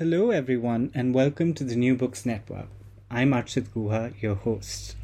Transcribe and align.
Hello, 0.00 0.30
everyone, 0.30 0.90
and 0.94 1.14
welcome 1.14 1.52
to 1.52 1.62
the 1.62 1.76
New 1.76 1.94
Books 1.94 2.24
Network. 2.24 2.68
I'm 3.10 3.32
Archit 3.32 3.68
Guha, 3.68 4.14
your 4.22 4.34
host. 4.34 4.96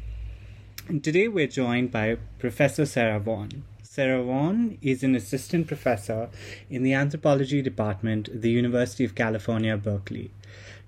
And 0.87 1.03
today 1.03 1.27
we're 1.27 1.45
joined 1.45 1.91
by 1.91 2.17
Professor 2.39 2.83
Sarah 2.83 3.19
Vaughn. 3.19 3.63
Sarah 3.83 4.23
Vaughn 4.23 4.79
is 4.81 5.03
an 5.03 5.13
assistant 5.13 5.67
professor 5.67 6.31
in 6.67 6.81
the 6.81 6.93
anthropology 6.93 7.61
department 7.61 8.27
at 8.29 8.41
the 8.41 8.49
University 8.49 9.05
of 9.05 9.13
California, 9.13 9.77
Berkeley. 9.77 10.31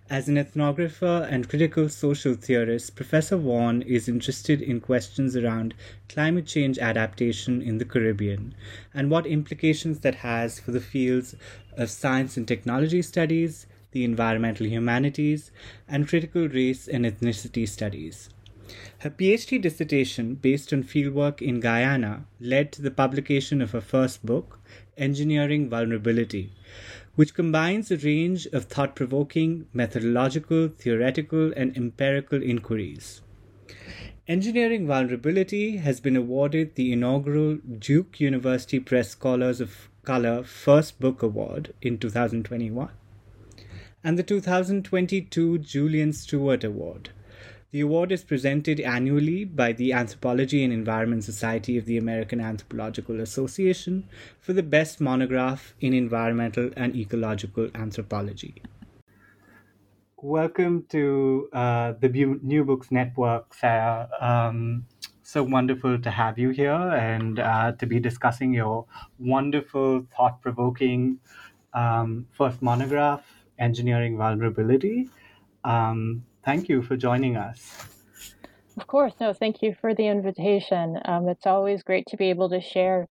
As 0.09 0.27
an 0.27 0.37
ethnographer 0.37 1.31
and 1.31 1.47
critical 1.47 1.87
social 1.87 2.33
theorist, 2.33 2.95
Professor 2.95 3.37
Vaughn 3.37 3.83
is 3.83 4.09
interested 4.09 4.59
in 4.59 4.81
questions 4.81 5.35
around 5.35 5.75
climate 6.07 6.47
change 6.47 6.79
adaptation 6.79 7.61
in 7.61 7.77
the 7.77 7.85
Caribbean 7.85 8.55
and 8.91 9.11
what 9.11 9.27
implications 9.27 9.99
that 9.99 10.15
has 10.15 10.59
for 10.59 10.71
the 10.71 10.81
fields 10.81 11.35
of 11.77 11.91
science 11.91 12.37
and 12.37 12.47
technology 12.47 13.03
studies, 13.03 13.67
the 13.91 14.03
environmental 14.03 14.67
humanities, 14.67 15.51
and 15.87 16.07
critical 16.07 16.47
race 16.47 16.87
and 16.87 17.05
ethnicity 17.05 17.67
studies. 17.67 18.29
Her 18.99 19.09
PhD 19.09 19.59
dissertation, 19.59 20.35
based 20.35 20.71
on 20.71 20.83
fieldwork 20.83 21.41
in 21.41 21.59
Guyana, 21.59 22.25
led 22.39 22.71
to 22.73 22.83
the 22.83 22.91
publication 22.91 23.61
of 23.61 23.71
her 23.71 23.81
first 23.81 24.23
book, 24.23 24.59
Engineering 24.95 25.69
Vulnerability, 25.69 26.51
which 27.15 27.33
combines 27.33 27.89
a 27.89 27.97
range 27.97 28.45
of 28.47 28.65
thought 28.65 28.95
provoking, 28.95 29.67
methodological, 29.73 30.67
theoretical, 30.67 31.51
and 31.57 31.75
empirical 31.75 32.43
inquiries. 32.43 33.21
Engineering 34.27 34.85
Vulnerability 34.85 35.77
has 35.77 35.99
been 35.99 36.15
awarded 36.15 36.75
the 36.75 36.93
inaugural 36.93 37.55
Duke 37.55 38.19
University 38.19 38.79
Press 38.79 39.09
Scholars 39.09 39.59
of 39.59 39.89
Color 40.03 40.43
First 40.43 40.99
Book 40.99 41.23
Award 41.23 41.73
in 41.81 41.97
2021 41.97 42.89
and 44.03 44.17
the 44.17 44.23
2022 44.23 45.57
Julian 45.57 46.13
Steward 46.13 46.63
Award. 46.63 47.09
The 47.71 47.81
award 47.81 48.11
is 48.11 48.23
presented 48.23 48.79
annually 48.79 49.43
by 49.43 49.73
the 49.73 49.93
Anthropology 49.93 50.63
and 50.63 50.73
Environment 50.73 51.23
Society 51.23 51.77
of 51.77 51.85
the 51.85 51.97
American 51.97 52.39
Anthropological 52.39 53.19
Association 53.19 54.07
for 54.39 54.53
the 54.53 54.63
best 54.63 55.01
monograph 55.01 55.75
in 55.81 55.93
environmental 55.93 56.71
and 56.77 56.95
ecological 56.95 57.69
anthropology. 57.75 58.63
Welcome 60.21 60.85
to 60.89 61.49
uh, 61.53 61.93
the 61.99 62.09
New 62.41 62.63
Books 62.63 62.91
Network, 62.91 63.53
Sarah. 63.53 64.09
Um, 64.19 64.85
so 65.21 65.43
wonderful 65.43 65.99
to 65.99 66.09
have 66.09 66.39
you 66.39 66.49
here 66.49 66.71
and 66.71 67.39
uh, 67.39 67.73
to 67.73 67.85
be 67.85 67.99
discussing 67.99 68.53
your 68.53 68.85
wonderful, 69.19 70.07
thought 70.15 70.41
provoking 70.41 71.19
um, 71.73 72.25
first 72.31 72.61
monograph 72.61 73.23
engineering 73.59 74.17
vulnerability. 74.17 75.09
Um, 75.63 76.23
thank 76.43 76.69
you 76.69 76.81
for 76.81 76.95
joining 76.95 77.37
us. 77.37 77.87
Of 78.77 78.87
course. 78.87 79.13
No, 79.19 79.33
thank 79.33 79.61
you 79.61 79.75
for 79.81 79.93
the 79.93 80.07
invitation. 80.07 80.97
Um, 81.05 81.27
it's 81.27 81.45
always 81.45 81.83
great 81.83 82.05
to 82.07 82.17
be 82.17 82.29
able 82.29 82.49
to 82.49 82.61
share 82.61 83.07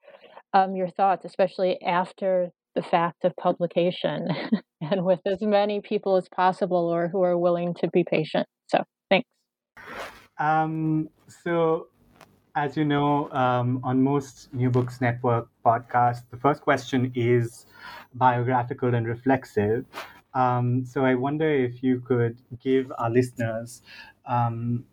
um, 0.55 0.77
your 0.77 0.89
thoughts, 0.89 1.25
especially 1.25 1.81
after 1.83 2.51
the 2.75 2.83
fact 2.83 3.25
of 3.25 3.35
publication 3.37 4.29
and 4.81 5.05
with 5.05 5.21
as 5.27 5.41
many 5.41 5.81
people 5.81 6.17
as 6.17 6.29
possible 6.29 6.89
or 6.89 7.09
who 7.09 7.23
are 7.23 7.37
willing 7.37 7.75
to 7.75 7.89
be 7.89 8.05
patient. 8.05 8.47
So, 8.69 8.85
thanks. 9.11 9.29
Um, 10.39 11.09
so, 11.27 11.89
as 12.55 12.77
you 12.77 12.85
know, 12.85 13.31
um, 13.33 13.81
on 13.83 14.03
most 14.03 14.53
New 14.55 14.71
Books 14.71 15.01
Network 15.01 15.49
podcasts, 15.65 16.23
the 16.31 16.37
first 16.37 16.61
question 16.61 17.11
is 17.15 17.67
biographical 18.15 18.95
and 18.95 19.07
reflexive. 19.07 19.85
Um, 20.37 20.85
so 20.85 21.05
I 21.05 21.15
wonder 21.15 21.49
if 21.49 21.83
you 21.83 22.01
could 22.01 22.37
give 22.63 22.93
our 22.99 23.09
listeners 23.09 23.83
um, 24.27 24.85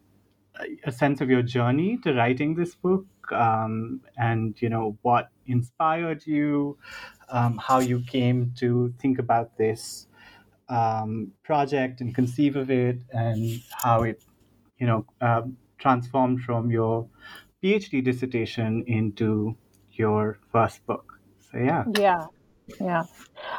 a 0.85 0.91
sense 0.91 1.19
of 1.19 1.29
your 1.29 1.41
journey 1.41 1.97
to 2.03 2.13
writing 2.13 2.55
this 2.55 2.75
book, 2.75 3.05
um, 3.31 4.01
and 4.17 4.59
you 4.61 4.69
know 4.69 4.97
what 5.01 5.29
inspired 5.45 6.25
you, 6.25 6.77
um, 7.29 7.57
how 7.57 7.79
you 7.79 8.01
came 8.07 8.53
to 8.59 8.93
think 9.01 9.19
about 9.19 9.57
this 9.57 10.07
um, 10.69 11.33
project 11.43 11.99
and 11.99 12.15
conceive 12.15 12.55
of 12.55 12.71
it, 12.71 12.99
and 13.11 13.61
how 13.83 14.03
it, 14.03 14.23
you 14.77 14.87
know, 14.87 15.05
um, 15.19 15.57
transformed 15.77 16.39
from 16.41 16.71
your 16.71 17.05
PhD 17.61 18.01
dissertation 18.01 18.83
into 18.87 19.57
your 19.91 20.39
first 20.53 20.85
book. 20.85 21.19
So 21.51 21.57
yeah. 21.57 21.83
Yeah. 21.97 22.27
Yeah. 22.79 23.03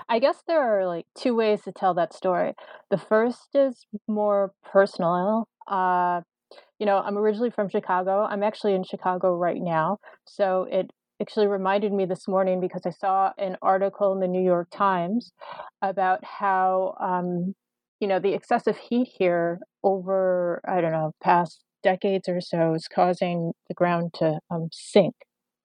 I 0.09 0.19
guess 0.19 0.42
there 0.47 0.60
are 0.60 0.87
like 0.87 1.06
two 1.16 1.34
ways 1.34 1.62
to 1.62 1.72
tell 1.72 1.94
that 1.94 2.12
story. 2.12 2.53
The 2.91 2.98
first 2.98 3.48
is 3.54 3.87
more 4.06 4.53
personal. 4.65 5.48
Uh, 5.66 6.20
you 6.78 6.87
know, 6.87 6.98
I'm 6.98 7.16
originally 7.16 7.50
from 7.50 7.69
Chicago. 7.69 8.26
I'm 8.28 8.42
actually 8.42 8.75
in 8.75 8.84
Chicago 8.84 9.34
right 9.34 9.60
now. 9.60 9.98
So 10.26 10.66
it 10.70 10.91
actually 11.20 11.47
reminded 11.47 11.92
me 11.92 12.04
this 12.04 12.28
morning 12.28 12.60
because 12.60 12.82
I 12.84 12.91
saw 12.91 13.32
an 13.38 13.56
article 13.62 14.12
in 14.12 14.20
the 14.20 14.28
New 14.28 14.42
York 14.42 14.69
Times 14.70 15.32
about 15.81 16.25
how, 16.25 16.97
um, 17.00 17.54
you 18.00 18.09
know, 18.09 18.19
the 18.19 18.34
excessive 18.34 18.76
heat 18.76 19.09
here 19.18 19.60
over, 19.83 20.60
I 20.68 20.80
don't 20.80 20.92
know, 20.92 21.12
past 21.22 21.62
decades 21.83 22.28
or 22.28 22.41
so 22.41 22.74
is 22.74 22.89
causing 22.89 23.53
the 23.68 23.74
ground 23.74 24.15
to 24.15 24.39
um, 24.50 24.68
sink 24.72 25.15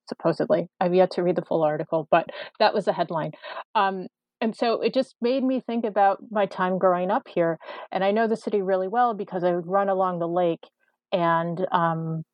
supposedly. 0.08 0.66
I've 0.80 0.94
yet 0.94 1.12
to 1.12 1.22
read 1.22 1.36
the 1.36 1.44
full 1.44 1.62
article, 1.62 2.08
but 2.10 2.26
that 2.58 2.74
was 2.74 2.84
the 2.84 2.92
headline. 2.92 3.32
Um, 3.74 4.08
and 4.40 4.56
so 4.56 4.80
it 4.80 4.94
just 4.94 5.16
made 5.20 5.44
me 5.44 5.60
think 5.60 5.84
about 5.84 6.18
my 6.30 6.46
time 6.46 6.78
growing 6.78 7.10
up 7.10 7.28
here. 7.28 7.58
And 7.92 8.02
I 8.04 8.10
know 8.10 8.26
the 8.26 8.36
city 8.36 8.62
really 8.62 8.88
well 8.88 9.14
because 9.14 9.44
I 9.44 9.52
would 9.54 9.66
run 9.66 9.88
along 9.88 10.18
the 10.18 10.28
lake 10.28 10.64
and, 11.12 11.66
um, 11.72 12.24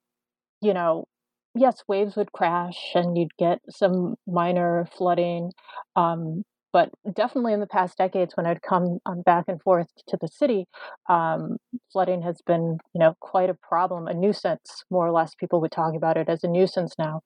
you 0.63 0.75
know, 0.75 1.07
yes, 1.55 1.83
waves 1.89 2.17
would 2.17 2.33
crash 2.33 2.93
and 2.95 3.17
you'd 3.17 3.37
get 3.39 3.61
some 3.71 4.17
minor 4.27 4.87
flooding. 4.97 5.53
Um, 5.97 6.45
but 6.73 6.91
definitely 7.15 7.55
in 7.55 7.61
the 7.61 7.67
past 7.67 7.97
decades, 7.97 8.37
when 8.37 8.47
I'd 8.47 8.61
come 8.63 8.99
um, 9.07 9.23
back 9.23 9.47
and 9.49 9.61
forth 9.63 9.89
to 10.09 10.19
the 10.21 10.29
city, 10.29 10.67
um, 11.09 11.57
flooding 11.93 12.21
has 12.23 12.41
been, 12.47 12.79
you 12.95 12.99
know, 13.01 13.15
quite 13.21 13.49
a 13.49 13.55
problem, 13.55 14.09
a 14.09 14.15
nuisance, 14.15 14.85
more 14.91 15.07
or 15.07 15.13
less. 15.13 15.35
People 15.35 15.61
would 15.63 15.73
talk 15.73 15.95
about 15.97 16.19
it 16.19 16.29
as 16.29 16.45
a 16.45 16.49
nuisance 16.49 16.95
now. 16.99 17.23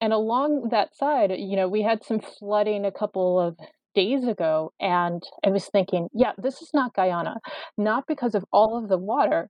And 0.00 0.12
along 0.12 0.68
that 0.70 0.94
side, 0.94 1.30
you 1.36 1.56
know, 1.56 1.68
we 1.68 1.82
had 1.82 2.04
some 2.04 2.20
flooding 2.20 2.84
a 2.84 2.92
couple 2.92 3.38
of 3.38 3.56
days 3.94 4.26
ago 4.26 4.72
and 4.80 5.22
I 5.44 5.50
was 5.50 5.66
thinking, 5.66 6.08
yeah, 6.12 6.32
this 6.38 6.62
is 6.62 6.70
not 6.72 6.94
Guyana, 6.94 7.36
not 7.76 8.04
because 8.06 8.34
of 8.34 8.44
all 8.52 8.78
of 8.78 8.88
the 8.88 8.98
water, 8.98 9.48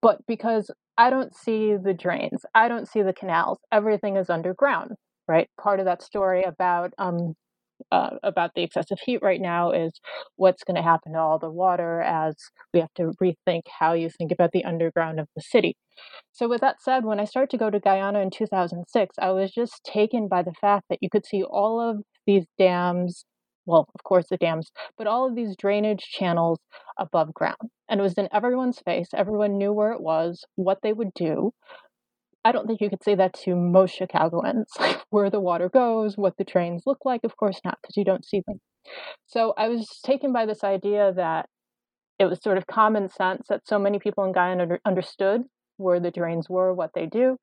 but 0.00 0.18
because 0.26 0.70
I 0.96 1.10
don't 1.10 1.34
see 1.34 1.76
the 1.82 1.94
drains, 1.94 2.44
I 2.54 2.68
don't 2.68 2.88
see 2.88 3.02
the 3.02 3.12
canals. 3.12 3.58
Everything 3.72 4.16
is 4.16 4.30
underground, 4.30 4.92
right? 5.28 5.48
Part 5.60 5.80
of 5.80 5.86
that 5.86 6.02
story 6.02 6.42
about 6.44 6.92
um, 6.98 7.34
uh, 7.92 8.16
about 8.22 8.52
the 8.54 8.62
excessive 8.62 8.98
heat 9.04 9.20
right 9.22 9.40
now 9.40 9.70
is 9.72 9.92
what's 10.36 10.64
going 10.64 10.76
to 10.76 10.82
happen 10.82 11.12
to 11.12 11.18
all 11.18 11.38
the 11.38 11.50
water 11.50 12.00
as 12.02 12.34
we 12.72 12.80
have 12.80 12.92
to 12.96 13.12
rethink 13.22 13.62
how 13.78 13.92
you 13.92 14.10
think 14.10 14.32
about 14.32 14.52
the 14.52 14.64
underground 14.64 15.20
of 15.20 15.28
the 15.34 15.42
city. 15.42 15.76
So, 16.32 16.48
with 16.48 16.60
that 16.62 16.82
said, 16.82 17.04
when 17.04 17.20
I 17.20 17.24
started 17.24 17.50
to 17.50 17.58
go 17.58 17.70
to 17.70 17.80
Guyana 17.80 18.20
in 18.20 18.30
2006, 18.30 19.16
I 19.18 19.30
was 19.30 19.50
just 19.52 19.84
taken 19.84 20.28
by 20.28 20.42
the 20.42 20.54
fact 20.60 20.86
that 20.90 20.98
you 21.00 21.10
could 21.10 21.26
see 21.26 21.42
all 21.42 21.80
of 21.80 22.02
these 22.26 22.46
dams 22.58 23.24
well, 23.66 23.88
of 23.94 24.02
course, 24.02 24.26
the 24.28 24.36
dams, 24.36 24.70
but 24.98 25.06
all 25.06 25.28
of 25.28 25.36
these 25.36 25.54
drainage 25.56 26.02
channels 26.10 26.58
above 26.98 27.32
ground. 27.34 27.70
And 27.88 28.00
it 28.00 28.02
was 28.02 28.14
in 28.14 28.28
everyone's 28.32 28.80
face. 28.80 29.08
Everyone 29.14 29.58
knew 29.58 29.72
where 29.72 29.92
it 29.92 30.00
was, 30.00 30.44
what 30.56 30.78
they 30.82 30.92
would 30.92 31.14
do. 31.14 31.52
I 32.44 32.52
don't 32.52 32.66
think 32.66 32.80
you 32.80 32.88
could 32.88 33.04
say 33.04 33.14
that 33.14 33.34
to 33.44 33.54
most 33.54 33.94
Chicagoans, 33.94 34.70
like 34.78 35.02
where 35.10 35.30
the 35.30 35.40
water 35.40 35.68
goes, 35.68 36.16
what 36.16 36.36
the 36.38 36.44
trains 36.44 36.82
look 36.86 37.04
like. 37.04 37.22
Of 37.24 37.36
course 37.36 37.60
not, 37.64 37.78
because 37.82 37.96
you 37.96 38.04
don't 38.04 38.24
see 38.24 38.42
them. 38.46 38.60
So 39.26 39.52
I 39.58 39.68
was 39.68 40.00
taken 40.04 40.32
by 40.32 40.46
this 40.46 40.64
idea 40.64 41.12
that 41.14 41.46
it 42.18 42.26
was 42.26 42.42
sort 42.42 42.58
of 42.58 42.66
common 42.66 43.08
sense 43.08 43.46
that 43.48 43.66
so 43.66 43.78
many 43.78 43.98
people 43.98 44.24
in 44.24 44.32
Guyana 44.32 44.62
under, 44.62 44.80
understood 44.84 45.42
where 45.76 46.00
the 46.00 46.10
drains 46.10 46.48
were, 46.48 46.74
what 46.74 46.90
they 46.94 47.06
do, 47.06 47.36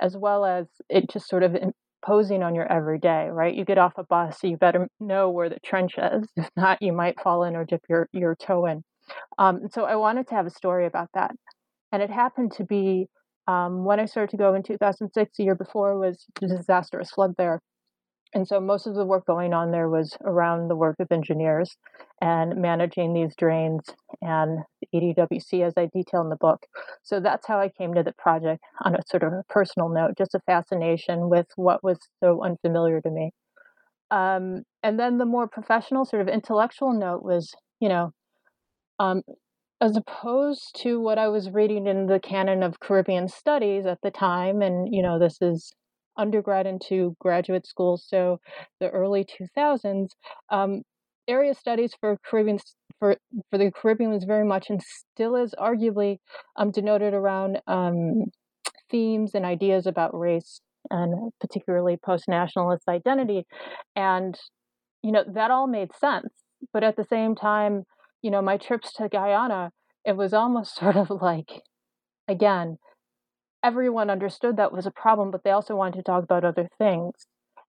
as 0.00 0.16
well 0.16 0.44
as 0.44 0.66
it 0.88 1.10
just 1.10 1.28
sort 1.28 1.42
of 1.42 1.54
imposing 1.54 2.42
on 2.42 2.54
your 2.54 2.70
everyday, 2.70 3.28
right? 3.30 3.54
You 3.54 3.64
get 3.64 3.78
off 3.78 3.92
a 3.98 4.04
bus, 4.04 4.38
so 4.40 4.46
you 4.46 4.56
better 4.56 4.88
know 5.00 5.30
where 5.30 5.48
the 5.48 5.58
trench 5.64 5.94
is. 5.98 6.28
If 6.36 6.48
not, 6.56 6.80
you 6.80 6.92
might 6.92 7.20
fall 7.20 7.44
in 7.44 7.56
or 7.56 7.64
dip 7.64 7.82
your, 7.88 8.08
your 8.12 8.34
toe 8.34 8.66
in. 8.66 8.82
Um, 9.38 9.68
so 9.70 9.84
I 9.84 9.96
wanted 9.96 10.28
to 10.28 10.34
have 10.34 10.46
a 10.46 10.50
story 10.50 10.86
about 10.86 11.08
that. 11.14 11.32
And 11.90 12.02
it 12.02 12.10
happened 12.10 12.52
to 12.56 12.64
be 12.64 13.08
um, 13.46 13.84
when 13.84 14.00
I 14.00 14.06
started 14.06 14.30
to 14.30 14.36
go 14.36 14.54
in 14.54 14.62
2006, 14.62 15.36
the 15.36 15.44
year 15.44 15.54
before 15.54 15.98
was 15.98 16.26
a 16.42 16.46
disastrous 16.46 17.10
flood 17.10 17.34
there. 17.36 17.60
And 18.34 18.48
so 18.48 18.60
most 18.60 18.86
of 18.86 18.94
the 18.94 19.04
work 19.04 19.26
going 19.26 19.52
on 19.52 19.72
there 19.72 19.90
was 19.90 20.16
around 20.24 20.68
the 20.68 20.76
work 20.76 20.96
of 21.00 21.08
engineers 21.10 21.76
and 22.22 22.56
managing 22.56 23.12
these 23.12 23.34
drains 23.36 23.82
and 24.22 24.60
the 24.80 24.86
EDWC 24.98 25.66
as 25.66 25.74
I 25.76 25.88
detail 25.92 26.22
in 26.22 26.30
the 26.30 26.36
book. 26.36 26.64
So 27.02 27.20
that's 27.20 27.46
how 27.46 27.60
I 27.60 27.68
came 27.68 27.92
to 27.94 28.02
the 28.02 28.14
project 28.16 28.62
on 28.84 28.94
a 28.94 29.00
sort 29.06 29.22
of 29.22 29.34
a 29.34 29.42
personal 29.50 29.90
note, 29.90 30.12
just 30.16 30.34
a 30.34 30.40
fascination 30.46 31.28
with 31.28 31.46
what 31.56 31.84
was 31.84 31.98
so 32.22 32.42
unfamiliar 32.42 33.02
to 33.02 33.10
me. 33.10 33.32
Um, 34.10 34.62
and 34.82 34.98
then 34.98 35.18
the 35.18 35.26
more 35.26 35.48
professional, 35.48 36.06
sort 36.06 36.22
of 36.22 36.28
intellectual 36.28 36.92
note 36.92 37.22
was, 37.22 37.52
you 37.80 37.88
know, 37.88 38.12
um, 38.98 39.22
as 39.82 39.96
opposed 39.96 40.76
to 40.76 41.00
what 41.00 41.18
I 41.18 41.26
was 41.26 41.50
reading 41.50 41.88
in 41.88 42.06
the 42.06 42.20
canon 42.20 42.62
of 42.62 42.78
Caribbean 42.78 43.26
studies 43.26 43.84
at 43.84 43.98
the 44.00 44.12
time, 44.12 44.62
and 44.62 44.94
you 44.94 45.02
know, 45.02 45.18
this 45.18 45.38
is 45.42 45.72
undergrad 46.16 46.68
into 46.68 47.16
graduate 47.18 47.66
school, 47.66 47.96
so 47.98 48.38
the 48.78 48.88
early 48.90 49.24
2000s. 49.24 50.10
Um, 50.50 50.82
area 51.26 51.52
studies 51.54 51.94
for 52.00 52.16
Caribbean 52.24 52.58
for 53.00 53.16
for 53.50 53.58
the 53.58 53.72
Caribbean 53.72 54.12
was 54.12 54.22
very 54.22 54.44
much 54.44 54.70
and 54.70 54.80
still 54.82 55.34
is 55.34 55.52
arguably 55.58 56.18
um, 56.56 56.70
denoted 56.70 57.12
around 57.12 57.60
um, 57.66 58.26
themes 58.90 59.32
and 59.34 59.44
ideas 59.44 59.86
about 59.86 60.16
race 60.16 60.60
and 60.90 61.32
particularly 61.40 61.96
post-nationalist 62.04 62.88
identity, 62.88 63.46
and 63.96 64.38
you 65.02 65.10
know 65.10 65.24
that 65.34 65.50
all 65.50 65.66
made 65.66 65.90
sense. 65.96 66.28
But 66.72 66.84
at 66.84 66.96
the 66.96 67.04
same 67.04 67.34
time, 67.34 67.82
you 68.22 68.30
know, 68.30 68.42
my 68.42 68.56
trips 68.56 68.92
to 68.94 69.08
Guyana, 69.08 69.70
it 70.04 70.16
was 70.16 70.32
almost 70.32 70.76
sort 70.80 70.96
of 70.96 71.10
like, 71.10 71.62
again, 72.28 72.78
everyone 73.62 74.10
understood 74.10 74.56
that 74.56 74.72
was 74.72 74.86
a 74.86 74.90
problem, 74.90 75.30
but 75.30 75.44
they 75.44 75.50
also 75.50 75.76
wanted 75.76 75.96
to 75.98 76.02
talk 76.02 76.24
about 76.24 76.44
other 76.44 76.68
things. 76.78 77.12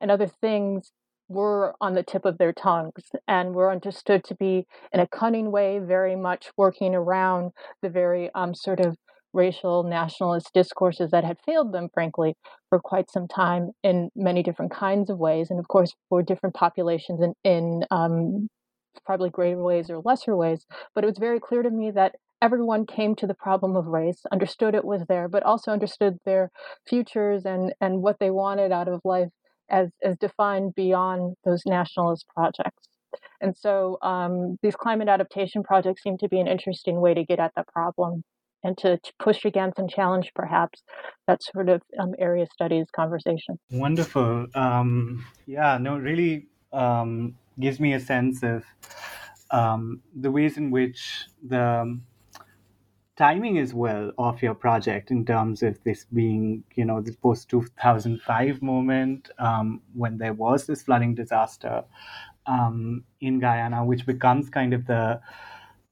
And 0.01 0.11
other 0.11 0.27
things 0.27 0.91
were 1.29 1.75
on 1.79 1.93
the 1.93 2.03
tip 2.03 2.25
of 2.25 2.37
their 2.37 2.53
tongues 2.53 3.11
and 3.27 3.55
were 3.55 3.71
understood 3.71 4.23
to 4.25 4.35
be, 4.35 4.65
in 4.91 4.99
a 4.99 5.07
cunning 5.07 5.51
way, 5.51 5.79
very 5.79 6.15
much 6.15 6.51
working 6.57 6.93
around 6.93 7.51
the 7.81 7.89
very 7.89 8.29
um, 8.35 8.53
sort 8.53 8.79
of 8.79 8.97
racial 9.33 9.83
nationalist 9.83 10.51
discourses 10.53 11.11
that 11.11 11.23
had 11.23 11.37
failed 11.45 11.73
them, 11.73 11.89
frankly, 11.93 12.35
for 12.69 12.79
quite 12.79 13.09
some 13.09 13.27
time 13.27 13.71
in 13.83 14.09
many 14.15 14.43
different 14.43 14.71
kinds 14.71 15.09
of 15.09 15.17
ways. 15.17 15.49
And 15.49 15.59
of 15.59 15.67
course, 15.67 15.93
for 16.09 16.21
different 16.21 16.55
populations 16.55 17.21
in, 17.21 17.33
in 17.43 17.85
um, 17.89 18.47
probably 19.05 19.29
greater 19.29 19.61
ways 19.61 19.89
or 19.89 20.01
lesser 20.03 20.35
ways. 20.35 20.65
But 20.93 21.03
it 21.03 21.07
was 21.07 21.17
very 21.17 21.39
clear 21.39 21.63
to 21.63 21.69
me 21.69 21.91
that 21.91 22.15
everyone 22.41 22.85
came 22.85 23.15
to 23.15 23.27
the 23.27 23.33
problem 23.33 23.75
of 23.75 23.87
race, 23.87 24.21
understood 24.31 24.75
it 24.75 24.83
was 24.83 25.03
there, 25.07 25.29
but 25.29 25.43
also 25.43 25.71
understood 25.71 26.17
their 26.25 26.51
futures 26.87 27.45
and, 27.45 27.73
and 27.79 28.01
what 28.01 28.19
they 28.19 28.29
wanted 28.29 28.71
out 28.71 28.89
of 28.89 28.99
life 29.05 29.29
as, 29.69 29.89
as 30.03 30.17
defined 30.17 30.75
beyond 30.75 31.35
those 31.45 31.61
nationalist 31.65 32.25
projects. 32.35 32.87
And 33.39 33.55
so 33.55 33.97
um, 34.01 34.57
these 34.61 34.75
climate 34.75 35.07
adaptation 35.07 35.63
projects 35.63 36.03
seem 36.03 36.17
to 36.17 36.27
be 36.27 36.39
an 36.39 36.47
interesting 36.47 36.99
way 36.99 37.13
to 37.13 37.23
get 37.23 37.39
at 37.39 37.53
that 37.55 37.67
problem 37.67 38.23
and 38.63 38.77
to, 38.77 38.97
to 38.97 39.13
push 39.19 39.45
against 39.45 39.77
and 39.77 39.89
challenge 39.89 40.31
perhaps 40.35 40.83
that 41.27 41.43
sort 41.43 41.69
of 41.69 41.81
um, 41.99 42.13
area 42.17 42.45
studies 42.51 42.87
conversation. 42.95 43.59
Wonderful. 43.71 44.47
Um, 44.55 45.25
yeah, 45.45 45.77
no, 45.77 45.97
really 45.97 46.47
um, 46.71 47.35
gives 47.59 47.79
me 47.79 47.93
a 47.93 47.99
sense 47.99 48.43
of 48.43 48.63
um, 49.51 50.01
the 50.15 50.31
ways 50.31 50.57
in 50.57 50.71
which 50.71 51.25
the 51.45 51.99
timing 53.15 53.57
is 53.57 53.73
well 53.73 54.11
of 54.17 54.41
your 54.41 54.55
project 54.55 55.11
in 55.11 55.25
terms 55.25 55.61
of 55.61 55.81
this 55.83 56.05
being, 56.05 56.63
you 56.75 56.85
know, 56.85 56.99
the 57.01 57.13
post 57.21 57.49
2005 57.49 58.61
moment 58.61 59.29
um, 59.37 59.81
when 59.93 60.17
there 60.17 60.33
was 60.33 60.65
this 60.65 60.81
flooding 60.81 61.13
disaster 61.13 61.83
um, 62.47 63.03
in 63.21 63.39
Guyana, 63.39 63.85
which 63.85 64.05
becomes 64.05 64.49
kind 64.49 64.73
of 64.73 64.87
the 64.87 65.21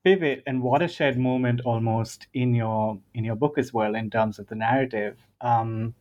pivot 0.03 0.41
and 0.47 0.63
watershed 0.63 1.17
moment 1.17 1.61
almost 1.61 2.25
in 2.33 2.55
your 2.55 2.97
in 3.13 3.23
your 3.23 3.35
book 3.35 3.57
as 3.57 3.71
well 3.71 3.93
in 3.95 4.09
terms 4.09 4.39
of 4.39 4.47
the 4.47 4.55
narrative. 4.55 5.17
Um, 5.41 5.93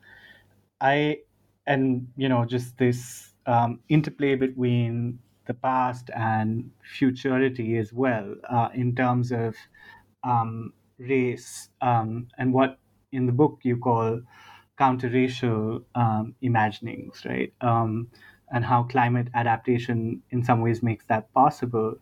I 0.81 1.19
and 1.67 2.09
you 2.17 2.29
know 2.29 2.45
just 2.45 2.79
this 2.79 3.35
um, 3.47 3.81
interplay 3.89 4.37
between 4.37 5.19
the 5.51 5.55
past 5.55 6.11
and 6.15 6.71
futurity 6.99 7.77
as 7.79 7.93
well 7.93 8.35
uh, 8.49 8.69
in 8.75 8.95
terms 8.95 9.33
of 9.33 9.57
um, 10.25 10.73
race 10.99 11.71
um, 11.81 12.29
and 12.39 12.53
what 12.53 12.79
in 13.13 13.27
the 13.27 13.33
book 13.33 13.61
you 13.63 13.77
call 13.77 14.21
counterracial 14.79 15.85
um, 15.95 16.35
imaginings, 16.43 17.25
right? 17.25 17.53
Um, 17.61 18.11
and 18.53 18.65
how 18.65 18.83
climate 18.85 19.29
adaptation 19.35 20.23
in 20.31 20.45
some 20.45 20.61
ways 20.61 20.83
makes 20.83 21.05
that 21.07 21.33
possible. 21.35 21.97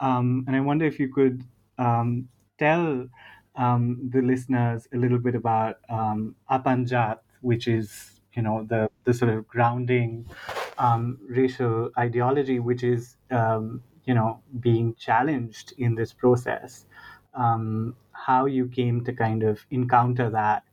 Um, 0.00 0.44
and 0.46 0.56
I 0.56 0.60
wonder 0.60 0.84
if 0.86 0.98
you 1.00 1.12
could 1.12 1.44
um, 1.78 2.28
tell 2.58 3.08
the 3.56 4.20
listeners 4.22 4.86
a 4.92 4.96
little 4.96 5.18
bit 5.18 5.34
about 5.34 5.76
Apan 5.88 6.86
Jaat, 6.88 7.20
which 7.40 7.68
is 7.68 8.20
you 8.34 8.42
know 8.42 8.64
the 8.64 8.90
the 9.04 9.14
sort 9.14 9.32
of 9.32 9.46
grounding 9.48 10.28
um, 10.78 11.18
racial 11.28 11.90
ideology 11.98 12.58
which 12.58 12.82
is 12.82 13.16
um, 13.30 13.82
you 14.04 14.14
know 14.14 14.40
being 14.60 14.94
challenged 14.94 15.72
in 15.78 15.94
this 15.94 16.12
process 16.12 16.86
um, 17.34 17.94
how 18.12 18.46
you 18.46 18.68
came 18.68 19.04
to 19.04 19.12
kind 19.12 19.42
of 19.42 19.64
encounter 19.70 20.30
that 20.30 20.64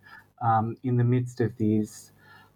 um, 0.41 0.75
in 0.83 0.97
the 0.97 1.03
midst 1.03 1.41
of 1.41 1.55
these 1.57 2.11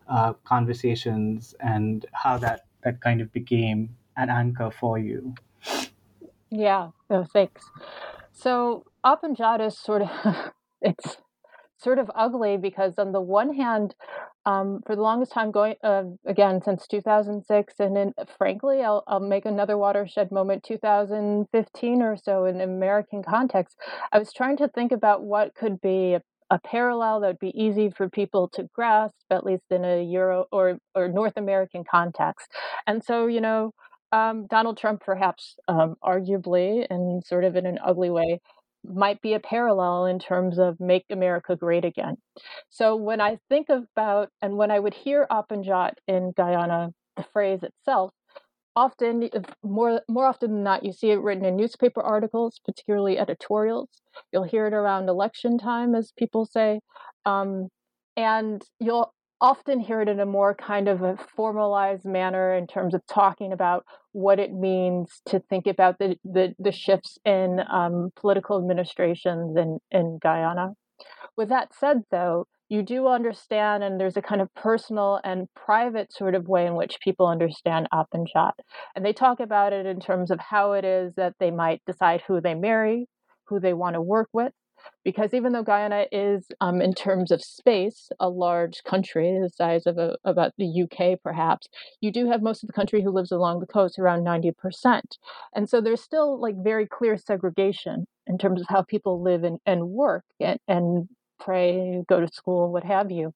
uh, 0.08 0.34
conversations 0.46 1.56
and 1.60 2.06
how 2.13 2.38
that 2.38 2.66
that 2.84 3.01
kind 3.01 3.22
of 3.22 3.32
became 3.34 3.96
an 4.16 4.30
anchor 4.30 4.72
for 4.72 4.98
you. 4.98 5.36
Yeah 6.50 6.92
no, 7.10 7.24
thanks. 7.24 7.70
So 8.32 8.86
Apan 9.06 9.36
Jaat 9.36 9.66
is 9.66 9.77
sort 9.77 10.04
of 10.04 10.10
it's 10.82 11.18
sort 11.77 12.00
of 12.00 12.10
ugly 12.16 12.58
because 12.58 12.98
on 12.98 13.12
the 13.12 13.22
one 13.22 13.54
hand 13.54 13.96
um, 14.48 14.82
for 14.86 14.96
the 14.96 15.01
longest 15.01 15.34
time 15.34 15.51
going 15.51 15.75
uh, 15.84 16.04
again 16.25 16.62
since 16.63 16.88
2006 16.88 17.74
and 17.80 17.96
then 17.96 18.13
frankly 18.38 18.82
I'll, 18.82 19.04
I'll 19.06 19.20
make 19.20 19.46
another 19.46 19.77
watershed 19.77 20.32
moment 20.32 20.63
2015 20.63 22.01
or 22.01 22.16
so 22.16 22.46
in 22.46 22.62
american 22.62 23.24
context. 23.24 23.77
I 24.13 24.20
was 24.20 24.32
trying 24.32 24.56
to 24.58 24.70
think 24.70 24.94
about 24.94 25.24
what 25.24 25.54
could 25.54 25.82
be 25.82 26.13
a, 26.13 26.22
a 26.50 26.60
parallel 26.60 27.20
that 27.20 27.27
would 27.27 27.39
be 27.39 27.62
easy 27.62 27.89
for 27.89 28.10
people 28.10 28.48
to 28.54 28.70
grasp 28.74 29.16
at 29.30 29.44
least 29.46 29.66
in 29.70 29.84
a 29.84 30.01
euro 30.01 30.46
or 30.54 30.77
or 30.96 31.10
north 31.10 31.36
american 31.36 31.84
context. 31.84 32.48
And 32.88 33.04
so 33.04 33.27
you 33.27 33.42
know 33.42 33.74
um, 34.13 34.48
donald 34.48 34.77
trump 34.77 35.01
perhaps 35.04 35.58
um, 35.68 35.96
arguably 36.01 36.88
and 36.89 37.22
sort 37.25 37.44
of 37.44 37.58
in 37.58 37.66
an 37.66 37.80
ugly 37.86 38.10
way 38.10 38.39
might 38.88 39.22
be 39.22 39.34
a 39.34 39.39
parallel 39.39 40.06
in 40.06 40.20
terms 40.20 40.58
of 40.58 40.79
make 40.79 41.06
America 41.10 41.56
great 41.56 41.86
again. 41.86 42.17
So 42.70 42.96
when 42.96 43.22
I 43.22 43.38
think 43.50 43.67
about 43.70 44.29
and 44.41 44.58
when 44.58 44.72
I 44.72 44.79
would 44.79 44.94
hear 44.94 45.27
Apan 45.32 45.65
Jaat 45.65 45.94
in 46.08 46.34
Guyana, 46.36 46.89
the 47.15 47.24
phrase 47.34 47.63
itself, 47.63 48.12
often, 48.75 49.29
more 49.63 50.01
more 50.08 50.25
often 50.25 50.51
than 50.53 50.63
not, 50.63 50.86
you 50.86 50.94
see 50.94 51.12
it 51.12 51.22
written 51.22 51.46
in 51.46 51.56
newspaper 51.56 52.01
articles, 52.01 52.62
particularly 52.63 53.17
editorials. 53.17 53.89
You'll 54.32 54.44
hear 54.44 54.67
it 54.67 54.74
around 54.74 55.10
election 55.10 55.58
time, 55.58 55.96
as 55.96 56.13
people 56.17 56.46
say, 56.46 56.79
um, 57.25 57.70
and 58.15 58.62
you'll 58.79 59.13
often 59.39 59.79
hear 59.79 60.01
it 60.01 60.10
in 60.10 60.20
a 60.20 60.25
more 60.25 60.56
kind 60.56 60.88
of 60.88 61.01
a 61.01 61.17
formalized 61.36 62.06
manner 62.06 62.53
in 62.53 62.67
terms 62.67 62.94
of 62.94 63.06
talking 63.08 63.51
about 63.53 63.86
what 64.12 64.39
it 64.39 64.53
means 64.53 65.22
to 65.27 65.39
think 65.39 65.67
about 65.67 66.00
the 66.00 66.15
the, 66.24 66.56
the 66.60 66.72
shifts 66.72 67.17
in 67.25 67.60
um, 67.72 68.12
political 68.15 68.58
administrations 68.58 69.56
in 69.58 69.79
in 69.91 70.20
Guyana. 70.22 70.74
With 71.36 71.50
that 71.50 71.70
said, 71.74 72.01
though, 72.10 72.48
you 72.70 72.84
do 72.84 73.08
understand, 73.08 73.84
and 73.84 74.00
there's 74.00 74.17
a 74.17 74.22
kind 74.22 74.41
of 74.41 74.53
personal 74.56 75.22
and 75.24 75.48
private 75.56 76.12
sort 76.12 76.36
of 76.36 76.48
way 76.48 76.65
in 76.65 76.75
which 76.75 77.00
people 77.01 77.27
understand 77.27 77.88
Apanjat. 77.94 78.53
And 78.96 79.06
they 79.06 79.13
talk 79.13 79.39
about 79.39 79.72
it 79.72 79.86
in 79.86 80.00
terms 80.00 80.32
of 80.32 80.39
how 80.39 80.74
it 80.74 80.84
is 80.84 81.13
that 81.15 81.34
they 81.39 81.51
might 81.51 81.82
decide 81.86 82.24
who 82.27 82.41
they 82.41 82.56
marry, 82.56 83.08
who 83.46 83.60
they 83.60 83.74
want 83.74 83.94
to 83.94 84.01
work 84.01 84.29
with. 84.34 84.51
Because 85.04 85.34
even 85.34 85.54
though 85.54 85.64
Guyana 85.64 86.06
is, 86.12 86.48
um, 86.62 86.82
in 86.82 86.94
terms 86.94 87.32
of 87.32 87.44
space, 87.44 88.10
a 88.20 88.30
large 88.30 88.84
country, 88.84 89.40
the 89.42 89.50
size 89.50 89.86
of 89.86 89.98
a, 89.98 90.18
about 90.24 90.54
the 90.58 90.84
UK 90.84 91.20
perhaps, 91.24 91.68
you 92.02 92.12
do 92.12 92.30
have 92.30 92.42
most 92.42 92.64
of 92.64 92.68
the 92.68 92.74
country 92.74 93.02
who 93.02 93.12
lives 93.12 93.32
along 93.32 93.60
the 93.60 93.68
coast, 93.68 94.00
around 94.00 94.24
90%. 94.24 95.02
And 95.56 95.70
so 95.70 95.82
there's 95.82 96.02
still 96.02 96.40
like 96.40 96.56
very 96.58 96.88
clear 96.88 97.18
segregation 97.18 98.06
in 98.28 98.38
terms 98.38 98.62
of 98.62 98.68
how 98.68 98.84
people 98.84 99.22
live 99.22 99.44
and, 99.44 99.60
and 99.66 99.90
work 99.90 100.26
and, 100.40 100.60
and 100.68 101.08
pray, 101.39 102.03
go 102.08 102.20
to 102.20 102.27
school, 102.34 102.72
what 102.72 102.84
have 102.84 103.12
you. 103.12 103.34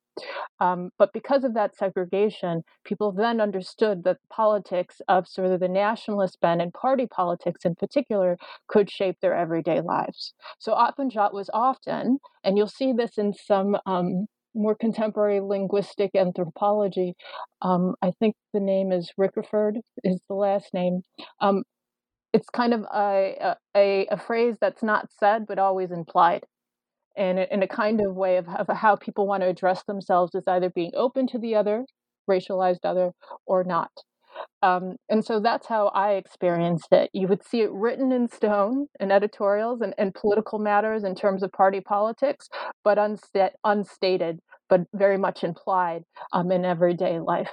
Um, 0.60 0.90
but 1.00 1.14
because 1.14 1.44
of 1.44 1.54
that 1.56 1.76
segregation, 1.76 2.64
people 2.86 3.12
then 3.12 3.42
understood 3.42 4.04
that 4.04 4.18
politics 4.30 5.02
of 5.08 5.28
sort 5.28 5.52
of 5.52 5.60
the 5.60 5.68
nationalist 5.68 6.40
bent 6.42 6.62
and 6.62 6.74
party 6.74 7.08
politics 7.08 7.66
in 7.66 7.76
particular 7.76 8.38
could 8.68 8.92
shape 8.92 9.18
their 9.22 9.36
everyday 9.36 9.82
lives. 9.82 10.34
So 10.60 10.74
Apanjat 10.74 11.34
was 11.34 11.50
often, 11.54 12.20
and 12.44 12.58
you'll 12.58 12.68
see 12.68 12.94
this 12.94 13.18
in 13.18 13.34
some 13.34 13.78
um, 13.86 14.28
more 14.54 14.76
contemporary 14.76 15.40
linguistic 15.40 16.12
anthropology. 16.16 17.16
Um, 17.62 17.96
I 18.02 18.12
think 18.20 18.36
the 18.54 18.60
name 18.60 18.92
is 18.92 19.12
Rickerford 19.20 19.78
is 20.04 20.20
the 20.28 20.36
last 20.36 20.74
name. 20.74 21.02
Um, 21.40 21.64
it's 22.34 22.50
kind 22.50 22.74
of 22.74 22.86
a, 22.94 23.56
a, 23.76 24.08
a 24.08 24.18
phrase 24.18 24.56
that's 24.62 24.84
not 24.84 25.10
said 25.20 25.46
but 25.48 25.60
always 25.60 25.92
implied 25.92 26.46
and 27.16 27.40
in 27.40 27.64
a 27.64 27.68
kind 27.68 28.02
of 28.02 28.16
way 28.16 28.38
of, 28.38 28.48
of 28.50 28.68
how 28.70 28.96
people 28.96 29.28
want 29.28 29.42
to 29.42 29.48
address 29.48 29.84
themselves 29.84 30.34
as 30.36 30.44
either 30.48 30.70
being 30.70 30.92
open 30.96 31.28
to 31.28 31.38
the 31.38 31.56
other, 31.56 31.86
racialized 32.30 32.84
other, 32.84 33.12
or 33.46 33.64
not. 33.64 33.92
Um, 34.62 34.96
and 35.10 35.26
so 35.26 35.40
that's 35.40 35.68
how 35.68 35.88
I 35.90 36.14
experienced 36.14 36.88
it. 36.92 37.10
You 37.14 37.28
would 37.28 37.44
see 37.44 37.62
it 37.62 37.72
written 37.72 38.12
in 38.12 38.30
stone 38.30 38.88
in 39.00 39.12
editorials 39.12 39.82
and, 39.82 39.94
and 39.98 40.14
political 40.14 40.60
matters 40.60 41.04
in 41.04 41.16
terms 41.16 41.44
of 41.44 41.52
party 41.52 41.82
politics, 41.82 42.48
but 42.84 42.98
unsta- 42.98 43.52
unstated, 43.64 44.40
but 44.70 44.82
very 44.94 45.18
much 45.18 45.44
implied 45.44 46.04
um, 46.32 46.52
in 46.52 46.64
everyday 46.64 47.20
life. 47.20 47.50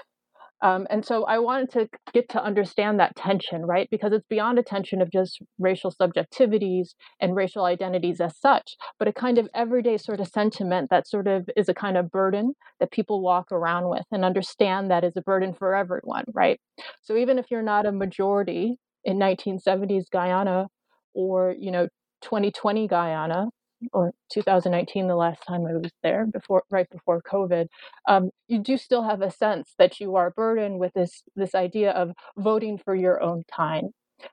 Um, 0.60 0.86
and 0.90 1.04
so 1.04 1.24
I 1.24 1.38
wanted 1.38 1.70
to 1.72 1.88
get 2.12 2.28
to 2.30 2.42
understand 2.42 2.98
that 2.98 3.14
tension, 3.16 3.64
right? 3.64 3.88
Because 3.90 4.12
it's 4.12 4.26
beyond 4.28 4.58
a 4.58 4.62
tension 4.62 5.00
of 5.00 5.10
just 5.10 5.40
racial 5.58 5.92
subjectivities 5.92 6.94
and 7.20 7.36
racial 7.36 7.64
identities 7.64 8.20
as 8.20 8.36
such, 8.36 8.76
but 8.98 9.08
a 9.08 9.12
kind 9.12 9.38
of 9.38 9.48
everyday 9.54 9.96
sort 9.96 10.20
of 10.20 10.28
sentiment 10.28 10.90
that 10.90 11.06
sort 11.06 11.28
of 11.28 11.48
is 11.56 11.68
a 11.68 11.74
kind 11.74 11.96
of 11.96 12.10
burden 12.10 12.54
that 12.80 12.90
people 12.90 13.20
walk 13.22 13.52
around 13.52 13.88
with 13.88 14.04
and 14.10 14.24
understand 14.24 14.90
that 14.90 15.04
is 15.04 15.16
a 15.16 15.22
burden 15.22 15.54
for 15.54 15.74
everyone, 15.74 16.24
right? 16.32 16.60
So 17.02 17.16
even 17.16 17.38
if 17.38 17.46
you're 17.50 17.62
not 17.62 17.86
a 17.86 17.92
majority 17.92 18.76
in 19.04 19.18
1970s 19.18 20.04
Guyana 20.12 20.66
or, 21.14 21.54
you 21.58 21.70
know, 21.70 21.88
2020 22.22 22.88
Guyana, 22.88 23.48
or 23.92 24.12
2019, 24.32 25.06
the 25.06 25.16
last 25.16 25.42
time 25.46 25.66
I 25.66 25.74
was 25.74 25.90
there, 26.02 26.26
before 26.26 26.62
right 26.70 26.88
before 26.90 27.22
COVID, 27.22 27.68
um, 28.08 28.30
you 28.48 28.58
do 28.58 28.76
still 28.76 29.02
have 29.04 29.22
a 29.22 29.30
sense 29.30 29.74
that 29.78 30.00
you 30.00 30.16
are 30.16 30.30
burdened 30.30 30.78
with 30.80 30.92
this 30.94 31.22
this 31.36 31.54
idea 31.54 31.92
of 31.92 32.12
voting 32.36 32.78
for 32.78 32.94
your 32.94 33.22
own 33.22 33.44
kind. 33.54 33.90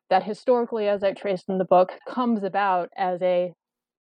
That 0.10 0.24
historically, 0.24 0.88
as 0.88 1.04
I 1.04 1.14
traced 1.14 1.50
in 1.50 1.58
the 1.60 1.66
book, 1.66 1.94
comes 2.08 2.44
about 2.44 2.90
as 2.98 3.22
a 3.22 3.54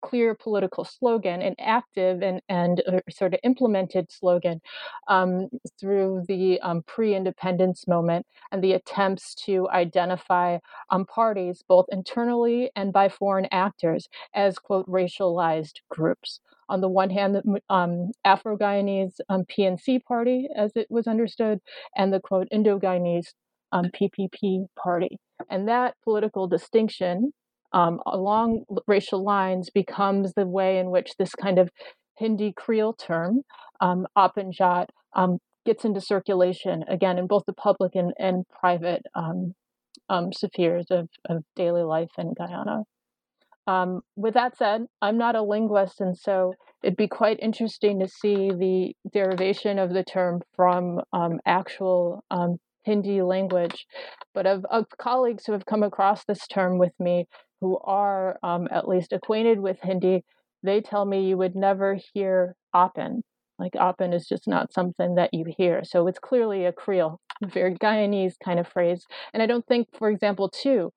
clear 0.01 0.35
political 0.35 0.85
slogan, 0.85 1.41
an 1.41 1.55
active 1.59 2.21
and, 2.21 2.41
and 2.49 2.81
uh, 2.87 2.99
sort 3.09 3.33
of 3.33 3.39
implemented 3.43 4.11
slogan 4.11 4.61
um, 5.07 5.49
through 5.79 6.23
the 6.27 6.59
um, 6.61 6.83
pre 6.83 7.15
independence 7.15 7.87
moment 7.87 8.25
and 8.51 8.63
the 8.63 8.73
attempts 8.73 9.35
to 9.35 9.69
identify 9.69 10.57
um, 10.89 11.05
parties, 11.05 11.63
both 11.67 11.85
internally 11.91 12.71
and 12.75 12.93
by 12.93 13.09
foreign 13.09 13.47
actors, 13.51 14.07
as, 14.33 14.57
quote, 14.59 14.87
racialized 14.87 15.79
groups. 15.89 16.39
On 16.69 16.81
the 16.81 16.89
one 16.89 17.09
hand, 17.09 17.35
the 17.35 17.61
um, 17.69 18.11
Afro 18.23 18.55
Guyanese 18.55 19.19
PNC 19.29 19.95
um, 19.95 20.01
party, 20.07 20.47
as 20.55 20.71
it 20.75 20.87
was 20.89 21.07
understood, 21.07 21.59
and 21.95 22.13
the, 22.13 22.19
quote, 22.19 22.47
Indo 22.51 22.79
Guyanese 22.79 23.33
PPP 23.73 24.61
um, 24.61 24.67
party. 24.77 25.19
And 25.49 25.67
that 25.67 25.95
political 26.03 26.47
distinction 26.47 27.33
um, 27.71 27.99
along 28.05 28.63
racial 28.87 29.23
lines 29.23 29.69
becomes 29.69 30.33
the 30.33 30.47
way 30.47 30.79
in 30.79 30.91
which 30.91 31.11
this 31.17 31.35
kind 31.35 31.59
of 31.59 31.69
Hindi 32.17 32.53
Creole 32.55 32.93
term, 32.93 33.41
um, 33.79 34.07
Apanjat, 34.17 34.87
um, 35.13 35.37
gets 35.65 35.85
into 35.85 36.01
circulation 36.01 36.83
again 36.87 37.17
in 37.17 37.27
both 37.27 37.43
the 37.45 37.53
public 37.53 37.95
and, 37.95 38.13
and 38.17 38.45
private 38.49 39.03
um, 39.15 39.53
um, 40.09 40.31
spheres 40.33 40.87
of, 40.89 41.09
of 41.29 41.43
daily 41.55 41.83
life 41.83 42.11
in 42.17 42.33
Guyana. 42.33 42.83
Um, 43.67 44.01
with 44.15 44.33
that 44.33 44.57
said, 44.57 44.85
I'm 45.01 45.17
not 45.17 45.35
a 45.35 45.43
linguist, 45.43 46.01
and 46.01 46.17
so 46.17 46.53
it'd 46.81 46.97
be 46.97 47.07
quite 47.07 47.39
interesting 47.39 47.99
to 47.99 48.07
see 48.07 48.49
the 48.49 48.95
derivation 49.13 49.77
of 49.77 49.93
the 49.93 50.03
term 50.03 50.41
from 50.55 51.01
um, 51.13 51.39
actual 51.45 52.23
Hindi 52.83 53.21
language. 53.21 53.85
But 54.33 54.47
of, 54.47 54.65
of 54.71 54.85
colleagues 54.99 55.45
who 55.45 55.51
have 55.51 55.65
come 55.65 55.83
across 55.83 56.25
this 56.25 56.47
term 56.47 56.79
with 56.79 56.93
me, 56.99 57.27
who 57.61 57.77
are 57.79 58.37
um, 58.43 58.67
at 58.71 58.87
least 58.87 59.13
acquainted 59.13 59.59
with 59.59 59.79
Hindi, 59.81 60.23
they 60.63 60.81
tell 60.81 61.05
me 61.05 61.27
you 61.27 61.37
would 61.37 61.55
never 61.55 61.97
hear 62.13 62.55
Appen. 62.73 63.23
Like 63.57 63.75
Appen 63.75 64.13
is 64.13 64.27
just 64.27 64.47
not 64.47 64.73
something 64.73 65.15
that 65.15 65.33
you 65.33 65.45
hear. 65.57 65.83
So 65.83 66.07
it's 66.07 66.19
clearly 66.19 66.65
a 66.65 66.71
Creole, 66.71 67.19
very 67.43 67.75
Guyanese 67.75 68.35
kind 68.43 68.59
of 68.59 68.67
phrase. 68.67 69.05
And 69.33 69.43
I 69.43 69.45
don't 69.45 69.65
think, 69.67 69.87
for 69.97 70.09
example, 70.09 70.49
too, 70.49 70.91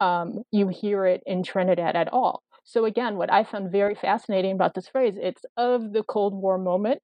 um, 0.00 0.42
you 0.52 0.68
hear 0.68 1.06
it 1.06 1.22
in 1.26 1.42
Trinidad 1.42 1.96
at 1.96 2.12
all. 2.12 2.42
So 2.64 2.84
again, 2.84 3.16
what 3.16 3.32
I 3.32 3.44
found 3.44 3.72
very 3.72 3.94
fascinating 3.94 4.52
about 4.52 4.74
this 4.74 4.88
phrase, 4.88 5.16
it's 5.20 5.42
of 5.56 5.92
the 5.92 6.02
Cold 6.02 6.34
War 6.34 6.58
moment 6.58 7.00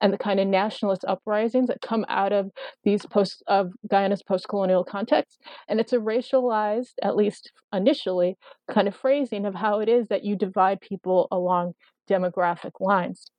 and 0.00 0.12
the 0.12 0.18
kind 0.18 0.40
of 0.40 0.46
nationalist 0.46 1.04
uprisings 1.06 1.68
that 1.68 1.80
come 1.80 2.04
out 2.08 2.32
of 2.32 2.50
these 2.84 3.06
post 3.06 3.42
of 3.46 3.72
Guyana's 3.90 4.22
post-colonial 4.22 4.84
context. 4.84 5.40
And 5.68 5.80
it's 5.80 5.92
a 5.92 5.98
racialized, 5.98 6.94
at 7.02 7.16
least 7.16 7.52
initially, 7.72 8.36
kind 8.70 8.88
of 8.88 8.96
phrasing 8.96 9.46
of 9.46 9.54
how 9.54 9.80
it 9.80 9.88
is 9.88 10.08
that 10.08 10.24
you 10.24 10.36
divide 10.36 10.80
people 10.80 11.28
along 11.30 11.74
demographic 12.08 12.72
lines. 12.80 13.30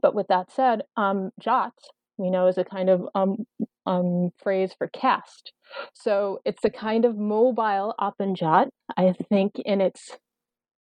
But 0.00 0.14
with 0.14 0.28
that 0.28 0.50
said, 0.52 0.82
um, 0.96 1.30
Jat, 1.40 1.72
we 2.16 2.30
know, 2.30 2.46
is 2.48 2.58
a 2.58 2.64
kind 2.64 2.88
of 2.88 3.02
um, 3.14 3.46
um, 3.86 4.30
phrase 4.42 4.72
for 4.76 4.88
caste. 4.88 5.52
So 5.94 6.40
it's 6.44 6.64
a 6.64 6.70
kind 6.70 7.04
of 7.04 7.16
mobile 7.16 7.94
Apanjat, 8.00 8.68
I 8.96 9.14
think, 9.28 9.52
in 9.64 9.80
its 9.80 10.18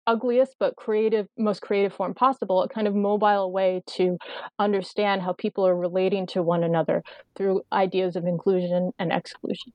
ugliest 0.07 0.57
but 0.59 0.77
creative 0.77 1.27
most 1.37 1.63
creative 1.63 1.93
form 1.93 2.15
possible 2.15 2.63
a 2.63 2.69
kind 2.69 2.87
of 2.87 2.95
mobile 2.95 3.51
way 3.53 3.83
to 3.87 4.17
understand 4.59 5.23
how 5.23 5.33
people 5.33 5.67
are 5.67 5.77
relating 5.77 6.27
to 6.27 6.43
one 6.43 6.63
another 6.63 7.03
through 7.35 7.63
ideas 7.73 8.17
of 8.17 8.25
inclusion 8.27 8.93
and 8.99 9.13
exclusion. 9.13 9.73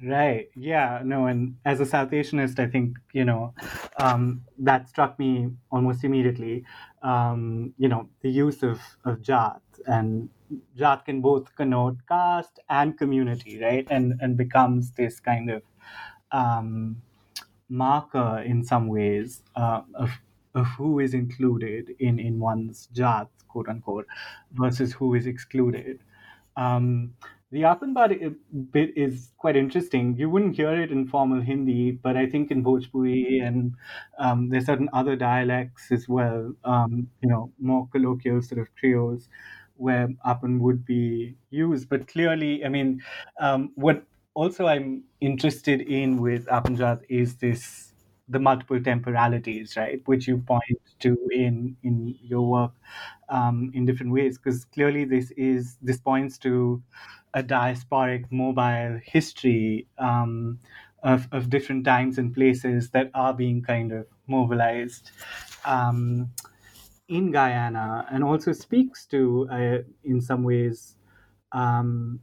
Right. 0.00 0.48
Yeah 0.54 1.02
no 1.04 1.26
and 1.26 1.56
as 1.64 1.80
a 1.80 1.86
south 1.86 2.10
asianist 2.10 2.60
i 2.60 2.66
think 2.66 2.96
you 3.12 3.24
know 3.24 3.52
um, 4.00 4.42
that 4.58 4.88
struck 4.88 5.18
me 5.18 5.50
almost 5.72 6.04
immediately. 6.04 6.64
Um, 7.02 7.74
you 7.78 7.88
know 7.88 8.08
the 8.22 8.30
use 8.30 8.62
of 8.62 8.80
of 9.04 9.22
jat 9.22 9.60
and 9.86 10.28
jat 10.76 11.04
can 11.04 11.20
both 11.20 11.54
connote 11.56 11.96
caste 12.08 12.60
and 12.68 12.96
community 12.96 13.60
right? 13.60 13.86
And 13.90 14.14
and 14.20 14.36
becomes 14.36 14.92
this 14.92 15.18
kind 15.20 15.50
of 15.50 15.62
um, 16.30 17.02
marker 17.68 18.42
in 18.44 18.62
some 18.64 18.88
ways 18.88 19.42
uh, 19.56 19.82
of, 19.94 20.10
of 20.54 20.66
who 20.66 21.00
is 21.00 21.14
included 21.14 21.94
in, 21.98 22.18
in 22.18 22.38
one's 22.38 22.88
jat, 22.92 23.28
quote 23.48 23.68
unquote, 23.68 24.06
versus 24.52 24.92
who 24.92 25.14
is 25.14 25.26
excluded. 25.26 26.00
Um, 26.56 27.14
the 27.50 27.62
Apanjat 27.62 28.36
bit 28.72 28.92
is 28.96 29.30
quite 29.38 29.56
interesting. 29.56 30.16
You 30.18 30.28
wouldn't 30.28 30.56
hear 30.56 30.82
it 30.82 30.90
in 30.90 31.06
formal 31.06 31.40
Hindi, 31.40 31.92
but 31.92 32.16
I 32.16 32.26
think 32.26 32.50
in 32.50 32.62
Bhojpuri 32.62 33.42
and 33.42 33.74
um, 34.18 34.50
there's 34.50 34.66
certain 34.66 34.90
other 34.92 35.16
dialects 35.16 35.90
as 35.90 36.08
well, 36.08 36.52
um, 36.64 37.08
you 37.22 37.28
know, 37.28 37.50
more 37.58 37.88
colloquial 37.90 38.42
sort 38.42 38.60
of 38.60 38.74
trios 38.74 39.28
where 39.76 40.08
Apan 40.26 40.58
would 40.58 40.84
be 40.84 41.36
used. 41.50 41.88
But 41.88 42.06
clearly, 42.08 42.64
I 42.66 42.68
mean, 42.68 43.00
um, 43.40 43.72
what 43.76 44.04
also 44.38 44.66
I'm 44.68 45.02
interested 45.20 45.80
in 45.80 46.22
with 46.22 46.46
Apanjat 46.46 47.02
is 47.08 47.36
this 47.38 47.92
the 48.28 48.38
multiple 48.38 48.80
temporalities, 48.80 49.76
right, 49.76 50.00
which 50.06 50.28
you 50.28 50.38
point 50.38 50.78
to 51.00 51.16
in 51.32 51.76
in 51.82 52.16
your 52.22 52.46
work 52.56 52.72
um, 53.28 53.72
in 53.74 53.84
different 53.86 54.12
ways, 54.12 54.38
because 54.38 54.64
clearly 54.66 55.04
this 55.04 55.32
is 55.32 55.76
this 55.82 55.98
points 55.98 56.38
to 56.38 56.82
a 57.34 57.42
diasporic 57.42 58.30
mobile 58.30 59.00
history 59.02 59.88
um, 59.98 60.60
of 61.02 61.26
of 61.32 61.50
different 61.50 61.84
times 61.84 62.18
and 62.18 62.34
places 62.34 62.90
that 62.90 63.10
are 63.14 63.34
being 63.34 63.62
kind 63.62 63.92
of 63.92 64.06
mobilized. 64.26 65.10
Um, 65.64 66.30
in 67.08 67.30
Guyana, 67.32 68.06
and 68.10 68.22
also 68.22 68.52
speaks 68.52 69.06
to, 69.06 69.48
uh, 69.50 69.78
in 70.04 70.20
some 70.20 70.42
ways, 70.42 70.96
um, 71.52 72.20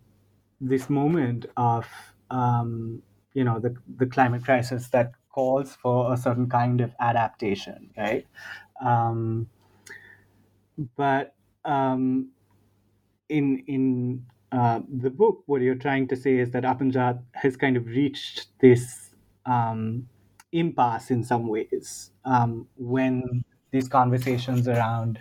this 0.62 0.90
moment 0.90 1.46
of 1.58 1.88
um, 2.32 3.02
you 3.34 3.44
know 3.44 3.60
the 3.60 3.76
the 3.98 4.06
climate 4.06 4.44
crisis 4.44 4.90
that 4.90 5.14
calls 5.30 5.76
for 5.76 6.14
a 6.14 6.18
certain 6.18 6.50
kind 6.50 6.82
of 6.82 6.96
adaptation, 7.00 7.90
right? 7.98 8.26
Um, 8.82 9.48
but 10.96 11.36
um, 11.64 12.30
in 13.30 13.64
in 13.68 14.26
uh, 14.52 14.82
the 15.02 15.10
book, 15.10 15.44
what 15.46 15.62
you're 15.62 15.76
trying 15.76 16.08
to 16.08 16.16
say 16.16 16.38
is 16.38 16.52
that 16.52 16.64
Apanjat 16.64 17.22
has 17.34 17.58
kind 17.58 17.76
of 17.78 17.86
reached 17.88 18.48
this 18.60 19.12
um, 19.46 20.08
impasse 20.52 21.12
in 21.12 21.24
some 21.24 21.48
ways 21.48 22.12
um, 22.24 22.68
when 22.78 23.44
these 23.72 23.90
conversations 23.90 24.68
around 24.68 25.20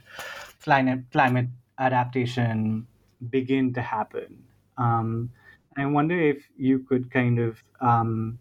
climate 0.63 1.01
climate 1.11 1.49
adaptation 1.79 2.87
begin 3.31 3.73
to 3.75 3.83
happen. 3.83 4.45
Um, 4.79 5.31
I 5.77 5.87
wonder 5.87 6.19
if 6.21 6.49
you 6.57 6.81
could 6.81 7.11
kind 7.11 7.39
of 7.39 7.63
um, 7.81 8.39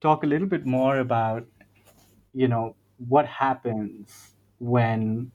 talk 0.00 0.22
a 0.24 0.26
little 0.26 0.48
bit 0.48 0.66
more 0.66 0.98
about, 0.98 1.46
you 2.34 2.48
know, 2.48 2.76
what 3.08 3.26
happens 3.26 4.34
when 4.58 5.32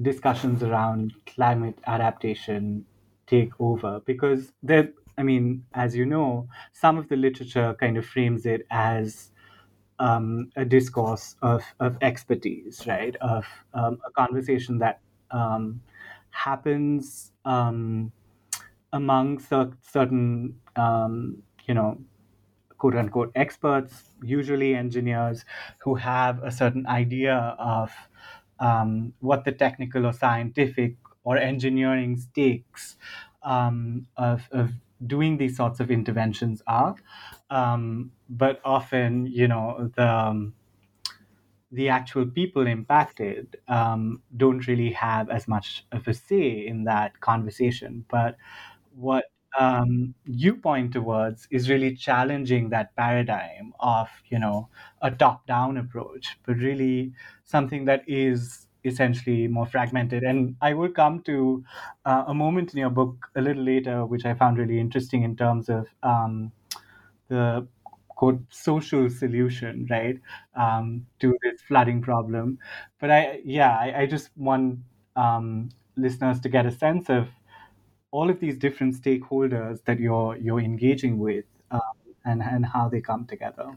discussions 0.00 0.62
around 0.62 1.12
climate 1.26 1.78
adaptation 1.86 2.84
take 3.26 3.52
over, 3.60 4.00
because 4.06 4.52
there, 4.62 4.90
I 5.18 5.22
mean, 5.22 5.64
as 5.74 5.94
you 5.94 6.06
know, 6.06 6.48
some 6.72 6.98
of 6.98 7.08
the 7.08 7.16
literature 7.16 7.74
kind 7.78 7.96
of 7.96 8.06
frames 8.06 8.46
it 8.46 8.66
as 8.70 9.30
um, 9.98 10.50
a 10.56 10.64
discourse 10.64 11.36
of, 11.42 11.62
of 11.78 11.96
expertise, 12.02 12.84
right? 12.86 13.14
Of 13.16 13.46
um, 13.74 13.98
a 14.06 14.10
conversation 14.10 14.78
that 14.78 15.00
um, 15.30 15.80
happens 16.30 17.32
um, 17.44 18.12
among 18.92 19.38
cer- 19.40 19.76
certain, 19.82 20.60
um, 20.76 21.42
you 21.66 21.74
know, 21.74 21.98
quote 22.78 22.96
unquote 22.96 23.32
experts, 23.34 24.04
usually 24.22 24.74
engineers 24.74 25.44
who 25.78 25.94
have 25.94 26.42
a 26.42 26.50
certain 26.50 26.86
idea 26.86 27.34
of 27.58 27.90
um, 28.60 29.12
what 29.20 29.44
the 29.44 29.52
technical 29.52 30.06
or 30.06 30.12
scientific 30.12 30.96
or 31.24 31.36
engineering 31.36 32.16
stakes 32.16 32.96
um, 33.42 34.06
of, 34.16 34.48
of 34.52 34.70
doing 35.06 35.36
these 35.36 35.56
sorts 35.56 35.80
of 35.80 35.90
interventions 35.90 36.62
are. 36.66 36.94
Um, 37.50 38.12
but 38.28 38.60
often, 38.64 39.26
you 39.26 39.48
know, 39.48 39.90
the 39.96 40.08
um, 40.08 40.54
the 41.70 41.88
actual 41.88 42.26
people 42.26 42.66
impacted 42.66 43.56
um, 43.68 44.22
don't 44.36 44.66
really 44.66 44.92
have 44.92 45.30
as 45.30 45.48
much 45.48 45.86
of 45.92 46.06
a 46.06 46.12
say 46.12 46.66
in 46.66 46.84
that 46.84 47.18
conversation. 47.20 48.04
But 48.10 48.36
what 48.94 49.24
um, 49.58 50.14
you 50.24 50.56
point 50.56 50.92
towards 50.92 51.46
is 51.50 51.68
really 51.68 51.94
challenging 51.94 52.70
that 52.70 52.96
paradigm 52.96 53.74
of 53.80 54.08
you 54.30 54.38
know 54.38 54.68
a 55.02 55.10
top-down 55.10 55.76
approach, 55.76 56.38
but 56.46 56.56
really 56.56 57.12
something 57.44 57.84
that 57.86 58.02
is 58.08 58.66
essentially 58.84 59.46
more 59.46 59.66
fragmented. 59.66 60.24
And 60.24 60.56
I 60.60 60.74
will 60.74 60.90
come 60.90 61.22
to 61.24 61.64
uh, 62.04 62.24
a 62.26 62.34
moment 62.34 62.72
in 62.72 62.80
your 62.80 62.90
book 62.90 63.30
a 63.36 63.40
little 63.40 63.62
later, 63.62 64.04
which 64.06 64.24
I 64.24 64.34
found 64.34 64.58
really 64.58 64.80
interesting 64.80 65.22
in 65.22 65.36
terms 65.36 65.68
of 65.68 65.86
um, 66.02 66.52
the 67.28 67.66
quote 68.08 68.40
social 68.50 69.08
solution, 69.10 69.86
right, 69.90 70.20
um, 70.54 71.06
to 71.20 71.36
this 71.42 71.60
flooding 71.62 72.02
problem. 72.02 72.58
But 73.00 73.10
I, 73.10 73.40
yeah, 73.44 73.76
I, 73.76 74.02
I 74.02 74.06
just 74.06 74.36
want 74.36 74.80
um, 75.16 75.70
listeners 75.96 76.40
to 76.40 76.48
get 76.48 76.66
a 76.66 76.70
sense 76.70 77.08
of 77.10 77.28
all 78.12 78.30
of 78.30 78.38
these 78.38 78.56
different 78.56 78.94
stakeholders 78.94 79.82
that 79.86 79.98
you're 79.98 80.36
you're 80.36 80.60
engaging 80.60 81.18
with 81.18 81.44
um, 81.70 81.80
and 82.24 82.42
and 82.42 82.64
how 82.64 82.88
they 82.88 83.00
come 83.00 83.26
together. 83.26 83.76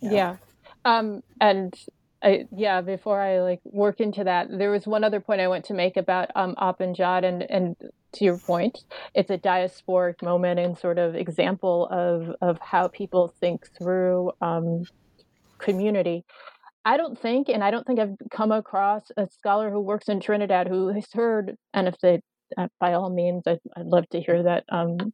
Yeah, 0.00 0.10
yeah. 0.10 0.36
Um, 0.84 1.22
and 1.40 1.74
I, 2.22 2.46
yeah, 2.50 2.80
before 2.80 3.20
I 3.20 3.40
like 3.40 3.60
work 3.64 4.00
into 4.00 4.24
that, 4.24 4.48
there 4.50 4.70
was 4.70 4.86
one 4.86 5.04
other 5.04 5.20
point 5.20 5.40
I 5.40 5.48
want 5.48 5.66
to 5.66 5.74
make 5.74 5.96
about 5.96 6.30
um, 6.34 6.54
Apanjat, 6.56 7.24
and 7.24 7.42
and 7.42 7.76
to 8.14 8.24
your 8.24 8.38
point, 8.38 8.84
it's 9.14 9.30
a 9.30 9.38
diasporic 9.38 10.22
moment 10.22 10.58
and 10.58 10.76
sort 10.76 10.98
of 10.98 11.14
example 11.14 11.86
of 11.90 12.34
of 12.40 12.58
how 12.60 12.88
people 12.88 13.28
think 13.40 13.68
through 13.78 14.32
um, 14.40 14.84
community. 15.58 16.24
I 16.86 16.96
don't 16.96 17.18
think, 17.18 17.48
and 17.48 17.64
I 17.64 17.70
don't 17.70 17.86
think 17.86 17.98
I've 17.98 18.16
come 18.30 18.52
across 18.52 19.10
a 19.16 19.26
scholar 19.26 19.70
who 19.70 19.80
works 19.80 20.08
in 20.08 20.20
Trinidad 20.20 20.68
who 20.68 20.88
has 20.88 21.06
heard, 21.12 21.56
and 21.72 21.88
if 21.88 21.98
they 22.00 22.20
by 22.80 22.94
all 22.94 23.10
means, 23.10 23.42
I'd, 23.46 23.58
I'd, 23.76 23.86
love 23.86 24.08
to 24.10 24.20
hear 24.20 24.42
that 24.42 24.64
um, 24.68 25.12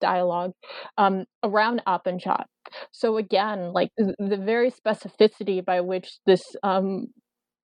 dialogue 0.00 0.52
um, 0.98 1.24
around 1.42 1.82
Apanjat. 1.86 2.44
So 2.92 3.16
again, 3.16 3.72
like 3.72 3.90
the 3.96 4.40
very 4.42 4.70
specificity 4.70 5.64
by 5.64 5.80
which 5.80 6.18
this 6.26 6.42
um, 6.62 7.08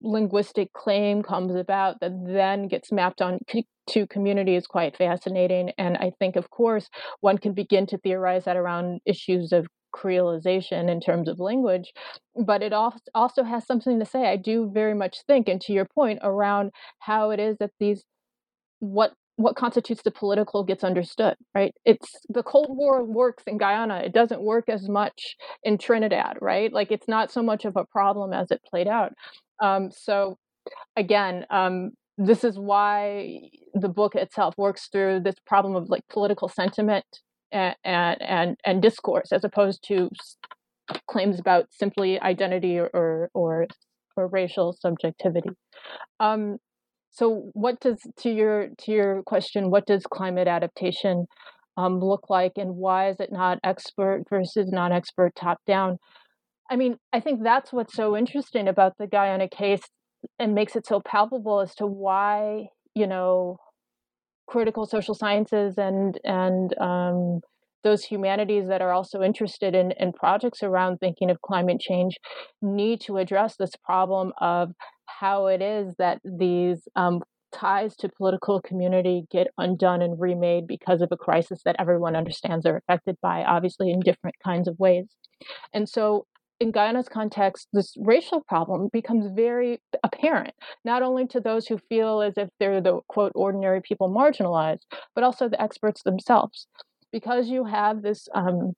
linguistic 0.00 0.72
claim 0.72 1.22
comes 1.22 1.54
about 1.54 2.00
that 2.00 2.12
then 2.26 2.68
gets 2.68 2.92
mapped 2.92 3.22
on 3.22 3.38
to 3.88 4.06
community 4.06 4.56
is 4.56 4.66
quite 4.66 4.96
fascinating. 4.96 5.72
And 5.78 5.96
I 5.96 6.12
think, 6.18 6.36
of 6.36 6.50
course, 6.50 6.88
one 7.20 7.38
can 7.38 7.52
begin 7.52 7.86
to 7.88 7.98
theorize 7.98 8.44
that 8.44 8.56
around 8.56 9.00
issues 9.06 9.52
of 9.52 9.66
creolization 9.94 10.90
in 10.90 11.00
terms 11.00 11.28
of 11.28 11.38
language, 11.38 11.92
but 12.46 12.62
it 12.62 12.72
also 12.72 13.44
has 13.44 13.66
something 13.66 13.98
to 13.98 14.06
say. 14.06 14.26
I 14.26 14.36
do 14.36 14.70
very 14.72 14.94
much 14.94 15.18
think, 15.26 15.48
and 15.48 15.60
to 15.62 15.72
your 15.72 15.86
point, 15.94 16.20
around 16.22 16.70
how 17.00 17.30
it 17.30 17.38
is 17.38 17.58
that 17.58 17.72
these 17.78 18.04
what 18.82 19.12
what 19.36 19.56
constitutes 19.56 20.02
the 20.02 20.10
political 20.10 20.64
gets 20.64 20.82
understood 20.82 21.36
right? 21.54 21.72
It's 21.84 22.10
the 22.28 22.42
cold 22.42 22.66
war 22.70 23.04
works 23.04 23.44
in 23.46 23.56
guyana 23.58 24.02
it 24.04 24.12
doesn't 24.12 24.42
work 24.42 24.68
as 24.68 24.88
much 24.88 25.36
in 25.62 25.78
trinidad 25.78 26.36
right? 26.40 26.72
Like 26.72 26.90
it's 26.90 27.08
not 27.08 27.30
so 27.30 27.42
much 27.42 27.64
of 27.64 27.76
a 27.76 27.84
problem 27.84 28.32
as 28.32 28.50
it 28.50 28.60
played 28.68 28.88
out. 28.88 29.12
Um, 29.62 29.90
so 29.92 30.36
again 30.96 31.46
um, 31.50 31.92
this 32.18 32.42
is 32.42 32.58
why 32.58 33.50
the 33.72 33.88
book 33.88 34.16
itself 34.16 34.54
works 34.58 34.88
through 34.90 35.20
this 35.20 35.36
problem 35.46 35.76
of 35.76 35.88
like 35.88 36.02
political 36.10 36.48
sentiment 36.48 37.04
and 37.52 37.76
and 37.84 38.56
and, 38.64 38.82
discourse 38.82 39.32
as 39.32 39.44
opposed 39.44 39.84
to 39.86 40.10
claims 41.08 41.38
about 41.38 41.66
simply 41.70 42.20
identity 42.20 42.78
or 42.78 43.30
or, 43.34 43.66
or, 44.16 44.28
racial 44.28 44.76
subjectivity. 44.78 45.50
Um, 46.20 46.58
so, 47.12 47.50
what 47.52 47.78
does 47.80 48.00
to 48.20 48.30
your 48.30 48.68
to 48.78 48.92
your 48.92 49.22
question? 49.24 49.70
What 49.70 49.86
does 49.86 50.04
climate 50.06 50.48
adaptation 50.48 51.26
um, 51.76 52.00
look 52.00 52.30
like, 52.30 52.52
and 52.56 52.76
why 52.76 53.10
is 53.10 53.20
it 53.20 53.30
not 53.30 53.58
expert 53.62 54.24
versus 54.30 54.72
non-expert, 54.72 55.32
top 55.36 55.58
down? 55.66 55.98
I 56.70 56.76
mean, 56.76 56.96
I 57.12 57.20
think 57.20 57.42
that's 57.42 57.72
what's 57.72 57.94
so 57.94 58.16
interesting 58.16 58.66
about 58.66 58.94
the 58.98 59.06
Guyana 59.06 59.48
case, 59.48 59.82
and 60.38 60.54
makes 60.54 60.74
it 60.74 60.86
so 60.86 61.00
palpable 61.00 61.60
as 61.60 61.74
to 61.76 61.86
why 61.86 62.68
you 62.94 63.06
know 63.06 63.58
critical 64.46 64.86
social 64.86 65.14
sciences 65.14 65.76
and 65.76 66.18
and 66.24 66.78
um, 66.80 67.40
those 67.84 68.04
humanities 68.04 68.68
that 68.68 68.82
are 68.82 68.92
also 68.92 69.22
interested 69.22 69.74
in, 69.74 69.92
in 69.92 70.12
projects 70.12 70.62
around 70.62 70.98
thinking 70.98 71.30
of 71.30 71.40
climate 71.42 71.80
change 71.80 72.16
need 72.60 73.00
to 73.02 73.16
address 73.16 73.56
this 73.56 73.72
problem 73.84 74.32
of 74.40 74.70
how 75.06 75.46
it 75.46 75.62
is 75.62 75.94
that 75.98 76.20
these 76.24 76.88
um, 76.96 77.20
ties 77.52 77.94
to 77.96 78.08
political 78.16 78.60
community 78.60 79.24
get 79.30 79.48
undone 79.58 80.02
and 80.02 80.18
remade 80.18 80.66
because 80.66 81.02
of 81.02 81.08
a 81.12 81.16
crisis 81.16 81.60
that 81.64 81.76
everyone 81.78 82.16
understands 82.16 82.66
are 82.66 82.76
affected 82.76 83.16
by, 83.22 83.44
obviously 83.44 83.90
in 83.90 84.00
different 84.00 84.36
kinds 84.42 84.66
of 84.68 84.78
ways. 84.78 85.06
And 85.72 85.88
so 85.88 86.26
in 86.60 86.70
Guyana's 86.70 87.08
context, 87.08 87.68
this 87.72 87.94
racial 87.98 88.42
problem 88.46 88.88
becomes 88.92 89.26
very 89.34 89.80
apparent, 90.04 90.54
not 90.84 91.02
only 91.02 91.26
to 91.26 91.40
those 91.40 91.66
who 91.66 91.78
feel 91.88 92.22
as 92.22 92.34
if 92.36 92.48
they're 92.58 92.80
the 92.80 93.00
quote 93.08 93.32
ordinary 93.34 93.80
people 93.82 94.08
marginalized, 94.08 94.84
but 95.14 95.24
also 95.24 95.48
the 95.48 95.60
experts 95.60 96.02
themselves 96.04 96.68
because 97.12 97.48
you 97.48 97.64
have 97.64 98.02
this 98.02 98.28
um, 98.34 98.72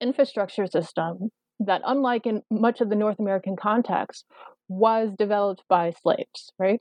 infrastructure 0.00 0.66
system 0.66 1.30
that, 1.60 1.82
unlike 1.84 2.26
in 2.26 2.42
much 2.50 2.80
of 2.80 2.90
the 2.90 2.96
North 2.96 3.18
American 3.18 3.56
context, 3.56 4.24
was 4.68 5.10
developed 5.18 5.62
by 5.68 5.92
slaves, 6.02 6.52
right? 6.58 6.80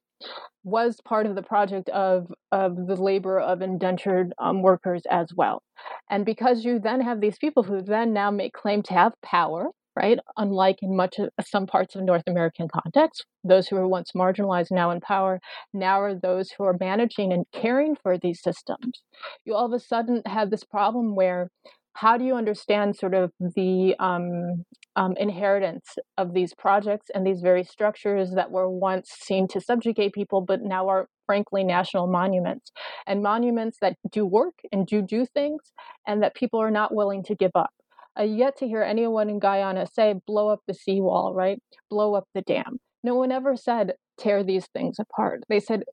Was 0.64 1.02
part 1.04 1.26
of 1.26 1.36
the 1.36 1.42
project 1.42 1.90
of, 1.90 2.32
of 2.52 2.88
the 2.88 2.96
labor 2.96 3.40
of 3.40 3.62
indentured 3.62 4.34
um, 4.38 4.62
workers 4.62 5.02
as 5.10 5.34
well. 5.36 5.64
And 6.10 6.26
because 6.26 6.64
you 6.64 6.80
then 6.80 7.02
have 7.02 7.20
these 7.20 7.38
people 7.38 7.64
who 7.64 7.82
then 7.82 8.14
now 8.14 8.30
make 8.32 8.54
claim 8.54 8.84
to 8.84 8.94
have 8.94 9.14
power, 9.24 9.70
right? 10.02 10.20
Unlike 10.38 10.78
in 10.82 10.96
much 10.96 11.20
of 11.20 11.30
some 11.46 11.68
parts 11.68 11.96
of 11.96 12.04
North 12.04 12.24
American 12.28 12.68
context, 12.68 13.26
those 13.44 13.68
who 13.68 13.76
were 13.76 13.88
once 13.88 14.12
marginalized 14.16 14.72
now 14.72 14.92
in 14.92 15.02
power 15.02 15.40
now 15.74 16.00
are 16.02 16.16
those 16.16 16.52
who 16.52 16.64
are 16.64 16.78
managing 16.80 17.34
and 17.34 17.46
caring 17.54 17.96
for 18.02 18.18
these 18.18 18.42
systems. 18.42 19.02
You 19.46 19.56
all 19.56 19.66
of 19.66 19.74
a 19.74 19.80
sudden 19.80 20.22
have 20.26 20.50
this 20.50 20.64
problem 20.64 21.16
where 21.16 21.50
how 21.94 22.18
do 22.18 22.24
you 22.24 22.36
understand 22.36 22.96
sort 22.96 23.14
of 23.14 23.32
the 23.40 23.94
um, 24.00 24.64
um, 24.96 25.16
inheritance 25.18 25.96
of 26.18 26.34
these 26.34 26.54
projects 26.54 27.08
and 27.14 27.26
these 27.28 27.42
very 27.42 27.64
structures 27.64 28.32
that 28.32 28.52
were 28.52 28.70
once 28.70 29.10
seen 29.10 29.48
to 29.50 29.60
subjugate 29.60 30.14
people, 30.14 30.40
but 30.40 30.62
now 30.62 30.88
are 30.88 31.08
frankly 31.26 31.64
national 31.64 32.08
monuments 32.08 32.72
and 33.06 33.22
monuments 33.22 33.78
that 33.82 33.98
do 34.12 34.26
work 34.26 34.54
and 34.72 34.88
do 34.88 35.02
do 35.02 35.26
things 35.26 35.74
and 36.08 36.24
that 36.24 36.36
people 36.36 36.62
are 36.62 36.72
not 36.72 36.94
willing 36.94 37.22
to 37.24 37.36
give 37.36 37.52
up. 37.54 37.72
I 38.16 38.24
yet 38.24 38.58
to 38.58 38.68
hear 38.68 38.84
anyone 38.84 39.30
in 39.30 39.40
Guyana 39.40 39.88
say, 39.88 40.16
blow 40.28 40.50
up 40.50 40.62
the 40.68 40.74
seawall, 40.74 41.34
right? 41.34 41.60
Blow 41.90 42.16
up 42.16 42.26
the 42.34 42.42
dam. 42.42 42.80
No 43.04 43.16
one 43.16 43.32
ever 43.32 43.56
said, 43.56 43.94
tear 44.18 44.44
these 44.44 44.68
things 44.74 44.98
apart. 45.00 45.44
They 45.48 45.60
said, 45.60 45.84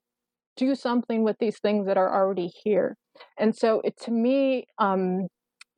do 0.57 0.75
something 0.75 1.23
with 1.23 1.37
these 1.39 1.59
things 1.59 1.85
that 1.87 1.97
are 1.97 2.13
already 2.13 2.51
here. 2.63 2.97
And 3.37 3.55
so, 3.55 3.81
it, 3.83 3.97
to 4.01 4.11
me, 4.11 4.65
um, 4.77 5.27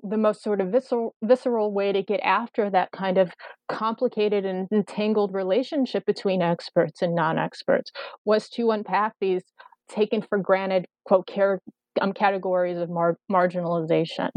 the 0.02 0.18
most 0.18 0.42
sort 0.42 0.62
of 0.62 0.70
visceral, 0.70 1.14
visceral 1.24 1.74
way 1.74 1.92
to 1.92 2.02
get 2.02 2.22
after 2.22 2.70
that 2.70 2.90
kind 2.92 3.18
of 3.18 3.32
complicated 3.68 4.46
and 4.46 4.68
entangled 4.72 5.34
relationship 5.34 6.06
between 6.06 6.42
experts 6.42 7.02
and 7.02 7.14
non-experts 7.14 7.92
was 8.26 8.50
to 8.50 8.72
unpack 8.72 9.14
these 9.20 9.44
taken 9.90 10.22
for 10.22 10.38
granted 10.38 10.86
quote 11.06 11.28
care, 11.28 11.60
um, 12.02 12.14
categories 12.14 12.78
of 12.78 12.90
mar- 12.90 13.18
marginalization, 13.32 14.30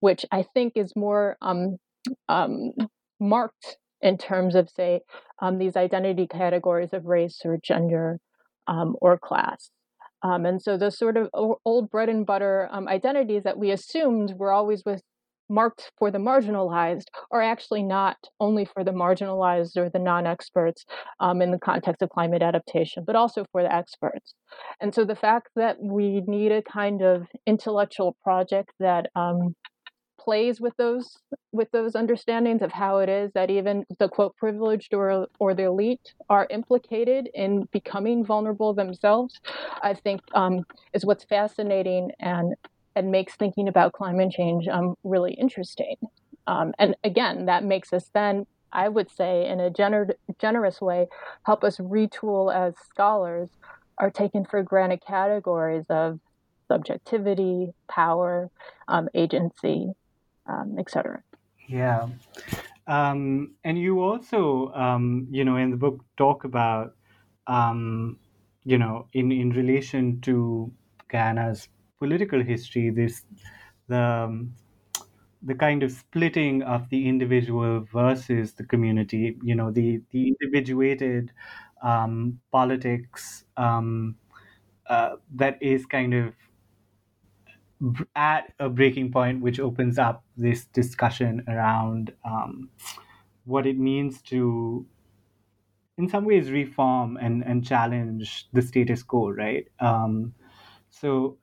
which 0.00 0.24
I 0.30 0.44
think 0.54 0.72
is 0.76 0.92
more 0.96 1.36
um, 1.42 1.76
um, 2.28 2.72
marked 3.20 3.78
in 4.00 4.16
terms 4.18 4.54
of, 4.54 4.68
say, 4.70 5.00
um, 5.40 5.58
these 5.58 5.76
identity 5.76 6.26
categories 6.26 6.92
of 6.92 7.06
race 7.06 7.40
or 7.44 7.58
gender 7.62 8.18
or 8.66 9.18
class. 9.18 9.70
And 10.22 10.60
so 10.60 10.76
those 10.76 10.98
sort 10.98 11.16
of 11.16 11.28
old 11.32 11.90
bread 11.90 12.08
and 12.08 12.26
butter 12.26 12.68
identities 12.72 13.44
that 13.44 13.58
we 13.58 13.70
assumed 13.70 14.34
were 14.36 14.52
always 14.52 14.84
with 14.84 15.02
marked 15.48 15.92
for 15.98 16.10
the 16.10 16.18
marginalized 16.18 17.06
are 17.30 17.42
actually 17.42 17.82
not 17.82 18.16
only 18.40 18.64
for 18.64 18.84
the 18.84 18.90
marginalized 18.90 19.76
or 19.76 19.88
the 19.88 19.98
non-experts 19.98 20.84
um, 21.20 21.42
in 21.42 21.50
the 21.50 21.58
context 21.58 22.02
of 22.02 22.10
climate 22.10 22.42
adaptation, 22.42 23.04
but 23.06 23.16
also 23.16 23.44
for 23.52 23.62
the 23.62 23.72
experts. 23.72 24.34
And 24.80 24.94
so 24.94 25.04
the 25.04 25.16
fact 25.16 25.48
that 25.56 25.76
we 25.80 26.22
need 26.26 26.52
a 26.52 26.62
kind 26.62 27.02
of 27.02 27.26
intellectual 27.46 28.16
project 28.22 28.70
that 28.78 29.06
um, 29.14 29.54
plays 30.18 30.60
with 30.60 30.76
those 30.76 31.16
with 31.52 31.70
those 31.70 31.94
understandings 31.94 32.60
of 32.60 32.70
how 32.70 32.98
it 32.98 33.08
is 33.08 33.30
that 33.32 33.50
even 33.50 33.84
the 33.98 34.08
quote 34.08 34.36
privileged 34.36 34.92
or 34.92 35.26
or 35.38 35.54
the 35.54 35.62
elite 35.62 36.12
are 36.28 36.46
implicated 36.50 37.30
in 37.34 37.66
becoming 37.72 38.24
vulnerable 38.24 38.74
themselves, 38.74 39.40
I 39.82 39.94
think 39.94 40.20
um, 40.34 40.64
is 40.92 41.06
what's 41.06 41.24
fascinating 41.24 42.10
and 42.20 42.54
and 42.96 43.10
makes 43.10 43.34
thinking 43.34 43.68
about 43.68 43.92
climate 43.92 44.32
change 44.32 44.68
um, 44.68 44.94
really 45.04 45.34
interesting. 45.34 45.96
Um, 46.46 46.72
and 46.78 46.96
again, 47.04 47.46
that 47.46 47.64
makes 47.64 47.92
us 47.92 48.10
then, 48.14 48.46
I 48.72 48.88
would 48.88 49.10
say, 49.10 49.48
in 49.48 49.60
a 49.60 49.70
gener- 49.70 50.14
generous 50.38 50.80
way, 50.80 51.08
help 51.44 51.64
us 51.64 51.78
retool 51.78 52.54
as 52.54 52.74
scholars 52.88 53.50
are 53.98 54.10
taken 54.10 54.44
for 54.44 54.62
granted 54.62 55.02
categories 55.06 55.84
of 55.90 56.20
subjectivity, 56.68 57.72
power, 57.88 58.50
um, 58.88 59.08
agency, 59.14 59.92
um, 60.46 60.76
etc. 60.78 61.22
Yeah. 61.66 62.08
Um, 62.86 63.54
and 63.64 63.78
you 63.78 64.00
also, 64.00 64.72
um, 64.74 65.26
you 65.30 65.44
know, 65.44 65.56
in 65.56 65.70
the 65.70 65.76
book 65.76 66.04
talk 66.16 66.44
about, 66.44 66.94
you 68.64 68.78
know, 68.78 69.06
in, 69.12 69.32
in 69.32 69.50
relation 69.50 70.20
to 70.22 70.72
Guyana's 71.08 71.68
political 71.98 72.42
history, 72.42 72.90
this 72.90 73.24
the 73.88 73.98
um, 74.00 74.54
the 75.42 75.54
kind 75.54 75.82
of 75.82 75.92
splitting 75.92 76.62
of 76.62 76.88
the 76.90 77.08
individual 77.08 77.80
versus 77.80 78.54
the 78.54 78.64
community. 78.64 79.38
You 79.42 79.54
know, 79.54 79.70
the 79.70 80.02
the 80.10 80.28
individuated 80.28 81.32
um, 81.82 82.40
politics 82.52 83.44
um, 83.56 84.18
uh, 84.88 85.16
that 85.34 85.62
is 85.62 85.86
kind 85.86 86.14
of 86.14 86.34
at 88.16 88.52
a 88.58 88.68
breaking 88.68 89.12
point, 89.12 89.40
which 89.42 89.60
opens 89.60 89.98
up 89.98 90.24
this 90.36 90.66
discussion 90.66 91.44
around 91.48 92.14
um, 92.24 92.70
what 93.44 93.66
it 93.66 93.78
means 93.78 94.22
to, 94.22 94.86
in 95.96 96.08
some 96.08 96.24
ways, 96.24 96.50
reform 96.50 97.16
and, 97.16 97.44
and 97.44 97.64
challenge 97.66 98.48
the 98.52 98.62
status 98.62 99.02
quo, 99.02 99.30
right? 99.30 99.68
Um, 99.80 100.34
so 100.90 101.38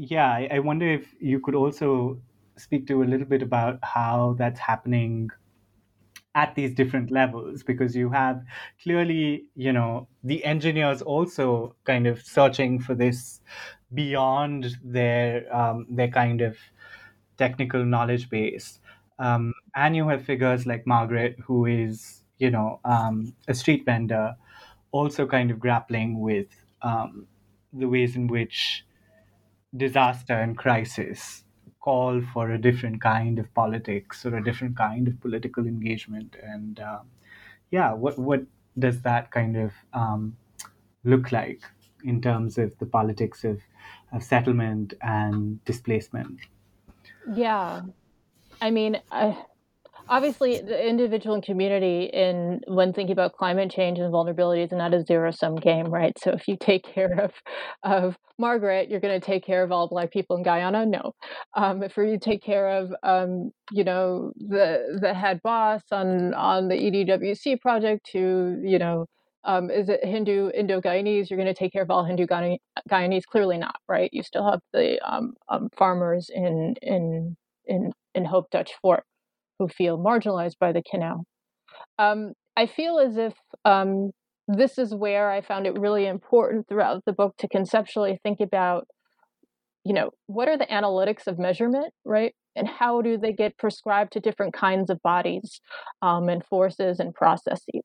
yeah, 0.00 0.30
I, 0.30 0.48
I 0.52 0.58
wonder 0.60 0.88
if 0.88 1.14
you 1.20 1.40
could 1.40 1.54
also 1.54 2.20
speak 2.56 2.86
to 2.88 3.02
a 3.02 3.04
little 3.06 3.26
bit 3.26 3.42
about 3.42 3.78
how 3.82 4.34
that's 4.38 4.60
happening 4.60 5.30
at 6.34 6.54
these 6.54 6.74
different 6.74 7.10
levels 7.10 7.62
because 7.62 7.96
you 7.96 8.08
have 8.10 8.44
clearly 8.82 9.46
you 9.56 9.72
know 9.72 10.06
the 10.22 10.44
engineers 10.44 11.02
also 11.02 11.74
kind 11.84 12.06
of 12.06 12.22
searching 12.22 12.78
for 12.78 12.94
this 12.94 13.40
beyond 13.94 14.76
their 14.84 15.52
um, 15.54 15.86
their 15.90 16.08
kind 16.08 16.40
of 16.40 16.56
technical 17.38 17.84
knowledge 17.84 18.30
base. 18.30 18.80
Um, 19.18 19.54
and 19.74 19.96
you 19.96 20.08
have 20.08 20.24
figures 20.24 20.66
like 20.66 20.86
margaret 20.86 21.36
who 21.44 21.66
is 21.66 22.24
you 22.38 22.50
know 22.50 22.80
um, 22.84 23.34
a 23.48 23.54
street 23.54 23.84
vendor 23.84 24.36
also 24.92 25.26
kind 25.26 25.50
of 25.50 25.58
grappling 25.60 26.20
with 26.20 26.48
um, 26.82 27.26
the 27.72 27.88
ways 27.88 28.16
in 28.16 28.28
which 28.28 28.84
disaster 29.76 30.34
and 30.34 30.56
crisis 30.58 31.44
call 31.80 32.20
for 32.34 32.50
a 32.50 32.60
different 32.60 33.00
kind 33.00 33.38
of 33.38 33.52
politics 33.54 34.26
or 34.26 34.36
a 34.36 34.44
different 34.44 34.76
kind 34.76 35.08
of 35.08 35.20
political 35.20 35.66
engagement. 35.66 36.36
And 36.42 36.78
uh, 36.80 37.00
yeah 37.70 37.92
what 37.92 38.18
what 38.18 38.42
does 38.78 39.02
that 39.02 39.30
kind 39.30 39.56
of 39.56 39.72
um, 39.92 40.36
look 41.04 41.32
like 41.32 41.62
in 42.04 42.20
terms 42.20 42.58
of 42.58 42.76
the 42.78 42.86
politics 42.86 43.44
of, 43.44 43.60
of 44.12 44.22
settlement 44.22 44.94
and 45.02 45.62
displacement? 45.64 46.40
Yeah. 47.34 47.82
I 48.60 48.70
mean 48.70 49.00
obviously 50.10 50.60
the 50.60 50.88
individual 50.88 51.36
and 51.36 51.44
community 51.44 52.10
in 52.12 52.60
when 52.66 52.92
thinking 52.92 53.12
about 53.12 53.32
climate 53.32 53.70
change 53.70 53.98
and 53.98 54.10
vulnerability 54.10 54.62
is 54.62 54.72
not 54.72 54.92
a 54.92 55.02
zero 55.04 55.30
sum 55.30 55.54
game 55.54 55.86
right 55.86 56.18
so 56.18 56.32
if 56.32 56.48
you 56.48 56.56
take 56.60 56.82
care 56.82 57.20
of 57.20 57.32
of 57.84 58.18
margaret 58.38 58.90
you're 58.90 59.00
going 59.00 59.18
to 59.18 59.24
take 59.24 59.44
care 59.44 59.62
of 59.62 59.70
all 59.70 59.88
black 59.88 60.10
people 60.10 60.36
in 60.36 60.42
guyana 60.42 60.84
no 60.84 61.12
um, 61.56 61.82
if 61.82 61.96
you 61.96 62.18
take 62.20 62.42
care 62.42 62.68
of 62.68 62.92
um, 63.04 63.50
you 63.70 63.84
know 63.84 64.32
the 64.36 64.98
the 65.00 65.14
head 65.14 65.40
boss 65.42 65.82
on 65.92 66.34
on 66.34 66.68
the 66.68 66.74
edwc 66.74 67.60
project 67.60 68.10
who 68.12 68.60
you 68.62 68.78
know 68.78 69.06
um, 69.44 69.70
is 69.70 69.88
it 69.88 70.04
Hindu 70.04 70.50
Indo 70.50 70.82
Guyanese? 70.82 71.30
You're 71.30 71.38
going 71.38 71.46
to 71.46 71.54
take 71.54 71.72
care 71.72 71.82
of 71.82 71.90
all 71.90 72.04
Hindu 72.04 72.26
Guyanese? 72.26 73.22
Clearly 73.24 73.56
not, 73.56 73.76
right? 73.88 74.10
You 74.12 74.22
still 74.22 74.44
have 74.50 74.60
the 74.74 75.00
um, 75.00 75.32
um, 75.48 75.70
farmers 75.74 76.28
in 76.28 76.74
in 76.82 77.38
in 77.64 77.92
in 78.14 78.26
Hope 78.26 78.50
Dutch 78.50 78.72
Fort 78.82 79.04
who 79.60 79.68
feel 79.68 79.98
marginalized 79.98 80.58
by 80.58 80.72
the 80.72 80.82
canal. 80.90 81.24
Um, 81.98 82.32
I 82.56 82.66
feel 82.66 82.98
as 82.98 83.16
if 83.16 83.34
um, 83.64 84.10
this 84.48 84.78
is 84.78 84.94
where 84.94 85.30
I 85.30 85.42
found 85.42 85.66
it 85.66 85.78
really 85.78 86.06
important 86.06 86.66
throughout 86.66 87.04
the 87.04 87.12
book 87.12 87.34
to 87.38 87.48
conceptually 87.48 88.18
think 88.22 88.40
about, 88.40 88.86
you 89.84 89.92
know, 89.92 90.10
what 90.26 90.48
are 90.48 90.58
the 90.58 90.66
analytics 90.66 91.26
of 91.26 91.38
measurement, 91.38 91.92
right? 92.04 92.34
And 92.56 92.66
how 92.66 93.02
do 93.02 93.18
they 93.18 93.32
get 93.32 93.58
prescribed 93.58 94.12
to 94.14 94.20
different 94.20 94.54
kinds 94.54 94.90
of 94.90 95.00
bodies 95.02 95.60
um, 96.02 96.28
and 96.28 96.44
forces 96.44 96.98
and 96.98 97.14
processes? 97.14 97.84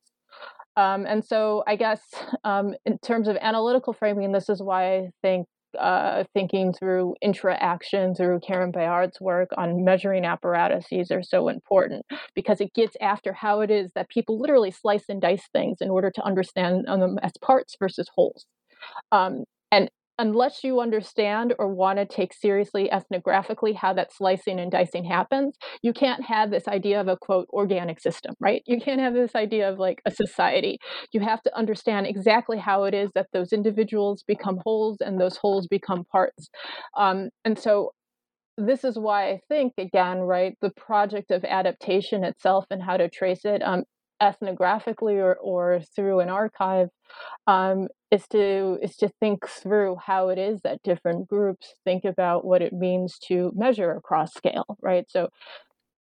Um, 0.77 1.05
and 1.05 1.23
so, 1.23 1.63
I 1.67 1.75
guess 1.75 2.01
um, 2.43 2.73
in 2.85 2.97
terms 2.99 3.27
of 3.27 3.37
analytical 3.41 3.93
framing, 3.93 4.31
this 4.31 4.49
is 4.49 4.61
why 4.61 4.95
I 4.95 5.09
think 5.21 5.45
uh, 5.79 6.23
thinking 6.33 6.73
through 6.73 7.15
intra-action 7.21 8.15
through 8.15 8.39
Karen 8.41 8.71
Barad's 8.71 9.19
work 9.19 9.49
on 9.57 9.83
measuring 9.83 10.25
apparatuses 10.25 11.11
are 11.11 11.23
so 11.23 11.49
important 11.49 12.05
because 12.33 12.61
it 12.61 12.73
gets 12.73 12.95
after 13.01 13.33
how 13.33 13.61
it 13.61 13.71
is 13.71 13.91
that 13.95 14.09
people 14.09 14.39
literally 14.39 14.71
slice 14.71 15.05
and 15.09 15.21
dice 15.21 15.47
things 15.53 15.77
in 15.81 15.89
order 15.89 16.11
to 16.11 16.23
understand 16.23 16.85
them 16.85 17.17
as 17.21 17.31
parts 17.41 17.75
versus 17.79 18.07
wholes. 18.15 18.45
Um, 19.11 19.43
and 19.71 19.89
unless 20.17 20.63
you 20.63 20.79
understand 20.79 21.53
or 21.59 21.73
want 21.73 21.99
to 21.99 22.05
take 22.05 22.33
seriously 22.33 22.89
ethnographically 22.91 23.75
how 23.75 23.93
that 23.93 24.13
slicing 24.13 24.59
and 24.59 24.71
dicing 24.71 25.03
happens, 25.03 25.57
you 25.81 25.93
can't 25.93 26.23
have 26.23 26.51
this 26.51 26.67
idea 26.67 27.01
of 27.01 27.07
a 27.07 27.17
quote 27.17 27.47
organic 27.51 27.99
system, 27.99 28.33
right? 28.39 28.63
You 28.65 28.79
can't 28.79 29.01
have 29.01 29.13
this 29.13 29.35
idea 29.35 29.69
of 29.69 29.77
like 29.77 30.01
a 30.05 30.11
society. 30.11 30.79
You 31.11 31.19
have 31.21 31.41
to 31.43 31.57
understand 31.57 32.07
exactly 32.07 32.57
how 32.57 32.85
it 32.85 32.93
is 32.93 33.09
that 33.15 33.27
those 33.33 33.51
individuals 33.51 34.23
become 34.25 34.59
wholes 34.63 34.97
and 35.01 35.19
those 35.19 35.37
wholes 35.37 35.67
become 35.67 36.05
parts. 36.05 36.49
Um, 36.95 37.29
and 37.43 37.59
so 37.59 37.91
this 38.57 38.85
is 38.85 38.97
why 38.97 39.31
I 39.31 39.39
think, 39.49 39.73
again, 39.77 40.19
right, 40.19 40.55
the 40.61 40.71
project 40.71 41.31
of 41.31 41.43
adaptation 41.43 42.23
itself 42.23 42.65
and 42.69 42.81
how 42.81 42.95
to 42.95 43.09
trace 43.09 43.43
it 43.43 43.61
um, 43.61 43.83
ethnographically 44.21 45.21
or, 45.21 45.35
or 45.35 45.81
through 45.95 46.21
an 46.21 46.29
archive 46.29 46.87
um, 47.47 47.87
is 48.15 48.27
to 48.31 48.77
is 48.81 48.95
to 48.97 49.09
think 49.19 49.47
through 49.47 49.97
how 50.07 50.29
it 50.29 50.37
is 50.37 50.61
that 50.63 50.81
different 50.83 51.27
groups 51.27 51.73
think 51.83 52.05
about 52.05 52.45
what 52.45 52.61
it 52.61 52.73
means 52.73 53.19
to 53.27 53.51
measure 53.55 53.91
across 53.91 54.33
scale, 54.33 54.77
right? 54.81 55.05
So 55.09 55.29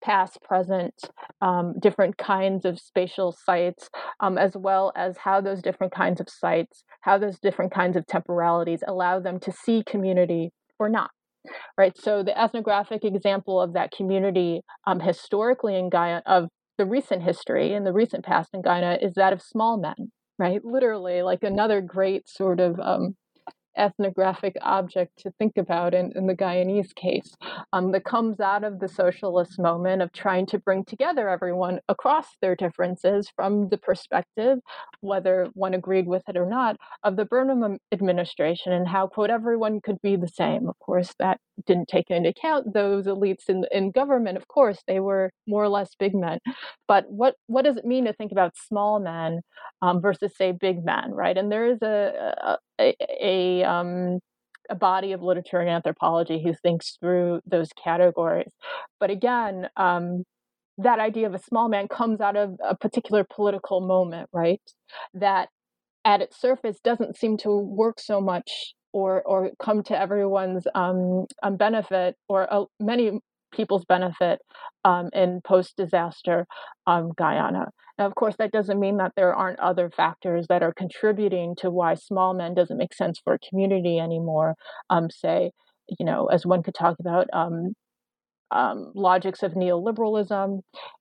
past, 0.02 0.38
present, 0.42 0.94
um, 1.40 1.74
different 1.80 2.16
kinds 2.18 2.64
of 2.64 2.78
spatial 2.78 3.32
sites, 3.32 3.88
um, 4.20 4.36
as 4.36 4.54
well 4.54 4.92
as 4.94 5.16
how 5.16 5.40
those 5.40 5.62
different 5.62 5.94
kinds 5.94 6.20
of 6.20 6.28
sites, 6.28 6.84
how 7.00 7.18
those 7.18 7.38
different 7.38 7.72
kinds 7.72 7.96
of 7.96 8.06
temporalities 8.06 8.84
allow 8.86 9.18
them 9.18 9.40
to 9.40 9.50
see 9.50 9.82
community 9.86 10.50
or 10.78 10.88
not. 10.88 11.10
Right. 11.76 11.96
So 11.98 12.22
the 12.22 12.38
ethnographic 12.38 13.04
example 13.04 13.60
of 13.60 13.74
that 13.74 13.90
community 13.90 14.62
um, 14.86 15.00
historically 15.00 15.76
in 15.76 15.90
Guyana 15.90 16.22
of 16.26 16.48
the 16.78 16.86
recent 16.86 17.22
history 17.22 17.74
and 17.74 17.86
the 17.86 17.92
recent 17.92 18.24
past 18.24 18.50
in 18.54 18.62
Guyana 18.62 18.98
is 19.00 19.14
that 19.14 19.32
of 19.32 19.42
small 19.42 19.78
men, 19.78 20.10
right? 20.38 20.64
Literally, 20.64 21.22
like 21.22 21.42
another 21.44 21.80
great 21.80 22.28
sort 22.28 22.60
of 22.60 22.78
um, 22.80 23.16
ethnographic 23.76 24.56
object 24.62 25.18
to 25.18 25.30
think 25.38 25.56
about 25.56 25.94
in, 25.94 26.12
in 26.14 26.26
the 26.26 26.34
Guyanese 26.34 26.94
case 26.94 27.34
um, 27.72 27.92
that 27.92 28.04
comes 28.04 28.40
out 28.40 28.64
of 28.64 28.80
the 28.80 28.88
socialist 28.88 29.58
moment 29.58 30.02
of 30.02 30.12
trying 30.12 30.46
to 30.46 30.58
bring 30.58 30.84
together 30.84 31.28
everyone 31.28 31.80
across 31.88 32.26
their 32.40 32.56
differences 32.56 33.30
from 33.34 33.68
the 33.68 33.78
perspective, 33.78 34.58
whether 35.00 35.48
one 35.54 35.74
agreed 35.74 36.06
with 36.06 36.22
it 36.28 36.36
or 36.36 36.46
not, 36.46 36.76
of 37.02 37.16
the 37.16 37.24
Burnham 37.24 37.78
administration 37.92 38.72
and 38.72 38.88
how, 38.88 39.06
quote, 39.06 39.30
everyone 39.30 39.80
could 39.80 40.00
be 40.02 40.16
the 40.16 40.28
same. 40.28 40.68
Of 40.68 40.78
course, 40.78 41.14
that 41.18 41.38
didn't 41.66 41.88
take 41.88 42.10
into 42.10 42.30
account 42.30 42.74
those 42.74 43.06
elites 43.06 43.48
in, 43.48 43.64
in 43.70 43.90
government. 43.90 44.36
Of 44.36 44.48
course, 44.48 44.82
they 44.86 45.00
were 45.00 45.30
more 45.46 45.62
or 45.62 45.68
less 45.68 45.90
big 45.98 46.14
men. 46.14 46.38
But 46.88 47.04
what, 47.08 47.36
what 47.46 47.64
does 47.64 47.76
it 47.76 47.84
mean 47.84 48.04
to 48.06 48.12
think 48.12 48.32
about 48.32 48.56
small 48.56 48.98
men 49.00 49.40
um, 49.82 50.00
versus, 50.00 50.32
say, 50.36 50.52
big 50.52 50.84
men, 50.84 51.12
right? 51.12 51.36
And 51.36 51.50
there 51.50 51.66
is 51.66 51.80
a, 51.82 52.34
a, 52.42 52.58
a 52.78 53.64
um, 53.64 54.18
a 54.70 54.74
body 54.74 55.12
of 55.12 55.22
literature 55.22 55.58
and 55.58 55.68
anthropology 55.68 56.42
who 56.42 56.54
thinks 56.54 56.96
through 57.00 57.40
those 57.46 57.68
categories. 57.82 58.52
But 58.98 59.10
again, 59.10 59.68
um, 59.76 60.24
that 60.78 60.98
idea 60.98 61.26
of 61.26 61.34
a 61.34 61.38
small 61.38 61.68
man 61.68 61.88
comes 61.88 62.20
out 62.20 62.36
of 62.36 62.56
a 62.66 62.76
particular 62.76 63.24
political 63.24 63.80
moment, 63.80 64.28
right? 64.32 64.60
That 65.12 65.48
at 66.04 66.20
its 66.20 66.40
surface 66.40 66.78
doesn't 66.82 67.16
seem 67.16 67.36
to 67.38 67.50
work 67.50 68.00
so 68.00 68.20
much 68.20 68.74
or 68.92 69.22
or 69.24 69.50
come 69.62 69.82
to 69.84 69.98
everyone's 69.98 70.66
um, 70.74 71.26
um 71.42 71.56
benefit 71.56 72.16
or 72.28 72.52
uh, 72.52 72.64
many 72.80 73.20
people's 73.54 73.84
benefit 73.84 74.40
um, 74.84 75.08
in 75.12 75.40
post 75.42 75.76
disaster 75.76 76.46
um, 76.86 77.12
Guyana. 77.16 77.66
Now, 77.98 78.06
of 78.06 78.14
course, 78.14 78.34
that 78.38 78.50
doesn't 78.52 78.80
mean 78.80 78.96
that 78.96 79.12
there 79.16 79.34
aren't 79.34 79.60
other 79.60 79.90
factors 79.90 80.46
that 80.48 80.62
are 80.62 80.74
contributing 80.74 81.54
to 81.58 81.70
why 81.70 81.94
small 81.94 82.34
men 82.34 82.54
doesn't 82.54 82.76
make 82.76 82.92
sense 82.92 83.20
for 83.22 83.34
a 83.34 83.48
community 83.48 83.98
anymore. 83.98 84.56
Um, 84.90 85.10
say, 85.10 85.52
you 85.98 86.04
know, 86.04 86.26
as 86.26 86.44
one 86.44 86.62
could 86.62 86.74
talk 86.74 86.96
about 86.98 87.28
um, 87.32 87.74
um, 88.50 88.92
logics 88.94 89.42
of 89.42 89.52
neoliberalism, 89.52 90.60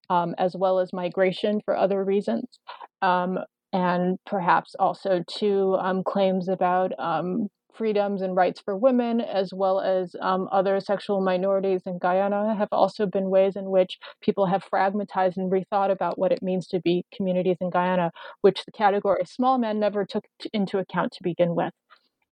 um, 0.10 0.36
as 0.38 0.56
well 0.56 0.80
as 0.80 0.94
migration 0.94 1.62
for 1.66 1.76
other 1.76 2.04
reasons. 2.04 2.60
Um, 3.02 3.40
and 3.72 4.20
perhaps 4.26 4.76
also 4.78 5.24
to 5.40 5.78
um, 5.80 6.04
claims 6.04 6.48
about 6.48 6.92
um, 7.00 7.48
freedoms 7.74 8.22
and 8.22 8.36
rights 8.36 8.62
for 8.64 8.78
women, 8.78 9.22
as 9.22 9.54
well 9.54 9.82
as 9.82 10.16
um, 10.22 10.48
other 10.52 10.80
sexual 10.80 11.22
minorities 11.22 11.82
in 11.86 11.98
Guyana, 12.00 12.56
have 12.56 12.70
also 12.72 13.06
been 13.06 13.30
ways 13.30 13.56
in 13.56 13.70
which 13.70 13.98
people 14.22 14.46
have 14.46 14.64
fragmentized 14.64 15.38
and 15.38 15.52
rethought 15.52 15.92
about 15.92 16.18
what 16.18 16.32
it 16.32 16.42
means 16.42 16.68
to 16.68 16.80
be 16.80 17.06
communities 17.14 17.58
in 17.62 17.70
Guyana, 17.70 18.12
which 18.42 18.64
the 18.66 18.72
category 18.72 19.24
small 19.26 19.58
men 19.58 19.80
never 19.80 20.06
took 20.06 20.26
into 20.54 20.78
account 20.78 21.12
to 21.14 21.24
begin 21.24 21.56
with. 21.56 21.74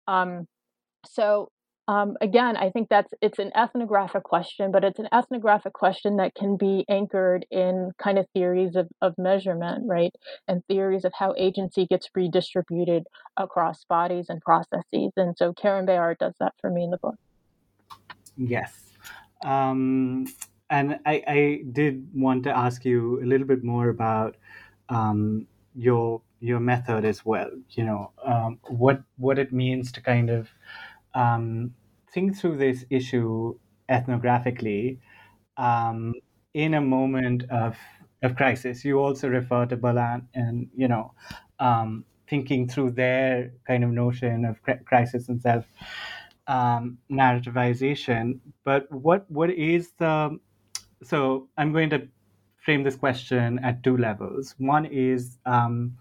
Um, 0.06 0.46
so 1.06 1.50
um, 1.88 2.18
again, 2.20 2.54
I 2.58 2.68
think 2.68 2.90
that's 2.90 3.12
it's 3.22 3.38
an 3.38 3.50
ethnographic 3.56 4.22
question, 4.22 4.70
but 4.70 4.84
it's 4.84 4.98
an 4.98 5.08
ethnographic 5.10 5.72
question 5.72 6.18
that 6.18 6.34
can 6.34 6.58
be 6.58 6.84
anchored 6.86 7.46
in 7.50 7.92
kind 7.96 8.18
of 8.18 8.26
theories 8.34 8.76
of, 8.76 8.88
of 9.00 9.16
measurement, 9.16 9.84
right? 9.86 10.14
And 10.46 10.62
theories 10.66 11.06
of 11.06 11.14
how 11.18 11.34
agency 11.38 11.86
gets 11.86 12.10
redistributed 12.14 13.04
across 13.38 13.84
bodies 13.84 14.26
and 14.28 14.42
processes. 14.42 15.12
And 15.16 15.34
so 15.38 15.54
Karen 15.54 15.86
Barad 15.86 16.18
does 16.18 16.34
that 16.40 16.52
for 16.60 16.70
me 16.70 16.84
in 16.84 16.90
the 16.90 16.98
book. 16.98 17.16
Yes. 18.36 18.74
Um, 19.42 20.26
and 20.68 21.00
I, 21.06 21.22
I, 21.26 21.62
did 21.72 22.06
want 22.12 22.42
to 22.44 22.54
ask 22.54 22.84
you 22.84 23.22
a 23.22 23.24
little 23.24 23.46
bit 23.46 23.64
more 23.64 23.88
about 23.88 24.36
um, 24.90 25.46
your 25.74 26.20
your 26.40 26.60
method 26.60 27.04
as 27.04 27.24
well. 27.24 27.50
You 27.70 27.84
know, 27.84 28.10
um, 28.24 28.58
what 28.68 29.02
what 29.16 29.38
it 29.38 29.52
means 29.52 29.90
to 29.92 30.02
kind 30.02 30.28
of 30.28 30.48
um, 31.14 31.74
think 32.12 32.36
through 32.36 32.56
this 32.56 32.84
issue 32.90 33.58
ethnographically 33.88 34.98
um, 35.56 36.14
in 36.54 36.74
a 36.74 36.80
moment 36.80 37.44
of 37.50 37.76
of 38.22 38.34
crisis. 38.36 38.84
You 38.84 38.98
also 38.98 39.28
refer 39.28 39.66
to 39.66 39.76
Balan 39.76 40.28
and 40.34 40.68
you 40.74 40.88
know 40.88 41.14
um, 41.58 42.04
thinking 42.28 42.68
through 42.68 42.92
their 42.92 43.52
kind 43.66 43.84
of 43.84 43.90
notion 43.90 44.44
of 44.44 44.56
crisis 44.84 45.28
and 45.28 45.40
self 45.40 45.64
um, 46.46 46.98
narrativization. 47.10 48.40
But 48.64 48.90
what 48.90 49.30
what 49.30 49.50
is 49.50 49.92
the 49.98 50.38
so 51.02 51.48
I'm 51.56 51.72
going 51.72 51.90
to 51.90 52.08
frame 52.64 52.82
this 52.82 52.96
question 52.96 53.58
at 53.60 53.82
two 53.82 53.96
levels. 53.96 54.54
One 54.58 54.84
is 54.84 55.38
um, 55.46 55.96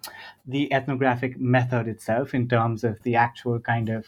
the 0.45 0.71
ethnographic 0.73 1.39
method 1.39 1.87
itself 1.87 2.33
in 2.33 2.49
terms 2.49 2.83
of 2.83 3.01
the 3.03 3.15
actual 3.15 3.59
kind 3.59 3.89
of 3.89 4.05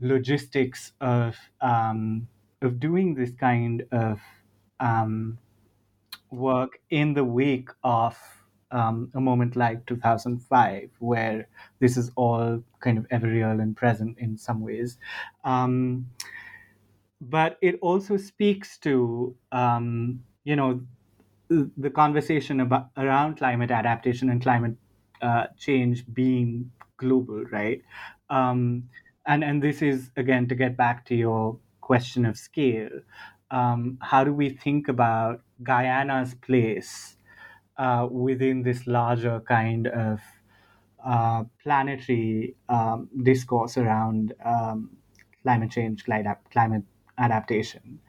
logistics 0.00 0.92
of 1.00 1.36
um, 1.60 2.28
of 2.62 2.80
doing 2.80 3.14
this 3.14 3.32
kind 3.32 3.86
of 3.92 4.20
um, 4.80 5.38
work 6.30 6.80
in 6.90 7.14
the 7.14 7.24
wake 7.24 7.70
of 7.84 8.18
um, 8.70 9.10
a 9.14 9.20
moment 9.20 9.56
like 9.56 9.84
2005, 9.86 10.90
where 11.00 11.48
this 11.80 11.96
is 11.96 12.10
all 12.16 12.62
kind 12.80 12.98
of 12.98 13.06
ever 13.10 13.26
real 13.28 13.50
and 13.60 13.76
present 13.76 14.18
in 14.18 14.36
some 14.38 14.60
ways. 14.60 14.98
Um, 15.44 16.10
but 17.20 17.58
it 17.60 17.78
also 17.82 18.16
speaks 18.16 18.78
to, 18.78 19.36
um, 19.52 20.24
you 20.44 20.56
know, 20.56 20.80
the 21.48 21.90
conversation 21.90 22.60
about 22.60 22.90
around 22.96 23.36
climate 23.36 23.70
adaptation 23.72 24.30
and 24.30 24.40
climate 24.40 24.76
uh, 25.20 25.48
change 25.58 26.04
being 26.14 26.70
global, 26.96 27.44
right? 27.46 27.82
Um, 28.30 28.88
and 29.26 29.44
and 29.44 29.62
this 29.62 29.82
is 29.82 30.10
again 30.16 30.48
to 30.48 30.54
get 30.54 30.76
back 30.76 31.04
to 31.06 31.14
your 31.14 31.58
question 31.80 32.24
of 32.26 32.36
scale. 32.38 32.90
Um, 33.50 33.98
how 34.00 34.24
do 34.24 34.32
we 34.32 34.50
think 34.50 34.88
about 34.88 35.42
Guyana's 35.62 36.34
place 36.34 37.16
uh, 37.78 38.06
within 38.10 38.62
this 38.62 38.86
larger 38.86 39.40
kind 39.40 39.88
of 39.88 40.20
uh, 41.04 41.44
planetary 41.62 42.56
um, 42.68 43.08
discourse 43.22 43.76
around 43.76 44.34
um, 44.44 44.96
climate 45.42 45.70
change, 45.70 46.04
climate 46.04 46.84
adaptation? 47.18 48.00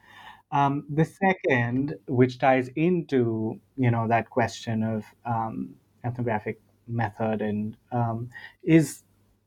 Um, 0.52 0.84
the 0.90 1.04
second, 1.04 1.94
which 2.08 2.38
ties 2.38 2.68
into 2.76 3.60
you 3.76 3.90
know 3.90 4.06
that 4.08 4.30
question 4.30 4.82
of 4.82 5.04
um, 5.24 5.76
ethnographic 6.04 6.60
method 6.86 7.40
and 7.42 7.76
um, 7.92 8.30
is 8.62 9.02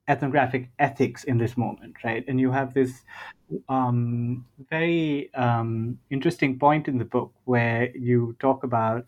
ethnographic 0.08 0.70
ethics 0.80 1.24
in 1.24 1.38
this 1.38 1.58
moment, 1.58 1.96
right? 2.04 2.24
And 2.28 2.40
you 2.40 2.52
have 2.52 2.74
this 2.74 3.04
um, 3.70 4.46
very 4.70 5.34
um, 5.34 6.00
interesting 6.10 6.60
point 6.60 6.88
in 6.88 6.98
the 6.98 7.06
book 7.06 7.34
where 7.46 7.96
you 7.96 8.36
talk 8.40 8.64
about 8.64 9.06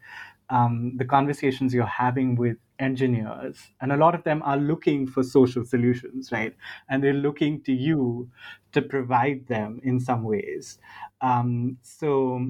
um, 0.50 0.96
the 0.98 1.06
conversations 1.06 1.74
you're 1.74 1.86
having 1.86 2.36
with 2.36 2.58
engineers, 2.80 3.72
and 3.82 3.92
a 3.92 3.98
lot 3.98 4.16
of 4.16 4.24
them 4.24 4.42
are 4.44 4.58
looking 4.58 5.06
for 5.08 5.24
social 5.24 5.66
solutions, 5.66 6.32
right? 6.32 6.56
And 6.90 7.04
they're 7.04 7.14
looking 7.14 7.62
to 7.64 7.74
you 7.74 8.30
to 8.72 8.82
provide 8.82 9.48
them 9.48 9.82
in 9.84 10.00
some 10.00 10.24
ways. 10.24 10.80
Um, 11.22 11.78
so, 11.82 12.48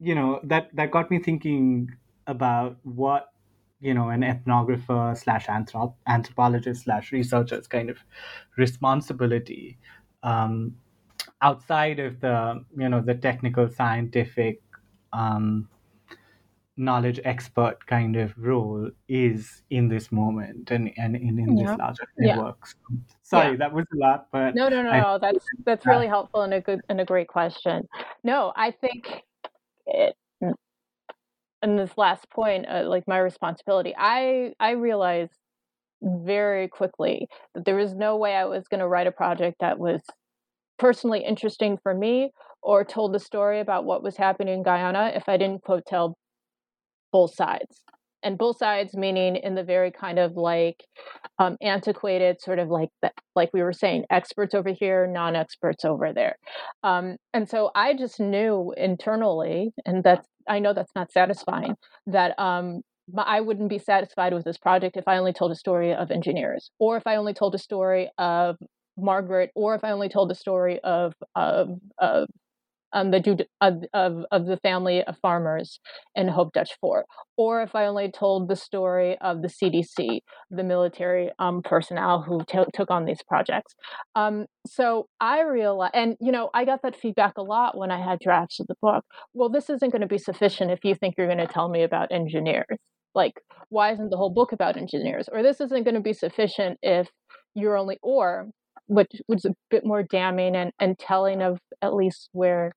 you 0.00 0.14
know, 0.14 0.40
that 0.44 0.74
that 0.74 0.90
got 0.90 1.10
me 1.10 1.18
thinking 1.18 1.90
about 2.26 2.78
what 2.82 3.31
you 3.82 3.94
know, 3.94 4.10
an 4.10 4.22
ethnographer 4.22 5.16
slash 5.18 5.46
anthrop- 5.46 5.94
anthropologist 6.06 6.84
slash 6.84 7.12
researcher's 7.12 7.66
kind 7.66 7.90
of 7.90 7.98
responsibility 8.56 9.78
um, 10.22 10.74
outside 11.42 11.98
of 11.98 12.20
the, 12.20 12.64
you 12.76 12.88
know, 12.88 13.00
the 13.00 13.14
technical 13.14 13.68
scientific 13.68 14.62
um, 15.12 15.68
knowledge 16.76 17.20
expert 17.24 17.84
kind 17.86 18.16
of 18.16 18.32
role 18.38 18.88
is 19.08 19.62
in 19.70 19.88
this 19.88 20.10
moment 20.10 20.70
and, 20.70 20.90
and 20.96 21.16
in, 21.16 21.38
in 21.38 21.56
yeah. 21.56 21.66
this 21.66 21.78
larger 21.78 22.08
network. 22.16 22.56
Yeah. 22.90 22.98
sorry, 23.22 23.50
yeah. 23.50 23.56
that 23.58 23.72
was 23.72 23.84
a 23.92 23.96
lot, 23.96 24.28
but 24.32 24.54
no, 24.54 24.68
no, 24.68 24.82
no, 24.82 24.90
I, 24.90 25.00
no. 25.00 25.18
That's 25.20 25.44
that's 25.64 25.86
really 25.86 26.06
helpful 26.06 26.42
and 26.42 26.54
a 26.54 26.60
good 26.60 26.80
and 26.88 27.00
a 27.00 27.04
great 27.04 27.28
question. 27.28 27.88
No, 28.24 28.52
I 28.56 28.70
think 28.70 29.22
it, 29.86 30.16
and 31.62 31.78
this 31.78 31.96
last 31.96 32.28
point, 32.30 32.66
uh, 32.68 32.84
like 32.86 33.04
my 33.06 33.18
responsibility, 33.18 33.94
I 33.96 34.52
I 34.60 34.72
realized 34.72 35.32
very 36.02 36.68
quickly 36.68 37.28
that 37.54 37.64
there 37.64 37.76
was 37.76 37.94
no 37.94 38.16
way 38.16 38.34
I 38.34 38.44
was 38.44 38.66
going 38.68 38.80
to 38.80 38.88
write 38.88 39.06
a 39.06 39.12
project 39.12 39.58
that 39.60 39.78
was 39.78 40.02
personally 40.78 41.24
interesting 41.24 41.78
for 41.82 41.94
me 41.94 42.32
or 42.60 42.84
told 42.84 43.12
the 43.12 43.20
story 43.20 43.60
about 43.60 43.84
what 43.84 44.02
was 44.02 44.16
happening 44.16 44.54
in 44.54 44.62
Guyana 44.64 45.12
if 45.14 45.28
I 45.28 45.36
didn't 45.36 45.62
quote 45.62 45.86
tell 45.86 46.16
both 47.12 47.34
sides 47.34 47.82
and 48.22 48.38
both 48.38 48.58
sides 48.58 48.94
meaning 48.94 49.36
in 49.36 49.54
the 49.54 49.64
very 49.64 49.90
kind 49.90 50.18
of 50.18 50.36
like 50.36 50.84
um, 51.38 51.56
antiquated 51.62 52.40
sort 52.40 52.58
of 52.58 52.68
like 52.68 52.90
that 53.02 53.12
like 53.34 53.50
we 53.52 53.62
were 53.62 53.72
saying 53.72 54.04
experts 54.10 54.54
over 54.54 54.70
here 54.70 55.06
non-experts 55.06 55.84
over 55.84 56.12
there. 56.12 56.36
Um, 56.82 57.16
and 57.34 57.48
so 57.48 57.70
i 57.74 57.94
just 57.94 58.20
knew 58.20 58.72
internally 58.76 59.72
and 59.86 60.02
that's 60.04 60.26
i 60.48 60.58
know 60.58 60.72
that's 60.72 60.94
not 60.94 61.12
satisfying 61.12 61.74
that 62.06 62.38
um, 62.38 62.82
I 63.16 63.40
wouldn't 63.40 63.68
be 63.68 63.78
satisfied 63.78 64.32
with 64.32 64.44
this 64.44 64.58
project 64.58 64.96
if 64.96 65.08
I 65.08 65.18
only 65.18 65.32
told 65.32 65.52
a 65.52 65.56
story 65.56 65.92
of 65.94 66.10
engineers, 66.10 66.70
or 66.78 66.96
if 66.96 67.06
I 67.06 67.16
only 67.16 67.34
told 67.34 67.54
a 67.54 67.58
story 67.58 68.10
of 68.18 68.56
Margaret, 68.96 69.50
or 69.54 69.74
if 69.74 69.84
I 69.84 69.90
only 69.90 70.08
told 70.08 70.30
a 70.30 70.34
story 70.34 70.78
of 70.80 71.14
of, 71.34 71.78
of 71.98 72.28
um, 72.92 73.10
the 73.10 73.46
of, 73.60 73.84
of, 73.92 74.24
of 74.30 74.46
the 74.46 74.56
family 74.58 75.02
of 75.04 75.16
farmers 75.18 75.80
in 76.14 76.28
Hope 76.28 76.52
Dutch 76.52 76.70
Fort, 76.80 77.06
or 77.36 77.62
if 77.62 77.74
I 77.74 77.86
only 77.86 78.10
told 78.10 78.48
the 78.48 78.56
story 78.56 79.16
of 79.20 79.42
the 79.42 79.48
CDC, 79.48 80.20
the 80.50 80.64
military 80.64 81.30
um, 81.38 81.62
personnel 81.62 82.22
who 82.22 82.44
t- 82.46 82.70
took 82.74 82.90
on 82.90 83.04
these 83.04 83.22
projects. 83.26 83.74
Um, 84.14 84.46
so 84.66 85.06
I 85.20 85.42
realized, 85.42 85.94
and 85.94 86.16
you 86.20 86.32
know, 86.32 86.50
I 86.54 86.64
got 86.64 86.82
that 86.82 86.96
feedback 86.96 87.34
a 87.36 87.42
lot 87.42 87.76
when 87.76 87.90
I 87.90 88.02
had 88.02 88.18
drafts 88.20 88.60
of 88.60 88.66
the 88.66 88.76
book. 88.80 89.04
Well, 89.34 89.48
this 89.48 89.70
isn't 89.70 89.90
going 89.90 90.02
to 90.02 90.08
be 90.08 90.18
sufficient 90.18 90.70
if 90.70 90.80
you 90.84 90.94
think 90.94 91.14
you're 91.16 91.26
going 91.26 91.38
to 91.38 91.46
tell 91.46 91.68
me 91.68 91.82
about 91.82 92.12
engineers. 92.12 92.78
Like, 93.14 93.34
why 93.68 93.92
isn't 93.92 94.10
the 94.10 94.16
whole 94.16 94.32
book 94.32 94.52
about 94.52 94.76
engineers? 94.76 95.28
Or 95.30 95.42
this 95.42 95.60
isn't 95.60 95.84
going 95.84 95.94
to 95.94 96.00
be 96.00 96.12
sufficient 96.12 96.78
if 96.82 97.08
you're 97.54 97.76
only, 97.76 97.98
or 98.02 98.48
which, 98.86 99.10
was 99.28 99.44
a 99.44 99.54
bit 99.70 99.84
more 99.84 100.02
damning 100.02 100.56
and, 100.56 100.72
and 100.78 100.98
telling 100.98 101.42
of 101.42 101.58
at 101.82 101.94
least 101.94 102.28
where 102.32 102.72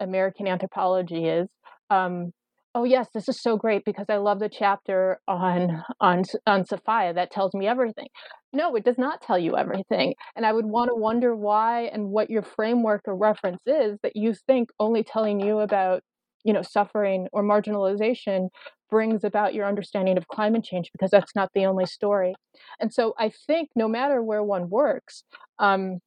American 0.00 0.46
anthropology 0.46 1.26
is. 1.26 1.48
Um, 1.90 2.32
oh 2.74 2.84
yes, 2.84 3.08
this 3.14 3.28
is 3.28 3.40
so 3.40 3.56
great 3.56 3.84
because 3.84 4.06
I 4.08 4.16
love 4.16 4.40
the 4.40 4.48
chapter 4.48 5.18
on 5.28 5.82
on 6.00 6.24
on 6.46 6.64
Sophia 6.64 7.12
that 7.14 7.30
tells 7.30 7.54
me 7.54 7.66
everything. 7.66 8.06
No, 8.52 8.74
it 8.76 8.84
does 8.84 8.98
not 8.98 9.22
tell 9.22 9.38
you 9.38 9.56
everything, 9.56 10.14
and 10.36 10.46
I 10.46 10.52
would 10.52 10.66
want 10.66 10.90
to 10.90 10.94
wonder 10.94 11.34
why 11.34 11.82
and 11.92 12.10
what 12.10 12.30
your 12.30 12.42
framework 12.42 13.02
or 13.06 13.16
reference 13.16 13.62
is 13.66 13.98
that 14.02 14.16
you 14.16 14.34
think 14.46 14.70
only 14.78 15.02
telling 15.02 15.40
you 15.40 15.58
about 15.58 16.02
you 16.44 16.52
know 16.52 16.62
suffering 16.62 17.28
or 17.32 17.42
marginalization 17.42 18.48
brings 18.90 19.24
about 19.24 19.54
your 19.54 19.66
understanding 19.66 20.18
of 20.18 20.28
climate 20.28 20.64
change 20.64 20.90
because 20.92 21.10
that's 21.10 21.34
not 21.34 21.50
the 21.54 21.64
only 21.64 21.86
story. 21.86 22.34
And 22.78 22.92
so 22.92 23.14
I 23.18 23.30
think 23.46 23.70
no 23.74 23.88
matter 23.88 24.22
where 24.22 24.42
one 24.42 24.68
works. 24.68 25.24
Um, 25.58 26.00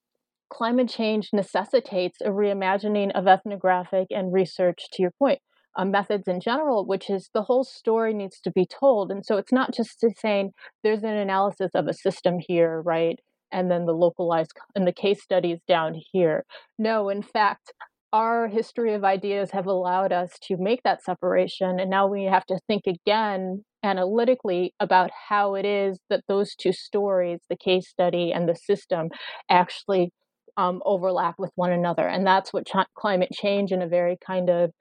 climate 0.56 0.88
change 0.88 1.30
necessitates 1.34 2.22
a 2.22 2.30
reimagining 2.30 3.12
of 3.14 3.28
ethnographic 3.28 4.08
and 4.10 4.32
research, 4.32 4.88
to 4.94 5.02
your 5.02 5.12
point, 5.20 5.40
uh, 5.76 5.84
methods 5.84 6.28
in 6.30 6.40
general, 6.40 6.86
which 6.86 7.10
is 7.10 7.30
the 7.34 7.42
whole 7.44 7.66
story 7.66 8.14
needs 8.14 8.40
to 8.40 8.52
be 8.52 8.66
told. 8.66 9.12
And 9.12 9.26
so 9.26 9.36
it's 9.36 9.52
not 9.52 9.74
just 9.74 10.04
saying 10.22 10.52
there's 10.82 11.04
an 11.04 11.18
analysis 11.18 11.72
of 11.76 11.88
a 11.88 11.94
system 11.94 12.38
here, 12.40 12.82
right? 12.82 13.20
And 13.52 13.70
then 13.70 13.86
the 13.86 13.94
localized 13.94 14.54
and 14.76 14.88
the 14.88 14.94
case 14.94 15.22
studies 15.22 15.60
down 15.68 16.00
here. 16.14 16.46
No, 16.80 17.10
in 17.10 17.22
fact, 17.22 17.74
our 18.14 18.48
history 18.48 18.94
of 18.94 19.04
ideas 19.04 19.52
have 19.52 19.68
allowed 19.68 20.14
us 20.14 20.40
to 20.44 20.56
make 20.58 20.84
that 20.84 21.04
separation. 21.04 21.82
And 21.82 21.90
now 21.90 22.08
we 22.08 22.24
have 22.24 22.46
to 22.46 22.60
think 22.66 22.84
again 22.88 23.66
analytically 23.84 24.74
about 24.80 25.12
how 25.28 25.56
it 25.56 25.66
is 25.66 26.00
that 26.10 26.24
those 26.30 26.56
two 26.56 26.72
stories, 26.72 27.40
the 27.50 27.58
case 27.58 27.90
study 27.90 28.32
and 28.32 28.48
the 28.48 28.56
system, 28.56 29.10
actually 29.50 30.12
um, 30.58 30.82
overlap 30.86 31.36
with 31.38 31.52
one 31.56 31.72
another. 31.72 32.08
And 32.08 32.26
that's 32.26 32.54
what 32.54 32.68
ch- 32.68 32.88
climate 32.96 33.32
change 33.34 33.72
in 33.72 33.82
a 33.82 33.88
very 33.88 34.18
kind 34.26 34.50
of 34.50 34.72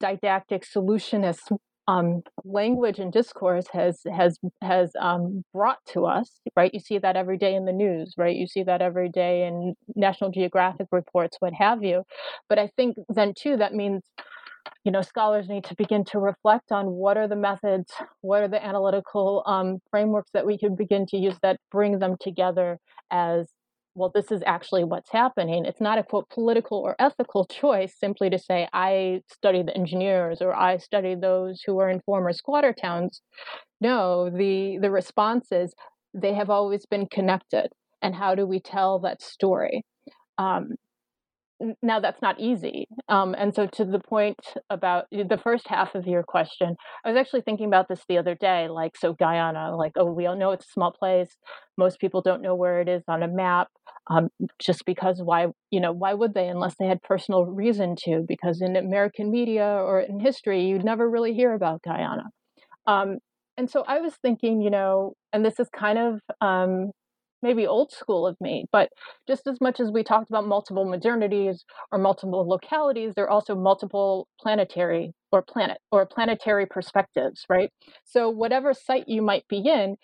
didactic 0.00 0.64
solutionist 0.64 1.56
um, 1.88 2.22
language 2.44 2.98
and 2.98 3.12
discourse 3.12 3.66
has 3.72 4.00
has 4.12 4.38
has 4.60 4.90
um, 5.00 5.44
brought 5.52 5.78
to 5.92 6.04
us. 6.06 6.40
Right, 6.56 6.74
you 6.74 6.80
see 6.80 6.98
that 6.98 7.16
every 7.16 7.38
day 7.38 7.54
in 7.54 7.64
the 7.64 7.72
news. 7.72 8.14
Right, 8.16 8.34
you 8.36 8.46
see 8.46 8.64
that 8.64 8.82
every 8.82 9.08
day 9.08 9.46
in 9.46 9.74
National 9.94 10.30
Geographic 10.30 10.88
reports, 10.90 11.36
what 11.40 11.52
have 11.54 11.84
you. 11.84 12.02
But 12.48 12.58
I 12.58 12.70
think 12.76 12.96
then 13.08 13.34
too 13.38 13.56
that 13.58 13.72
means 13.74 14.02
you 14.84 14.90
know 14.90 15.02
scholars 15.02 15.48
need 15.48 15.64
to 15.64 15.74
begin 15.76 16.04
to 16.04 16.18
reflect 16.18 16.72
on 16.72 16.86
what 16.86 17.16
are 17.16 17.28
the 17.28 17.36
methods 17.36 17.92
what 18.20 18.42
are 18.42 18.48
the 18.48 18.64
analytical 18.64 19.44
um, 19.46 19.78
frameworks 19.90 20.30
that 20.32 20.44
we 20.44 20.58
can 20.58 20.74
begin 20.74 21.06
to 21.06 21.16
use 21.16 21.36
that 21.42 21.58
bring 21.70 22.00
them 22.00 22.16
together 22.20 22.78
as 23.10 23.46
well, 23.96 24.12
this 24.14 24.30
is 24.30 24.42
actually 24.44 24.84
what's 24.84 25.10
happening. 25.10 25.64
It's 25.64 25.80
not 25.80 25.98
a 25.98 26.02
quote 26.02 26.28
political 26.28 26.78
or 26.78 26.94
ethical 26.98 27.46
choice 27.50 27.94
simply 27.98 28.28
to 28.30 28.38
say, 28.38 28.68
I 28.72 29.22
study 29.32 29.62
the 29.62 29.74
engineers 29.74 30.42
or 30.42 30.54
I 30.54 30.76
study 30.76 31.14
those 31.14 31.62
who 31.66 31.78
are 31.80 31.88
in 31.88 32.00
former 32.04 32.32
squatter 32.32 32.74
towns. 32.74 33.22
No, 33.80 34.28
the, 34.28 34.78
the 34.80 34.90
response 34.90 35.48
is 35.50 35.74
they 36.12 36.34
have 36.34 36.50
always 36.50 36.84
been 36.86 37.06
connected. 37.06 37.68
And 38.02 38.14
how 38.14 38.34
do 38.34 38.46
we 38.46 38.60
tell 38.60 38.98
that 39.00 39.22
story? 39.22 39.82
Um, 40.36 40.72
now 41.82 42.00
that's 42.00 42.20
not 42.20 42.38
easy. 42.38 42.86
Um, 43.08 43.34
and 43.36 43.54
so 43.54 43.66
to 43.66 43.84
the 43.84 43.98
point 43.98 44.38
about 44.70 45.06
the 45.10 45.40
first 45.42 45.68
half 45.68 45.94
of 45.94 46.06
your 46.06 46.22
question 46.22 46.76
i 47.04 47.08
was 47.08 47.16
actually 47.16 47.40
thinking 47.42 47.66
about 47.66 47.88
this 47.88 48.02
the 48.08 48.18
other 48.18 48.34
day 48.34 48.68
like 48.68 48.96
so 48.96 49.12
guyana 49.12 49.74
like 49.76 49.92
oh 49.96 50.10
we 50.10 50.26
all 50.26 50.36
know 50.36 50.52
it's 50.52 50.66
a 50.66 50.72
small 50.72 50.92
place. 50.92 51.36
Most 51.78 52.00
people 52.00 52.22
don't 52.22 52.42
know 52.42 52.54
where 52.54 52.80
it 52.80 52.88
is 52.88 53.02
on 53.08 53.22
a 53.22 53.28
map 53.28 53.68
um, 54.08 54.28
just 54.58 54.84
because 54.86 55.20
why 55.22 55.48
you 55.70 55.80
know 55.80 55.92
why 55.92 56.14
would 56.14 56.34
they 56.34 56.48
unless 56.48 56.74
they 56.78 56.86
had 56.86 57.02
personal 57.02 57.44
reason 57.44 57.96
to? 58.04 58.24
Because 58.26 58.60
in 58.60 58.76
american 58.76 59.30
media 59.30 59.66
or 59.66 60.00
in 60.00 60.20
history 60.20 60.64
you'd 60.66 60.84
never 60.84 61.08
really 61.08 61.34
hear 61.34 61.54
about 61.54 61.82
guyana. 61.82 62.24
Um, 62.86 63.18
and 63.56 63.70
so 63.70 63.84
i 63.88 64.00
was 64.00 64.14
thinking 64.22 64.60
you 64.60 64.70
know 64.70 65.14
and 65.32 65.44
this 65.44 65.58
is 65.58 65.68
kind 65.74 65.98
of 65.98 66.20
um, 66.40 66.90
maybe 67.46 67.66
old 67.66 67.92
school 67.92 68.26
of 68.26 68.36
me, 68.40 68.66
but 68.72 68.90
just 69.28 69.46
as 69.46 69.60
much 69.60 69.78
as 69.78 69.90
we 69.90 70.02
talked 70.02 70.30
about 70.30 70.46
multiple 70.46 70.84
modernities 70.84 71.60
or 71.92 71.98
multiple 71.98 72.46
localities, 72.48 73.14
there 73.14 73.24
are 73.26 73.30
also 73.30 73.54
multiple 73.54 74.26
planetary 74.40 75.12
or 75.30 75.42
planet 75.42 75.78
or 75.92 76.04
planetary 76.06 76.66
perspectives, 76.66 77.44
right? 77.48 77.70
So 78.04 78.28
whatever 78.28 78.74
site 78.74 79.08
you 79.08 79.22
might 79.22 79.46
be 79.48 79.58
in 79.58 79.96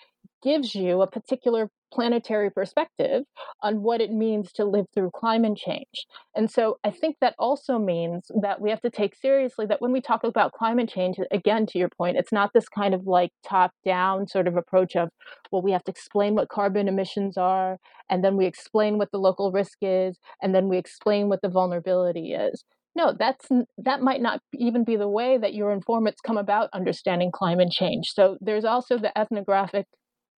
gives 0.42 0.74
you 0.74 1.02
a 1.02 1.10
particular 1.10 1.68
planetary 1.92 2.50
perspective 2.50 3.24
on 3.62 3.82
what 3.82 4.00
it 4.00 4.10
means 4.10 4.52
to 4.52 4.64
live 4.64 4.86
through 4.94 5.10
climate 5.14 5.56
change. 5.56 6.06
And 6.34 6.50
so 6.50 6.78
I 6.82 6.90
think 6.90 7.16
that 7.20 7.34
also 7.38 7.78
means 7.78 8.30
that 8.40 8.60
we 8.60 8.70
have 8.70 8.80
to 8.80 8.90
take 8.90 9.14
seriously 9.14 9.66
that 9.66 9.80
when 9.80 9.92
we 9.92 10.00
talk 10.00 10.24
about 10.24 10.52
climate 10.52 10.88
change, 10.88 11.16
again, 11.30 11.66
to 11.66 11.78
your 11.78 11.90
point, 11.96 12.16
it's 12.16 12.32
not 12.32 12.50
this 12.54 12.68
kind 12.68 12.94
of 12.94 13.06
like 13.06 13.30
top 13.46 13.72
down 13.84 14.26
sort 14.26 14.48
of 14.48 14.56
approach 14.56 14.96
of, 14.96 15.10
well, 15.50 15.62
we 15.62 15.72
have 15.72 15.84
to 15.84 15.90
explain 15.90 16.34
what 16.34 16.48
carbon 16.48 16.88
emissions 16.88 17.36
are, 17.36 17.78
and 18.08 18.24
then 18.24 18.36
we 18.36 18.46
explain 18.46 18.98
what 18.98 19.10
the 19.12 19.18
local 19.18 19.52
risk 19.52 19.78
is, 19.82 20.18
and 20.42 20.54
then 20.54 20.68
we 20.68 20.78
explain 20.78 21.28
what 21.28 21.42
the 21.42 21.48
vulnerability 21.48 22.32
is. 22.32 22.64
No, 22.94 23.14
that's 23.18 23.48
that 23.78 24.02
might 24.02 24.20
not 24.20 24.40
even 24.52 24.84
be 24.84 24.96
the 24.96 25.08
way 25.08 25.38
that 25.38 25.54
your 25.54 25.72
informants 25.72 26.20
come 26.20 26.36
about 26.36 26.68
understanding 26.74 27.30
climate 27.32 27.70
change. 27.70 28.08
So 28.12 28.36
there's 28.40 28.66
also 28.66 28.98
the 28.98 29.16
ethnographic 29.16 29.86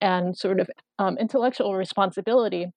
and 0.04 0.38
sort 0.38 0.60
of 0.60 0.70
um, 1.00 1.18
intellectual 1.18 1.76
responsibility 1.76 2.68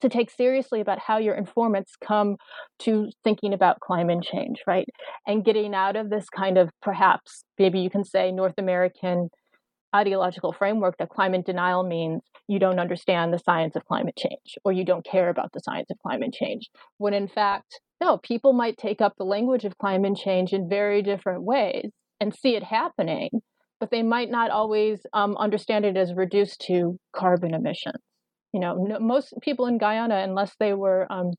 to 0.00 0.08
take 0.08 0.30
seriously 0.30 0.80
about 0.80 0.98
how 0.98 1.18
your 1.18 1.34
informants 1.34 1.94
come 2.02 2.36
to 2.78 3.10
thinking 3.22 3.52
about 3.52 3.80
climate 3.80 4.22
change, 4.22 4.62
right? 4.66 4.88
And 5.26 5.44
getting 5.44 5.74
out 5.74 5.96
of 5.96 6.08
this 6.08 6.30
kind 6.30 6.56
of 6.56 6.70
perhaps, 6.80 7.44
maybe 7.58 7.80
you 7.80 7.90
can 7.90 8.04
say, 8.04 8.32
North 8.32 8.54
American 8.56 9.28
ideological 9.94 10.52
framework 10.52 10.96
that 10.98 11.08
climate 11.08 11.44
denial 11.44 11.82
means 11.82 12.22
you 12.46 12.60
don't 12.60 12.78
understand 12.78 13.34
the 13.34 13.38
science 13.38 13.74
of 13.74 13.84
climate 13.84 14.16
change 14.16 14.56
or 14.64 14.72
you 14.72 14.84
don't 14.84 15.04
care 15.04 15.28
about 15.28 15.50
the 15.52 15.60
science 15.60 15.90
of 15.90 15.98
climate 15.98 16.32
change. 16.32 16.70
When 16.98 17.12
in 17.12 17.26
fact, 17.26 17.80
no, 18.00 18.18
people 18.18 18.52
might 18.52 18.78
take 18.78 19.00
up 19.00 19.14
the 19.18 19.24
language 19.24 19.64
of 19.64 19.76
climate 19.78 20.16
change 20.16 20.52
in 20.52 20.68
very 20.68 21.02
different 21.02 21.42
ways 21.42 21.90
and 22.20 22.32
see 22.32 22.54
it 22.54 22.62
happening 22.62 23.30
but 23.80 23.90
they 23.90 24.02
might 24.02 24.30
not 24.30 24.50
always 24.50 25.00
um, 25.12 25.36
understand 25.36 25.84
it 25.84 25.96
as 25.96 26.14
reduced 26.14 26.60
to 26.66 26.98
carbon 27.14 27.54
emissions. 27.54 27.96
You 28.52 28.60
know, 28.60 28.74
no, 28.74 28.98
most 29.00 29.34
people 29.42 29.66
in 29.66 29.78
Guyana, 29.78 30.16
unless 30.16 30.54
they 30.60 30.74
were 30.74 31.10
um, 31.10 31.32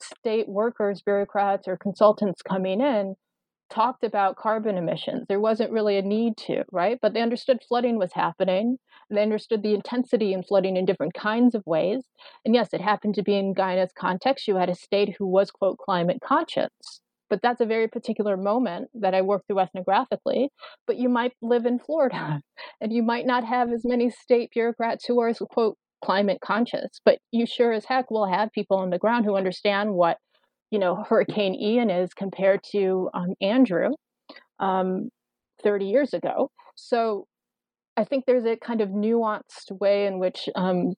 state 0.00 0.48
workers, 0.48 1.02
bureaucrats, 1.02 1.68
or 1.68 1.76
consultants 1.76 2.42
coming 2.42 2.80
in, 2.80 3.14
talked 3.70 4.04
about 4.04 4.36
carbon 4.36 4.76
emissions. 4.76 5.24
There 5.28 5.40
wasn't 5.40 5.72
really 5.72 5.96
a 5.96 6.02
need 6.02 6.36
to, 6.46 6.64
right? 6.70 6.98
But 7.00 7.14
they 7.14 7.22
understood 7.22 7.58
flooding 7.66 7.98
was 7.98 8.12
happening. 8.12 8.78
They 9.10 9.22
understood 9.22 9.62
the 9.62 9.74
intensity 9.74 10.32
in 10.32 10.42
flooding 10.42 10.76
in 10.76 10.84
different 10.84 11.14
kinds 11.14 11.54
of 11.54 11.62
ways. 11.66 12.04
And 12.44 12.54
yes, 12.54 12.68
it 12.72 12.80
happened 12.80 13.14
to 13.16 13.22
be 13.22 13.36
in 13.36 13.54
Guyana's 13.54 13.92
context. 13.96 14.48
You 14.48 14.56
had 14.56 14.70
a 14.70 14.74
state 14.74 15.16
who 15.18 15.26
was, 15.26 15.50
quote, 15.50 15.78
climate 15.78 16.18
conscious. 16.22 16.70
But 17.34 17.42
that's 17.42 17.60
a 17.60 17.66
very 17.66 17.88
particular 17.88 18.36
moment 18.36 18.90
that 18.94 19.12
I 19.12 19.20
work 19.20 19.42
through 19.48 19.56
ethnographically. 19.56 20.50
But 20.86 20.98
you 20.98 21.08
might 21.08 21.32
live 21.42 21.66
in 21.66 21.80
Florida 21.80 22.40
and 22.80 22.92
you 22.92 23.02
might 23.02 23.26
not 23.26 23.44
have 23.44 23.72
as 23.72 23.82
many 23.84 24.08
state 24.08 24.50
bureaucrats 24.52 25.04
who 25.04 25.18
are, 25.18 25.34
quote, 25.50 25.76
climate 26.04 26.38
conscious. 26.40 27.00
But 27.04 27.18
you 27.32 27.44
sure 27.44 27.72
as 27.72 27.86
heck 27.86 28.08
will 28.08 28.26
have 28.26 28.52
people 28.52 28.76
on 28.76 28.90
the 28.90 29.00
ground 29.00 29.24
who 29.24 29.34
understand 29.34 29.94
what 29.94 30.18
you 30.70 30.78
know 30.78 31.02
Hurricane 31.08 31.56
Ian 31.56 31.90
is 31.90 32.14
compared 32.14 32.60
to 32.70 33.10
um, 33.14 33.34
Andrew 33.40 33.90
um, 34.60 35.08
30 35.64 35.86
years 35.86 36.14
ago. 36.14 36.52
So 36.76 37.26
I 37.96 38.04
think 38.04 38.26
there's 38.26 38.44
a 38.44 38.54
kind 38.54 38.80
of 38.80 38.90
nuanced 38.90 39.72
way 39.80 40.06
in 40.06 40.20
which, 40.20 40.48
um, 40.54 40.94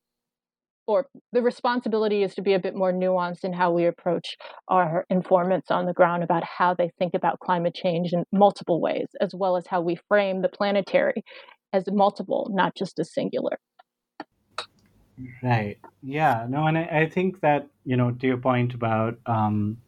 or 0.86 1.06
the 1.32 1.42
responsibility 1.42 2.22
is 2.22 2.34
to 2.34 2.42
be 2.42 2.54
a 2.54 2.58
bit 2.58 2.74
more 2.74 2.92
nuanced 2.92 3.44
in 3.44 3.52
how 3.52 3.72
we 3.72 3.86
approach 3.86 4.36
our 4.68 5.04
informants 5.10 5.70
on 5.70 5.86
the 5.86 5.92
ground 5.92 6.22
about 6.22 6.44
how 6.44 6.74
they 6.74 6.90
think 6.98 7.14
about 7.14 7.40
climate 7.40 7.74
change 7.74 8.12
in 8.12 8.24
multiple 8.32 8.80
ways, 8.80 9.08
as 9.20 9.34
well 9.34 9.56
as 9.56 9.66
how 9.66 9.80
we 9.80 9.98
frame 10.08 10.42
the 10.42 10.48
planetary 10.48 11.24
as 11.72 11.84
multiple, 11.90 12.48
not 12.52 12.74
just 12.76 12.98
a 12.98 13.04
singular. 13.04 13.58
Right. 15.42 15.78
Yeah. 16.02 16.46
No, 16.48 16.66
and 16.66 16.76
I, 16.78 16.84
I 16.84 17.08
think 17.08 17.40
that, 17.40 17.66
you 17.84 17.96
know, 17.96 18.10
to 18.12 18.26
your 18.26 18.36
point 18.36 18.74
about 18.74 19.18
um, 19.26 19.78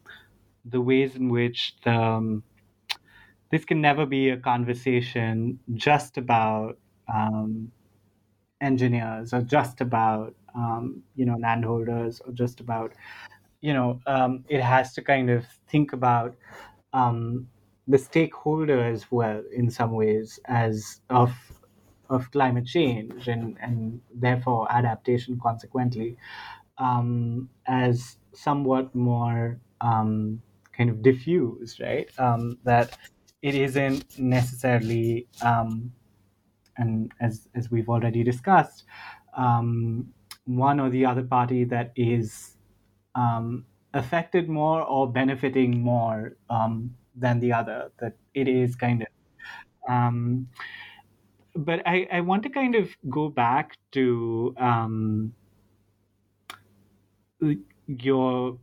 the 0.64 0.80
ways 0.80 1.16
in 1.16 1.28
which 1.28 1.74
the, 1.84 1.92
um, 1.92 2.42
this 3.50 3.64
can 3.64 3.80
never 3.80 4.04
be 4.04 4.30
a 4.30 4.36
conversation 4.36 5.58
just 5.74 6.18
about 6.18 6.78
um, 7.12 7.70
engineers 8.60 9.32
or 9.32 9.42
just 9.42 9.80
about, 9.80 10.34
um, 10.58 11.02
you 11.14 11.24
know, 11.24 11.36
landholders 11.38 12.20
or 12.26 12.32
just 12.32 12.60
about, 12.60 12.92
you 13.60 13.72
know, 13.72 14.00
um, 14.06 14.44
it 14.48 14.60
has 14.60 14.92
to 14.94 15.02
kind 15.02 15.30
of 15.30 15.46
think 15.68 15.92
about 15.92 16.36
um, 16.92 17.48
the 17.86 17.98
stakeholder 17.98 18.84
as 18.84 19.10
well 19.10 19.42
in 19.54 19.70
some 19.70 19.92
ways 19.92 20.40
as 20.46 21.00
of 21.10 21.32
of 22.10 22.30
climate 22.32 22.66
change 22.66 23.28
and, 23.28 23.58
and 23.62 24.00
therefore 24.14 24.66
adaptation 24.72 25.38
consequently 25.42 26.16
um, 26.78 27.48
as 27.66 28.16
somewhat 28.32 28.94
more 28.94 29.60
um, 29.82 30.40
kind 30.76 30.90
of 30.90 31.02
diffuse, 31.02 31.78
right? 31.80 32.08
Um, 32.18 32.58
that 32.64 32.96
it 33.42 33.54
isn't 33.54 34.18
necessarily, 34.18 35.28
and 36.78 37.12
as, 37.20 37.48
as 37.54 37.70
we've 37.70 37.88
already 37.88 38.22
discussed, 38.22 38.84
um, 39.36 40.12
one 40.48 40.80
or 40.80 40.90
the 40.90 41.04
other 41.04 41.22
party 41.22 41.64
that 41.64 41.92
is 41.96 42.56
um, 43.14 43.66
affected 43.94 44.48
more 44.48 44.82
or 44.82 45.10
benefiting 45.12 45.80
more 45.80 46.36
than 47.14 47.40
the 47.40 47.52
other, 47.52 47.92
that 48.00 48.16
it 48.34 48.48
is 48.48 48.76
kind 48.76 49.02
of 49.02 49.08
but 51.54 51.82
I, 51.86 52.06
I 52.12 52.20
want 52.20 52.42
to 52.44 52.50
kind 52.50 52.74
of 52.74 52.96
go 53.08 53.28
back 53.28 53.76
to 53.92 54.54
um, 54.58 55.34
your 57.86 58.58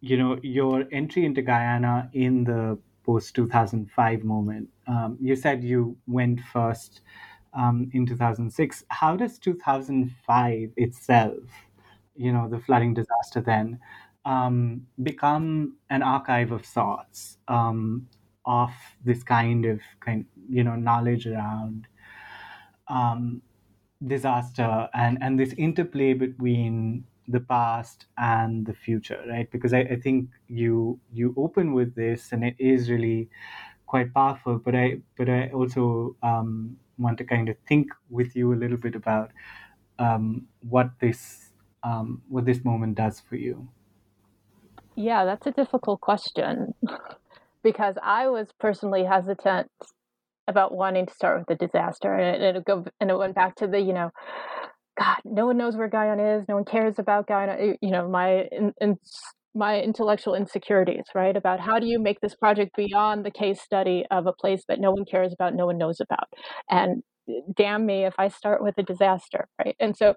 you 0.00 0.16
know 0.16 0.38
your 0.42 0.84
entry 0.92 1.24
into 1.24 1.42
Guyana 1.42 2.10
in 2.12 2.44
the 2.44 2.78
post 3.04 3.34
2005 3.34 4.24
moment. 4.24 4.68
Um, 4.86 5.18
you 5.20 5.36
said 5.36 5.64
you 5.64 5.96
went 6.06 6.40
first 6.52 7.00
um, 7.54 7.90
in 7.92 8.06
2006. 8.06 8.84
How 8.88 9.16
does 9.16 9.38
2005 9.38 10.72
itself, 10.76 11.40
you 12.14 12.32
know, 12.32 12.48
the 12.48 12.58
flooding 12.58 12.94
disaster 12.94 13.40
then, 13.40 13.80
um, 14.24 14.86
become 15.02 15.76
an 15.90 16.02
archive 16.02 16.52
of 16.52 16.64
sorts 16.64 17.38
um, 17.48 18.08
of 18.46 18.70
this 19.04 19.22
kind 19.22 19.64
of 19.64 19.80
kind, 20.00 20.26
you 20.48 20.64
know, 20.64 20.76
knowledge 20.76 21.26
around 21.26 21.86
um, 22.88 23.42
disaster 24.06 24.88
and 24.94 25.18
and 25.22 25.38
this 25.38 25.52
interplay 25.54 26.12
between 26.12 27.04
the 27.28 27.40
past 27.40 28.06
and 28.18 28.66
the 28.66 28.74
future 28.74 29.22
right 29.28 29.50
because 29.50 29.72
I, 29.72 29.80
I 29.80 29.96
think 30.00 30.30
you 30.48 30.98
you 31.12 31.34
open 31.36 31.72
with 31.72 31.94
this 31.94 32.32
and 32.32 32.44
it 32.44 32.56
is 32.58 32.90
really 32.90 33.28
quite 33.86 34.12
powerful 34.14 34.58
but 34.58 34.74
i 34.74 35.00
but 35.16 35.28
i 35.28 35.48
also 35.50 36.16
um, 36.22 36.76
want 37.02 37.18
to 37.18 37.24
kind 37.24 37.48
of 37.48 37.56
think 37.68 37.88
with 38.08 38.34
you 38.36 38.52
a 38.52 38.56
little 38.56 38.76
bit 38.76 38.94
about 38.94 39.30
um, 39.98 40.46
what 40.68 40.90
this 41.00 41.50
um, 41.82 42.22
what 42.28 42.44
this 42.44 42.64
moment 42.64 42.96
does 42.96 43.20
for 43.20 43.36
you 43.36 43.68
yeah 44.96 45.24
that's 45.24 45.46
a 45.46 45.52
difficult 45.52 46.00
question 46.00 46.74
because 47.62 47.96
i 48.02 48.28
was 48.28 48.48
personally 48.60 49.04
hesitant 49.04 49.70
about 50.48 50.74
wanting 50.74 51.06
to 51.06 51.14
start 51.14 51.40
with 51.40 51.50
a 51.60 51.66
disaster, 51.66 52.12
and 52.14 52.42
it, 52.42 52.56
it 52.56 52.64
go 52.64 52.84
and 53.00 53.10
it 53.10 53.18
went 53.18 53.34
back 53.34 53.56
to 53.56 53.66
the 53.66 53.80
you 53.80 53.92
know, 53.92 54.10
God, 54.98 55.18
no 55.24 55.46
one 55.46 55.58
knows 55.58 55.76
where 55.76 55.88
Guyana 55.88 56.38
is, 56.38 56.44
no 56.48 56.56
one 56.56 56.64
cares 56.64 56.98
about 56.98 57.26
Guyana. 57.26 57.74
You 57.80 57.90
know, 57.90 58.08
my 58.08 58.48
in, 58.50 58.72
in, 58.80 58.98
my 59.54 59.80
intellectual 59.80 60.34
insecurities, 60.34 61.04
right? 61.14 61.36
About 61.36 61.60
how 61.60 61.78
do 61.78 61.86
you 61.86 62.00
make 62.00 62.20
this 62.20 62.34
project 62.34 62.76
beyond 62.76 63.24
the 63.24 63.30
case 63.30 63.60
study 63.60 64.04
of 64.10 64.26
a 64.26 64.32
place 64.32 64.64
that 64.68 64.80
no 64.80 64.90
one 64.90 65.04
cares 65.04 65.32
about, 65.32 65.54
no 65.54 65.66
one 65.66 65.78
knows 65.78 66.00
about, 66.00 66.28
and 66.70 67.02
eh, 67.28 67.40
damn 67.56 67.84
me 67.86 68.04
if 68.04 68.14
I 68.18 68.28
start 68.28 68.62
with 68.62 68.76
a 68.78 68.82
disaster, 68.82 69.48
right? 69.58 69.76
And 69.78 69.96
so 69.96 70.14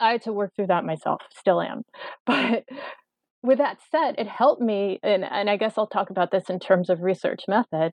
I 0.00 0.12
had 0.12 0.22
to 0.22 0.32
work 0.32 0.52
through 0.54 0.68
that 0.68 0.84
myself, 0.84 1.22
still 1.34 1.60
am, 1.62 1.82
but 2.26 2.64
with 3.42 3.58
that 3.58 3.78
said, 3.90 4.16
it 4.18 4.28
helped 4.28 4.62
me, 4.62 4.98
and, 5.02 5.24
and 5.24 5.48
I 5.48 5.56
guess 5.56 5.74
I'll 5.78 5.86
talk 5.86 6.10
about 6.10 6.30
this 6.30 6.50
in 6.50 6.58
terms 6.58 6.90
of 6.90 7.02
research 7.02 7.42
method 7.48 7.92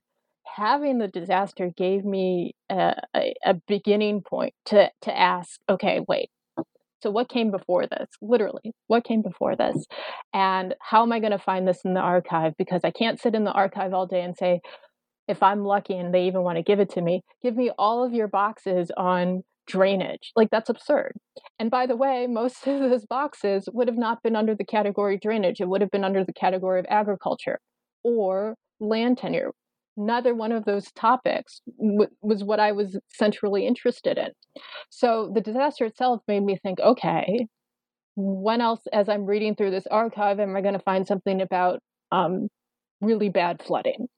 having 0.56 0.98
the 0.98 1.08
disaster 1.08 1.70
gave 1.76 2.04
me 2.04 2.54
a, 2.70 2.94
a, 3.14 3.34
a 3.44 3.54
beginning 3.66 4.22
point 4.22 4.54
to 4.66 4.90
to 5.02 5.16
ask, 5.16 5.58
okay, 5.68 6.00
wait, 6.06 6.30
so 7.04 7.10
what 7.10 7.28
came 7.28 7.50
before 7.50 7.86
this? 7.86 8.08
Literally 8.22 8.72
what 8.86 9.04
came 9.04 9.20
before 9.20 9.54
this? 9.54 9.76
And 10.32 10.74
how 10.80 11.02
am 11.02 11.12
i 11.12 11.20
going 11.20 11.32
to 11.32 11.38
find 11.38 11.68
this 11.68 11.84
in 11.84 11.92
the 11.92 12.00
archive? 12.00 12.54
Because 12.56 12.80
i 12.82 12.90
can't 12.90 13.20
sit 13.20 13.34
in 13.34 13.44
the 13.44 13.52
archive 13.52 13.92
all 13.92 14.06
day 14.06 14.22
and 14.22 14.36
say 14.36 14.60
if 15.28 15.42
i'm 15.42 15.64
lucky 15.64 15.96
and 15.96 16.12
they 16.12 16.26
even 16.26 16.42
want 16.42 16.56
to 16.56 16.62
give 16.62 16.80
it 16.80 16.90
to 16.90 17.00
me 17.02 17.22
give 17.42 17.56
me 17.56 17.70
all 17.78 18.04
of 18.04 18.12
your 18.12 18.28
boxes 18.28 18.90
on 18.96 19.42
drainage. 19.66 20.32
Like 20.36 20.50
that's 20.50 20.70
absurd. 20.70 21.12
And 21.58 21.70
by 21.70 21.86
the 21.86 21.96
way 21.96 22.26
most 22.26 22.66
of 22.66 22.80
those 22.80 23.04
boxes 23.04 23.68
would 23.72 23.88
have 23.88 23.98
not 23.98 24.22
been 24.22 24.36
under 24.36 24.54
the 24.54 24.64
category 24.64 25.18
drainage. 25.18 25.60
It 25.60 25.68
would 25.68 25.82
have 25.82 25.90
been 25.90 26.04
under 26.04 26.24
the 26.24 26.32
category 26.32 26.80
of 26.80 26.86
agriculture 26.88 27.58
or 28.02 28.56
land 28.80 29.18
tenure 29.18 29.52
neither 29.96 30.34
one 30.34 30.52
of 30.52 30.64
those 30.64 30.90
topics 30.92 31.60
w- 31.78 32.10
was 32.22 32.44
what 32.44 32.60
I 32.60 32.72
was 32.72 32.98
centrally 33.12 33.66
interested 33.66 34.18
in. 34.18 34.28
So 34.90 35.30
the 35.34 35.40
disaster 35.40 35.84
itself 35.86 36.22
made 36.28 36.42
me 36.44 36.56
think, 36.56 36.80
okay, 36.80 37.46
when 38.16 38.60
else, 38.60 38.82
as 38.92 39.08
I'm 39.08 39.26
reading 39.26 39.54
through 39.54 39.70
this 39.72 39.86
archive, 39.88 40.40
am 40.40 40.56
I 40.56 40.60
going 40.60 40.74
to 40.74 40.80
find 40.80 41.06
something 41.06 41.40
about 41.40 41.80
um, 42.12 42.48
really 43.00 43.28
bad 43.28 43.62
flooding? 43.62 44.08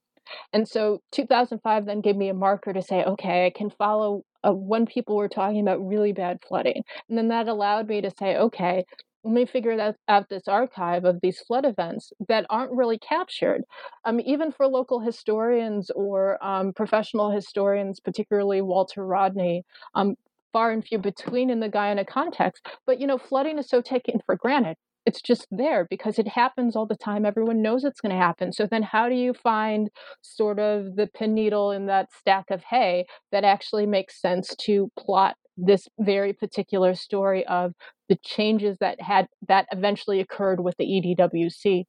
And 0.53 0.67
so 0.67 0.99
2005 1.11 1.85
then 1.85 2.01
gave 2.01 2.15
me 2.15 2.29
a 2.29 2.33
marker 2.33 2.73
to 2.73 2.81
say, 2.81 3.03
okay, 3.03 3.45
I 3.47 3.49
can 3.57 3.69
follow 3.69 4.23
uh, 4.45 4.53
when 4.53 4.85
people 4.85 5.15
were 5.15 5.29
talking 5.29 5.61
about 5.61 5.85
really 5.85 6.13
bad 6.13 6.39
flooding. 6.47 6.83
And 7.09 7.17
then 7.17 7.29
that 7.29 7.47
allowed 7.47 7.87
me 7.87 8.01
to 8.01 8.11
say, 8.11 8.35
okay, 8.37 8.83
me 9.27 9.45
figure 9.45 9.75
that 9.77 9.95
out 10.07 10.29
this 10.29 10.47
archive 10.47 11.05
of 11.05 11.19
these 11.21 11.39
flood 11.39 11.65
events 11.65 12.11
that 12.27 12.45
aren't 12.49 12.71
really 12.71 12.97
captured. 12.99 13.61
Um, 14.05 14.19
even 14.21 14.51
for 14.51 14.67
local 14.67 14.99
historians 14.99 15.89
or 15.91 16.43
um, 16.43 16.73
professional 16.73 17.31
historians 17.31 17.99
particularly 17.99 18.61
walter 18.61 19.05
rodney 19.05 19.63
um, 19.95 20.15
far 20.53 20.71
and 20.71 20.85
few 20.85 20.97
between 20.97 21.49
in 21.49 21.59
the 21.59 21.69
guyana 21.69 22.05
context 22.05 22.65
but 22.85 22.99
you 22.99 23.07
know 23.07 23.17
flooding 23.17 23.57
is 23.57 23.69
so 23.69 23.81
taken 23.81 24.19
for 24.25 24.35
granted. 24.35 24.75
It's 25.05 25.21
just 25.21 25.47
there 25.49 25.87
because 25.89 26.19
it 26.19 26.27
happens 26.27 26.75
all 26.75 26.85
the 26.85 26.97
time. 26.97 27.25
Everyone 27.25 27.61
knows 27.61 27.85
it's 27.85 28.01
going 28.01 28.11
to 28.13 28.21
happen. 28.21 28.51
So 28.51 28.67
then 28.69 28.83
how 28.83 29.07
do 29.07 29.15
you 29.15 29.33
find 29.33 29.89
sort 30.21 30.59
of 30.59 30.97
the 30.97 31.07
pin 31.07 31.33
needle 31.33 31.71
in 31.71 31.85
that 31.85 32.11
stack 32.11 32.51
of 32.51 32.61
hay 32.69 33.05
that 33.31 33.45
actually 33.45 33.85
makes 33.85 34.19
sense 34.21 34.53
to 34.63 34.91
plot 34.99 35.37
this 35.57 35.87
very 35.99 36.33
particular 36.33 36.95
story 36.95 37.45
of 37.47 37.73
the 38.09 38.17
changes 38.23 38.77
that 38.79 39.01
had 39.01 39.27
that 39.47 39.67
eventually 39.71 40.19
occurred 40.19 40.59
with 40.59 40.75
the 40.77 40.85
EDWC. 40.85 41.85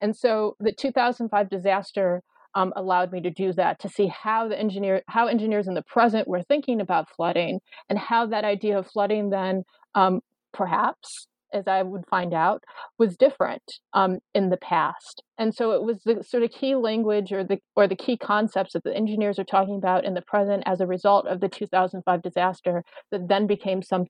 And 0.00 0.16
so 0.16 0.56
the 0.60 0.72
2005 0.72 1.50
disaster 1.50 2.22
um, 2.54 2.72
allowed 2.76 3.12
me 3.12 3.20
to 3.20 3.30
do 3.30 3.52
that 3.52 3.78
to 3.80 3.88
see 3.88 4.06
how 4.06 4.48
the 4.48 4.58
engineer 4.58 5.02
how 5.06 5.26
engineers 5.26 5.68
in 5.68 5.74
the 5.74 5.82
present 5.82 6.26
were 6.26 6.42
thinking 6.42 6.80
about 6.80 7.08
flooding 7.14 7.60
and 7.88 7.98
how 7.98 8.26
that 8.26 8.44
idea 8.44 8.78
of 8.78 8.86
flooding 8.86 9.30
then 9.30 9.64
um, 9.94 10.20
perhaps 10.52 11.28
as 11.52 11.66
I 11.66 11.82
would 11.82 12.06
find 12.08 12.34
out, 12.34 12.62
was 12.98 13.16
different 13.16 13.62
um, 13.92 14.18
in 14.34 14.50
the 14.50 14.56
past. 14.56 15.22
And 15.38 15.54
so 15.54 15.72
it 15.72 15.82
was 15.82 16.02
the 16.04 16.22
sort 16.22 16.42
of 16.42 16.50
key 16.50 16.74
language 16.74 17.32
or 17.32 17.44
the 17.44 17.58
or 17.76 17.86
the 17.86 17.96
key 17.96 18.16
concepts 18.16 18.72
that 18.72 18.84
the 18.84 18.96
engineers 18.96 19.38
are 19.38 19.44
talking 19.44 19.76
about 19.76 20.04
in 20.04 20.14
the 20.14 20.22
present 20.22 20.62
as 20.66 20.80
a 20.80 20.86
result 20.86 21.26
of 21.26 21.40
the 21.40 21.48
2005 21.48 22.22
disaster 22.22 22.84
that 23.10 23.28
then 23.28 23.46
became 23.46 23.82
some 23.82 24.06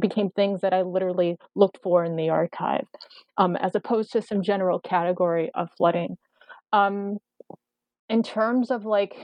became 0.00 0.30
things 0.30 0.60
that 0.62 0.72
I 0.72 0.82
literally 0.82 1.36
looked 1.54 1.78
for 1.82 2.04
in 2.04 2.16
the 2.16 2.28
archive, 2.30 2.86
um, 3.38 3.56
as 3.56 3.74
opposed 3.74 4.12
to 4.12 4.22
some 4.22 4.42
general 4.42 4.80
category 4.80 5.50
of 5.54 5.68
flooding. 5.76 6.16
Um, 6.72 7.18
in 8.08 8.22
terms 8.22 8.70
of 8.70 8.84
like 8.84 9.14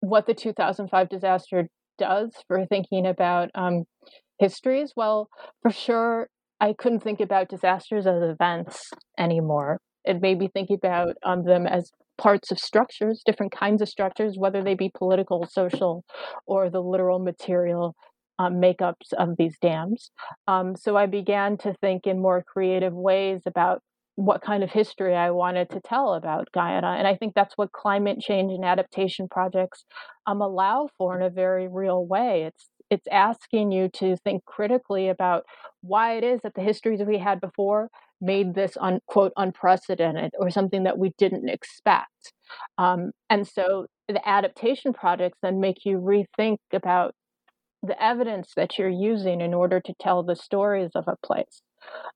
what 0.00 0.26
the 0.26 0.34
2005 0.34 1.08
disaster 1.08 1.68
does 1.98 2.32
for 2.46 2.66
thinking 2.66 3.06
about 3.06 3.50
um, 3.54 3.84
histories, 4.38 4.92
well, 4.94 5.28
for 5.62 5.70
sure, 5.70 6.28
I 6.60 6.72
couldn't 6.72 7.00
think 7.00 7.20
about 7.20 7.48
disasters 7.48 8.06
as 8.06 8.22
events 8.22 8.90
anymore. 9.18 9.78
It 10.04 10.20
made 10.20 10.38
me 10.38 10.48
think 10.48 10.70
about 10.70 11.16
um, 11.24 11.44
them 11.44 11.66
as 11.66 11.90
parts 12.18 12.50
of 12.50 12.58
structures, 12.58 13.22
different 13.26 13.52
kinds 13.52 13.82
of 13.82 13.88
structures, 13.88 14.36
whether 14.38 14.62
they 14.62 14.74
be 14.74 14.90
political, 14.96 15.46
social, 15.46 16.04
or 16.46 16.70
the 16.70 16.80
literal 16.82 17.18
material 17.18 17.94
um, 18.38 18.54
makeups 18.54 19.12
of 19.18 19.36
these 19.38 19.56
dams. 19.60 20.10
Um, 20.46 20.76
so 20.76 20.96
I 20.96 21.06
began 21.06 21.56
to 21.58 21.74
think 21.80 22.06
in 22.06 22.20
more 22.20 22.42
creative 22.42 22.92
ways 22.94 23.42
about 23.46 23.82
what 24.14 24.40
kind 24.40 24.64
of 24.64 24.70
history 24.70 25.14
I 25.14 25.30
wanted 25.30 25.68
to 25.70 25.80
tell 25.80 26.14
about 26.14 26.48
Guyana. 26.52 26.96
And 26.98 27.06
I 27.06 27.16
think 27.16 27.34
that's 27.34 27.56
what 27.56 27.72
climate 27.72 28.18
change 28.18 28.50
and 28.50 28.64
adaptation 28.64 29.28
projects 29.28 29.84
um, 30.26 30.40
allow 30.40 30.88
for 30.96 31.18
in 31.18 31.22
a 31.22 31.30
very 31.30 31.68
real 31.68 32.04
way. 32.06 32.44
It's 32.44 32.66
it's 32.90 33.06
asking 33.10 33.72
you 33.72 33.88
to 33.94 34.16
think 34.18 34.44
critically 34.44 35.08
about 35.08 35.44
why 35.82 36.16
it 36.16 36.24
is 36.24 36.40
that 36.42 36.54
the 36.54 36.62
histories 36.62 37.00
we 37.06 37.18
had 37.18 37.40
before 37.40 37.88
made 38.20 38.54
this 38.54 38.76
unquote 38.80 39.32
unprecedented 39.36 40.32
or 40.38 40.50
something 40.50 40.84
that 40.84 40.98
we 40.98 41.12
didn't 41.18 41.48
expect. 41.48 42.32
Um, 42.78 43.10
and 43.28 43.46
so 43.46 43.86
the 44.08 44.26
adaptation 44.26 44.92
projects 44.92 45.38
then 45.42 45.60
make 45.60 45.84
you 45.84 45.98
rethink 45.98 46.58
about 46.72 47.14
the 47.82 48.00
evidence 48.02 48.52
that 48.56 48.78
you're 48.78 48.88
using 48.88 49.40
in 49.40 49.52
order 49.52 49.80
to 49.80 49.94
tell 50.00 50.22
the 50.22 50.36
stories 50.36 50.90
of 50.94 51.04
a 51.08 51.16
place. 51.26 51.62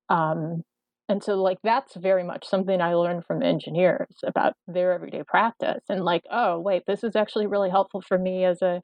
Um, 0.08 0.62
and 1.08 1.22
so 1.22 1.34
like 1.34 1.58
that's 1.64 1.96
very 1.96 2.22
much 2.22 2.46
something 2.46 2.80
i 2.80 2.94
learned 2.94 3.24
from 3.26 3.42
engineers 3.42 4.14
about 4.24 4.54
their 4.68 4.92
everyday 4.92 5.24
practice 5.26 5.82
and 5.88 6.04
like 6.04 6.22
oh 6.30 6.58
wait 6.60 6.84
this 6.86 7.02
is 7.02 7.16
actually 7.16 7.48
really 7.48 7.68
helpful 7.68 8.00
for 8.00 8.16
me 8.16 8.44
as 8.44 8.62
a 8.62 8.80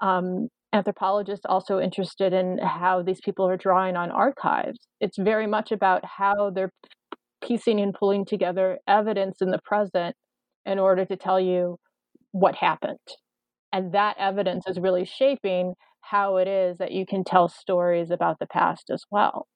um, 0.00 0.48
anthropologist 0.74 1.46
also 1.46 1.78
interested 1.78 2.32
in 2.32 2.58
how 2.58 3.02
these 3.02 3.20
people 3.24 3.46
are 3.48 3.56
drawing 3.56 3.96
on 3.96 4.10
archives. 4.10 4.80
It's 5.00 5.16
very 5.16 5.46
much 5.46 5.70
about 5.70 6.04
how 6.04 6.50
they're 6.50 6.72
piecing 7.42 7.80
and 7.80 7.94
pulling 7.94 8.24
together 8.24 8.78
evidence 8.88 9.36
in 9.40 9.50
the 9.50 9.60
present 9.64 10.16
in 10.66 10.78
order 10.78 11.04
to 11.04 11.16
tell 11.16 11.38
you 11.38 11.76
what 12.32 12.56
happened. 12.56 12.98
And 13.72 13.92
that 13.92 14.16
evidence 14.18 14.64
is 14.66 14.78
really 14.78 15.04
shaping 15.04 15.74
how 16.00 16.36
it 16.36 16.48
is 16.48 16.78
that 16.78 16.92
you 16.92 17.06
can 17.06 17.24
tell 17.24 17.48
stories 17.48 18.10
about 18.10 18.38
the 18.40 18.46
past 18.46 18.90
as 18.90 19.04
well. 19.10 19.46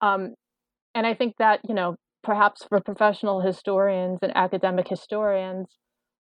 Um, 0.00 0.34
and 0.94 1.06
I 1.06 1.14
think 1.14 1.34
that, 1.38 1.60
you 1.68 1.74
know, 1.74 1.96
perhaps 2.22 2.64
for 2.68 2.80
professional 2.80 3.40
historians 3.40 4.18
and 4.22 4.36
academic 4.36 4.88
historians, 4.88 5.66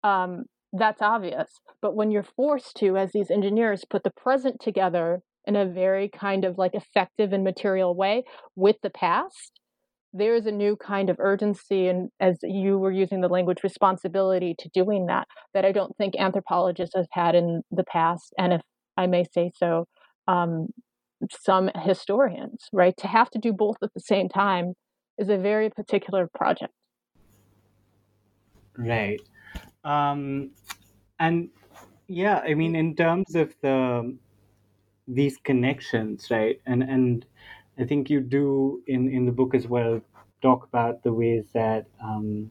um, 0.03 0.45
that's 0.73 1.03
obvious. 1.03 1.61
But 1.83 1.95
when 1.95 2.11
you're 2.11 2.23
forced 2.23 2.77
to, 2.77 2.97
as 2.97 3.13
these 3.13 3.31
engineers, 3.31 3.85
put 3.89 4.05
the 4.05 4.11
present 4.11 4.61
together 4.61 5.23
in 5.47 5.57
a 5.57 5.67
very 5.67 6.09
kind 6.09 6.45
of 6.45 6.59
like 6.59 6.75
effective 6.75 7.33
and 7.33 7.43
material 7.43 7.95
way 7.95 8.25
with 8.57 8.77
the 8.83 8.91
past, 8.91 9.61
there's 10.13 10.47
a 10.47 10.51
new 10.51 10.77
kind 10.77 11.09
of 11.09 11.17
urgency 11.19 11.87
and 11.87 12.11
as 12.19 12.39
you 12.43 12.79
were 12.79 12.91
using 12.91 13.21
the 13.21 13.29
language 13.29 13.63
responsibility 13.63 14.55
to 14.59 14.69
doing 14.71 15.07
that 15.07 15.27
that 15.55 15.65
i 15.65 15.73
don't 15.73 15.97
think 15.97 16.15
anthropologists 16.19 16.95
have 16.97 17.07
had 17.13 17.35
in 17.35 17.63
the 17.71 17.85
past 17.85 18.35
and 18.39 18.53
if 18.53 18.61
i 18.97 19.07
may 19.07 19.25
say 19.33 19.51
so 19.57 19.87
um, 20.27 20.69
some 21.31 21.71
historians 21.77 22.69
right 22.73 22.97
to 22.97 23.07
have 23.07 23.31
to 23.31 23.39
do 23.39 23.53
both 23.53 23.77
at 23.83 23.95
the 23.95 24.01
same 24.01 24.29
time 24.29 24.75
is 25.19 25.29
a 25.29 25.37
very 25.37 25.71
particular 25.71 26.29
project 26.35 26.73
right 28.77 29.21
um, 29.85 30.51
and 31.21 31.51
yeah, 32.09 32.39
I 32.39 32.55
mean, 32.55 32.75
in 32.75 32.97
terms 32.97 33.37
of 33.37 33.55
the 33.63 34.17
these 35.07 35.37
connections, 35.39 36.31
right? 36.31 36.61
And 36.67 36.83
and 36.83 37.27
I 37.79 37.85
think 37.85 38.11
you 38.11 38.21
do 38.21 38.83
in 38.87 39.09
in 39.09 39.27
the 39.27 39.33
book 39.33 39.55
as 39.55 39.69
well 39.69 40.01
talk 40.43 40.65
about 40.65 41.03
the 41.03 41.13
ways 41.13 41.45
that 41.53 41.87
um, 42.03 42.51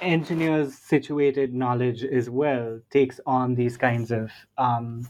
engineers 0.00 0.78
situated 0.78 1.52
knowledge 1.52 2.04
as 2.04 2.30
well 2.30 2.80
takes 2.90 3.20
on 3.26 3.54
these 3.54 3.76
kinds 3.76 4.10
of 4.10 4.30
um, 4.56 5.08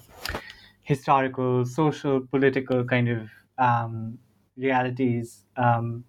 historical, 0.82 1.64
social, 1.66 2.26
political 2.26 2.84
kind 2.84 3.08
of 3.08 3.30
um, 3.58 4.18
realities. 4.56 5.44
Um, 5.56 6.04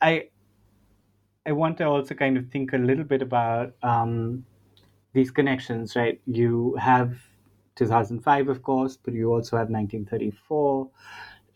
I 0.00 0.28
I 1.48 1.52
want 1.52 1.78
to 1.78 1.84
also 1.84 2.14
kind 2.14 2.36
of 2.36 2.50
think 2.50 2.74
a 2.74 2.76
little 2.76 3.04
bit 3.04 3.22
about 3.22 3.74
um, 3.82 4.44
these 5.14 5.30
connections, 5.30 5.96
right? 5.96 6.20
You 6.26 6.76
have 6.78 7.16
2005, 7.76 8.48
of 8.48 8.62
course, 8.62 8.98
but 8.98 9.14
you 9.14 9.32
also 9.32 9.56
have 9.56 9.70
1934. 9.70 10.90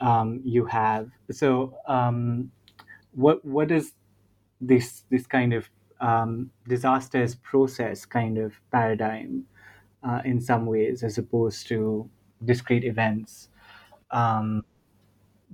Um, 0.01 0.41
you 0.45 0.65
have 0.65 1.11
so 1.31 1.77
um, 1.87 2.51
what 3.13 3.45
what 3.45 3.71
is 3.71 3.93
this 4.61 5.05
this 5.11 5.27
kind 5.27 5.53
of 5.53 5.71
um, 6.01 6.51
disasters 6.67 7.35
process 7.35 8.07
kind 8.07 8.39
of 8.39 8.55
paradigm 8.73 9.45
uh, 10.03 10.23
in 10.25 10.41
some 10.41 10.65
ways, 10.65 11.03
as 11.03 11.19
opposed 11.19 11.69
to 11.69 12.11
discrete 12.45 12.85
events, 12.85 13.51
um, 14.11 14.65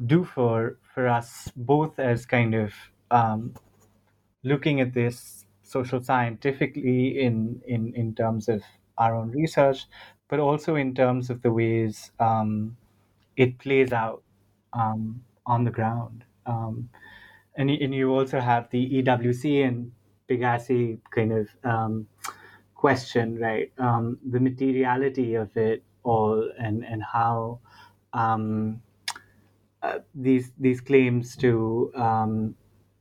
do 0.07 0.24
for 0.24 0.78
for 0.95 1.09
us 1.09 1.51
both 1.57 1.99
as 1.99 2.24
kind 2.24 2.55
of 2.55 2.72
um, 3.11 3.55
looking 4.49 4.81
at 4.81 4.95
this 4.95 5.45
social 5.63 6.03
scientifically 6.03 7.21
in, 7.21 7.61
in, 7.67 7.93
in 7.95 8.15
terms 8.15 8.49
of 8.49 8.63
our 8.97 9.15
own 9.15 9.31
research, 9.31 9.87
but 10.29 10.41
also 10.41 10.75
in 10.75 10.95
terms 10.95 11.31
of 11.31 11.43
the 11.43 11.53
ways 11.53 12.11
um, 12.19 12.77
it 13.37 13.59
plays 13.59 13.93
out 13.93 14.23
um, 14.73 15.23
on 15.47 15.65
the 15.65 15.71
ground. 15.71 16.25
Um, 16.47 16.89
and, 17.57 17.71
and 17.71 17.95
you 17.95 18.11
also 18.11 18.41
have 18.41 18.71
the 18.71 19.03
EWC 19.03 19.67
and 19.67 19.93
Pegasse 20.29 20.99
kind 21.11 21.33
of 21.33 21.49
um, 21.65 22.07
question, 22.75 23.39
right? 23.39 23.71
Um, 23.79 24.19
the 24.31 24.41
materiality 24.41 25.35
of 25.35 25.55
it 25.57 25.83
all 26.03 26.51
and, 26.59 26.85
and 26.85 27.03
how 27.03 27.61
um, 28.13 28.81
uh, 29.83 29.99
these, 30.15 30.53
these 30.59 30.81
claims 30.81 31.37
to 31.37 31.93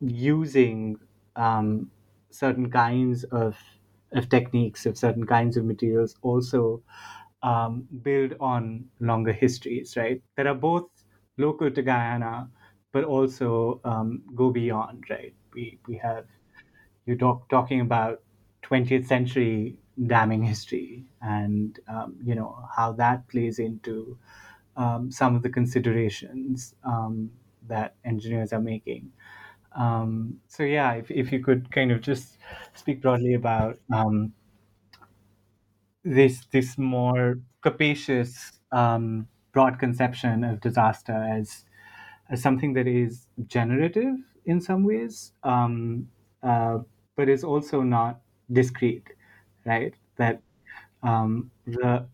using 0.01 0.99
um, 1.37 1.91
certain 2.31 2.71
kinds 2.71 3.25
of, 3.25 3.57
of 4.13 4.29
techniques, 4.29 4.85
of 4.87 4.97
certain 4.97 5.27
kinds 5.27 5.57
of 5.57 5.65
materials 5.65 6.17
also 6.23 6.83
um, 7.43 7.87
build 8.01 8.35
on 8.39 8.85
longer 8.99 9.33
histories, 9.33 9.95
right? 9.97 10.21
That 10.37 10.47
are 10.47 10.55
both 10.55 10.89
local 11.37 11.71
to 11.71 11.83
Guyana, 11.83 12.49
but 12.91 13.03
also 13.05 13.81
um, 13.85 14.23
go 14.35 14.51
beyond, 14.51 15.05
right? 15.09 15.35
We, 15.53 15.79
we 15.87 15.97
have, 15.97 16.27
you 17.05 17.17
talk, 17.17 17.49
talking 17.49 17.81
about 17.81 18.23
20th 18.63 19.07
century 19.07 19.79
damming 20.07 20.43
history 20.43 21.05
and, 21.21 21.79
um, 21.87 22.17
you 22.23 22.35
know, 22.35 22.57
how 22.75 22.91
that 22.93 23.27
plays 23.29 23.59
into 23.59 24.17
um, 24.77 25.11
some 25.11 25.35
of 25.35 25.43
the 25.43 25.49
considerations 25.49 26.75
um, 26.83 27.31
that 27.67 27.95
engineers 28.05 28.53
are 28.53 28.61
making. 28.61 29.11
Um, 29.77 30.41
so 30.47 30.63
yeah, 30.63 30.93
if, 30.95 31.11
if 31.11 31.31
you 31.31 31.43
could 31.43 31.71
kind 31.71 31.91
of 31.91 32.01
just 32.01 32.37
speak 32.75 33.01
broadly 33.01 33.35
about 33.35 33.79
um, 33.93 34.33
this 36.03 36.45
this 36.51 36.77
more 36.77 37.39
capacious 37.61 38.51
um, 38.71 39.27
broad 39.51 39.79
conception 39.79 40.43
of 40.43 40.61
disaster 40.61 41.13
as 41.13 41.65
as 42.29 42.41
something 42.41 42.73
that 42.73 42.87
is 42.87 43.27
generative 43.47 44.15
in 44.45 44.61
some 44.61 44.83
ways, 44.83 45.33
um, 45.43 46.09
uh, 46.43 46.79
but 47.15 47.29
is 47.29 47.43
also 47.43 47.81
not 47.81 48.21
discrete, 48.51 49.07
right? 49.65 49.95
That 50.17 50.41
um, 51.03 51.51
the 51.65 52.07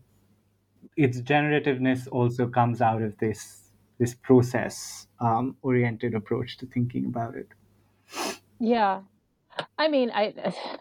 its 0.96 1.20
generativeness 1.20 2.06
also 2.08 2.48
comes 2.48 2.80
out 2.80 3.02
of 3.02 3.16
this 3.18 3.63
this 3.98 4.14
process 4.14 5.06
um, 5.20 5.56
oriented 5.62 6.14
approach 6.14 6.56
to 6.58 6.66
thinking 6.66 7.06
about 7.06 7.34
it. 7.34 7.48
Yeah. 8.58 9.02
I 9.78 9.88
mean, 9.88 10.10
I 10.10 10.34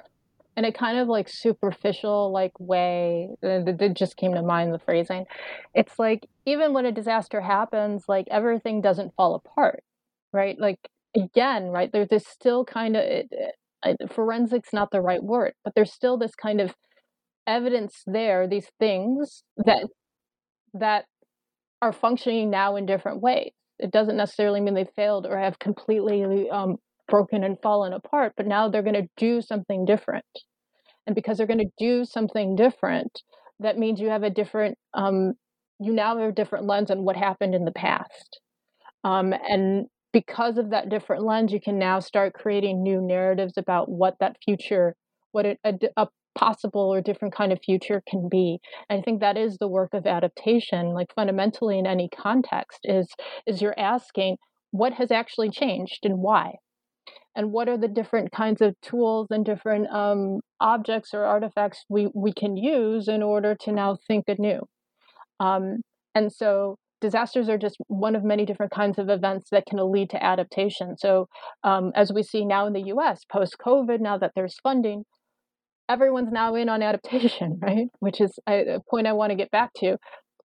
in 0.55 0.66
a 0.66 0.72
kind 0.72 0.99
of 0.99 1.07
like 1.07 1.28
superficial 1.28 2.32
like 2.32 2.51
way 2.59 3.30
that 3.41 3.93
just 3.95 4.18
came 4.18 4.34
to 4.34 4.43
mind 4.43 4.72
the 4.72 4.78
phrasing 4.78 5.26
it's 5.74 5.97
like 5.97 6.28
even 6.45 6.74
when 6.74 6.86
a 6.86 6.91
disaster 6.91 7.41
happens 7.41 8.03
like 8.07 8.28
everything 8.30 8.80
doesn't 8.80 9.16
fall 9.16 9.34
apart 9.34 9.84
right 10.32 10.59
like 10.59 10.78
again 11.16 11.70
right 11.70 11.91
there, 11.91 12.05
there's 12.05 12.28
still 12.28 12.64
kind 12.64 12.95
of 12.95 13.03
it, 13.03 13.30
it, 13.84 14.11
forensics 14.11 14.72
not 14.72 14.91
the 14.91 15.01
right 15.01 15.24
word 15.24 15.53
but 15.64 15.74
there's 15.74 15.91
still 15.91 16.18
this 16.18 16.36
kind 16.36 16.61
of 16.61 16.76
evidence 17.47 18.03
there 18.05 18.47
these 18.47 18.70
things 18.80 19.43
that 19.57 19.88
that 20.74 21.05
are 21.84 21.93
functioning 21.93 22.49
now 22.49 22.75
in 22.75 22.86
different 22.86 23.21
ways 23.21 23.51
it 23.79 23.91
doesn't 23.91 24.17
necessarily 24.17 24.61
mean 24.61 24.73
they 24.73 24.88
failed 24.95 25.25
or 25.25 25.38
have 25.38 25.59
completely 25.59 26.49
um, 26.49 26.77
broken 27.07 27.43
and 27.43 27.57
fallen 27.61 27.93
apart, 27.93 28.34
but 28.38 28.47
now 28.47 28.69
they're 28.69 28.81
going 28.81 28.93
to 28.93 29.09
do 29.17 29.41
something 29.41 29.86
different. 29.86 30.25
And 31.05 31.15
because 31.15 31.38
they're 31.38 31.47
going 31.47 31.59
to 31.59 31.71
do 31.77 32.05
something 32.05 32.55
different, 32.55 33.21
that 33.59 33.77
means 33.77 33.99
you 33.99 34.09
have 34.09 34.23
a 34.23 34.29
different, 34.29 34.77
um, 34.93 35.34
you 35.79 35.91
now 35.91 36.17
have 36.17 36.29
a 36.29 36.34
different 36.34 36.65
lens 36.65 36.91
on 36.91 37.03
what 37.03 37.17
happened 37.17 37.55
in 37.55 37.65
the 37.65 37.71
past. 37.71 38.39
Um, 39.03 39.34
and 39.49 39.88
because 40.13 40.57
of 40.57 40.69
that 40.69 40.89
different 40.89 41.25
lens, 41.25 41.51
you 41.51 41.59
can 41.59 41.77
now 41.77 41.99
start 41.99 42.34
creating 42.34 42.84
new 42.84 43.01
narratives 43.01 43.57
about 43.57 43.89
what 43.89 44.15
that 44.21 44.38
future, 44.45 44.95
what 45.34 45.45
a, 45.45 45.57
a, 45.65 45.73
a 45.97 46.07
possible 46.36 46.93
or 46.93 47.01
different 47.01 47.36
kind 47.36 47.51
of 47.51 47.59
future 47.63 48.01
can 48.07 48.29
be. 48.29 48.59
And 48.89 48.99
I 48.99 49.01
think 49.01 49.19
that 49.19 49.38
is 49.38 49.57
the 49.57 49.67
work 49.67 49.93
of 49.93 50.05
adaptation. 50.05 50.93
Like 50.93 51.13
fundamentally, 51.15 51.79
in 51.79 51.88
any 51.88 52.09
context, 52.09 52.79
is 52.84 53.07
is 53.47 53.61
you're 53.61 53.79
asking 53.79 54.38
what 54.71 54.93
has 54.93 55.11
actually 55.11 55.49
changed 55.49 55.99
and 56.03 56.19
why 56.19 56.53
and 57.36 57.51
what 57.51 57.67
are 57.67 57.77
the 57.77 57.88
different 57.88 58.31
kinds 58.31 58.61
of 58.61 58.75
tools 58.81 59.27
and 59.31 59.45
different 59.45 59.88
um, 59.91 60.39
objects 60.59 61.13
or 61.13 61.23
artifacts 61.23 61.84
we, 61.89 62.09
we 62.13 62.31
can 62.31 62.55
use 62.55 63.07
in 63.07 63.23
order 63.23 63.55
to 63.61 63.71
now 63.71 63.97
think 64.07 64.25
anew. 64.27 64.61
Um, 65.39 65.81
and 66.13 66.31
so 66.31 66.77
disasters 67.01 67.49
are 67.49 67.57
just 67.57 67.77
one 67.88 68.15
of 68.15 68.23
many 68.23 68.45
different 68.45 68.71
kinds 68.71 68.97
of 68.97 69.09
events 69.09 69.49
that 69.51 69.65
can 69.65 69.79
lead 69.91 70.09
to 70.11 70.23
adaptation. 70.23 70.95
So 70.97 71.27
um, 71.63 71.91
as 71.95 72.13
we 72.13 72.23
see 72.23 72.45
now 72.45 72.67
in 72.67 72.73
the 72.73 72.93
US, 72.95 73.21
post-COVID, 73.29 73.99
now 73.99 74.17
that 74.19 74.31
there's 74.36 74.57
funding, 74.61 75.03
everyone's 75.89 76.31
now 76.31 76.55
in 76.55 76.69
on 76.69 76.81
adaptation, 76.81 77.59
right? 77.61 77.88
Which 77.99 78.21
is 78.21 78.38
a 78.47 78.79
point 78.89 79.07
I 79.07 79.13
want 79.13 79.31
to 79.31 79.36
get 79.36 79.51
back 79.51 79.71
to. 79.77 79.97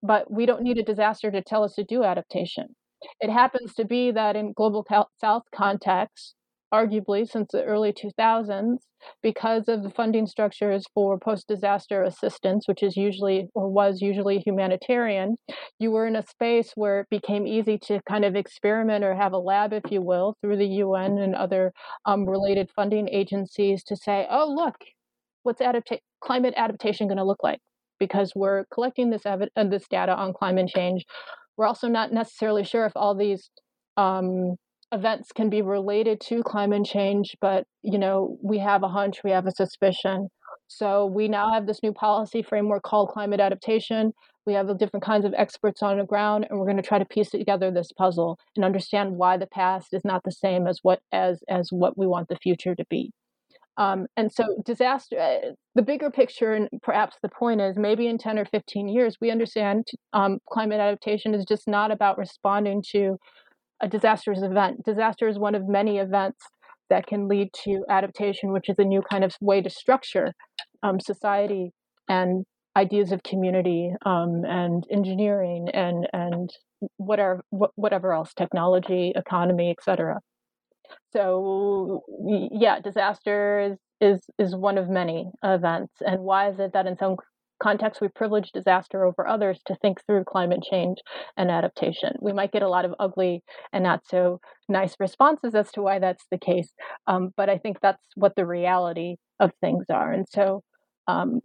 But 0.03 0.31
we 0.31 0.47
don't 0.47 0.63
need 0.63 0.79
a 0.79 0.85
disaster 0.85 1.31
to 1.31 1.43
tell 1.43 1.65
us 1.65 1.75
to 1.75 1.85
do 1.85 2.05
adaptation. 2.05 2.77
It 3.21 3.31
happens 3.31 3.75
to 3.75 3.85
be 3.85 4.13
that 4.13 4.37
in 4.37 4.53
global 4.53 4.87
south 5.21 5.43
context, 5.55 6.35
arguably 6.73 7.27
since 7.27 7.49
the 7.53 7.65
early 7.65 7.93
2000s 7.93 8.79
because 9.23 9.69
of 9.69 9.83
the 9.83 9.91
funding 9.91 10.27
structures 10.27 10.85
for 10.93 11.19
post 11.19 11.47
disaster 11.49 12.03
assistance, 12.03 12.67
which 12.67 12.83
is 12.83 12.97
usually 12.97 13.49
or 13.55 13.69
was 13.69 14.01
usually 14.03 14.39
humanitarian. 14.41 15.37
You 15.79 15.93
were 15.93 16.07
in 16.07 16.17
a 16.17 16.27
space 16.27 16.73
where 16.75 17.01
it 17.01 17.11
became 17.11 17.47
easy 17.47 17.79
to 17.85 18.01
kind 18.09 18.25
of 18.25 18.35
experiment 18.37 19.05
or 19.05 19.15
have 19.15 19.33
a 19.33 19.39
lab, 19.39 19.73
if 19.73 19.91
you 19.91 20.03
will, 20.03 20.37
through 20.41 20.57
the 20.57 20.67
UN 20.67 21.19
and 21.19 21.35
other 21.35 21.73
um, 22.07 22.29
related 22.29 22.71
funding 22.75 23.09
agencies 23.09 23.85
to 23.85 23.97
say, 23.97 24.27
oh, 24.31 24.53
look, 24.53 24.77
what's 25.49 25.63
adapta- 25.63 26.01
climate 26.21 26.53
adaptation 26.57 27.09
going 27.09 27.17
to 27.17 27.25
look 27.25 27.43
like? 27.43 27.59
Because 27.99 28.33
we're 28.37 28.67
collecting 28.73 29.09
this, 29.09 29.25
ev- 29.25 29.49
uh, 29.57 29.65
this 29.65 29.89
data 29.89 30.15
on 30.15 30.35
climate 30.35 30.69
change. 30.69 31.05
We're 31.57 31.67
also 31.67 31.89
not 31.89 32.13
necessarily 32.13 32.65
sure 32.65 32.85
if 32.85 32.93
all 32.95 33.17
these 33.17 33.51
um, 33.97 34.57
events 34.93 35.33
can 35.35 35.49
be 35.49 35.63
related 35.63 36.21
to 36.29 36.43
climate 36.43 36.85
change, 36.85 37.35
but 37.41 37.65
you 37.83 37.99
know, 37.99 38.37
we 38.43 38.59
have 38.59 38.83
a 38.83 38.89
hunch, 38.89 39.25
we 39.25 39.31
have 39.31 39.47
a 39.47 39.51
suspicion. 39.51 40.29
So 40.69 41.07
we 41.07 41.29
now 41.29 41.51
have 41.51 41.67
this 41.67 41.83
new 41.83 41.95
policy 41.95 42.43
framework 42.43 42.83
called 42.83 43.09
climate 43.09 43.41
adaptation. 43.41 44.13
We 44.47 44.53
have 44.53 44.67
different 44.79 45.05
kinds 45.05 45.25
of 45.25 45.33
experts 45.35 45.83
on 45.83 45.97
the 45.99 46.05
ground, 46.05 46.47
and 46.49 46.59
we're 46.59 46.67
going 46.67 46.77
to 46.77 46.83
try 46.83 46.99
to 46.99 47.07
piece 47.07 47.31
together 47.31 47.71
this 47.71 47.91
puzzle 47.93 48.39
and 48.55 48.67
understand 48.67 49.17
why 49.17 49.39
the 49.39 49.47
past 49.47 49.89
is 49.93 50.03
not 50.05 50.23
the 50.25 50.33
same 50.33 50.67
as 50.67 50.79
what 50.83 51.01
as 51.11 51.41
as 51.49 51.69
what 51.71 51.97
we 51.97 52.07
want 52.07 52.29
the 52.29 52.37
future 52.37 52.75
to 52.75 52.85
be. 52.91 53.11
Um, 53.79 54.07
and 54.17 54.31
so, 54.33 54.45
disaster, 54.67 55.19
uh, 55.19 55.53
the 55.77 55.83
bigger 55.83 56.11
picture, 56.11 56.53
and 56.53 56.69
perhaps 56.83 57.17
the 57.23 57.29
point 57.29 57.61
is 57.61 57.79
maybe 57.79 58.09
in 58.09 58.19
10 58.19 58.37
or 58.37 58.45
15 58.45 58.89
years, 58.89 59.17
we 59.21 59.31
understand 59.31 59.87
um, 60.13 60.39
climate 60.51 60.81
adaptation 60.81 61.33
is 61.33 61.45
just 61.45 61.69
not 61.69 61.93
about 61.93 62.19
responding 62.19 62.83
to 62.91 63.17
a 63.81 63.89
disastrous 63.89 64.43
event. 64.43 64.85
Disaster 64.85 65.29
is 65.29 65.39
one 65.39 65.55
of 65.55 65.69
many 65.69 65.99
events 65.99 66.45
that 66.91 67.07
can 67.07 67.29
lead 67.29 67.51
to 67.65 67.85
adaptation, 67.89 68.53
which 68.53 68.69
is 68.69 68.75
a 68.79 68.85
new 68.85 69.01
kind 69.09 69.23
of 69.23 69.37
way 69.41 69.63
to 69.63 69.71
structure 69.71 70.33
um, 70.83 70.99
society 70.99 71.71
and 72.09 72.45
ideas 72.77 73.13
of 73.13 73.23
community 73.23 73.93
um, 74.05 74.43
and 74.45 74.85
engineering 74.91 75.69
and 75.73 76.09
and 76.13 76.51
whatever 76.97 77.43
whatever 77.51 78.13
else, 78.13 78.33
technology, 78.35 79.13
economy, 79.15 79.71
etc. 79.77 80.21
So 81.13 82.03
yeah, 82.53 82.81
disaster 82.81 83.61
is, 83.61 83.79
is 84.01 84.21
is 84.39 84.57
one 84.57 84.79
of 84.79 84.89
many 84.89 85.31
events. 85.43 85.93
And 86.01 86.21
why 86.21 86.51
is 86.51 86.59
it 86.59 86.73
that 86.73 86.87
in 86.87 86.97
some 86.97 87.17
contexts 87.61 88.01
we 88.01 88.09
privilege 88.09 88.53
disaster 88.53 89.05
over 89.05 89.27
others 89.27 89.61
to 89.67 89.75
think 89.77 90.01
through 90.07 90.25
climate 90.25 90.63
change 90.63 90.99
and 91.37 91.51
adaptation. 91.51 92.15
We 92.21 92.33
might 92.33 92.53
get 92.53 92.63
a 92.63 92.69
lot 92.69 92.85
of 92.85 92.95
ugly 92.99 93.43
and 93.73 93.83
not 93.83 94.07
so 94.07 94.41
nice 94.69 94.95
responses 95.01 95.55
as 95.55 95.71
to 95.73 95.83
why 95.83 95.99
that's 95.99 96.25
the 96.31 96.39
case, 96.39 96.73
um, 97.07 97.31
but 97.37 97.49
I 97.49 97.59
think 97.59 97.79
that's 97.81 98.05
what 98.15 98.37
the 98.37 98.47
reality 98.47 99.17
of 99.41 99.51
things 99.61 99.87
are. 99.91 100.13
And 100.13 100.27
so, 100.29 100.63
um, 101.07 101.41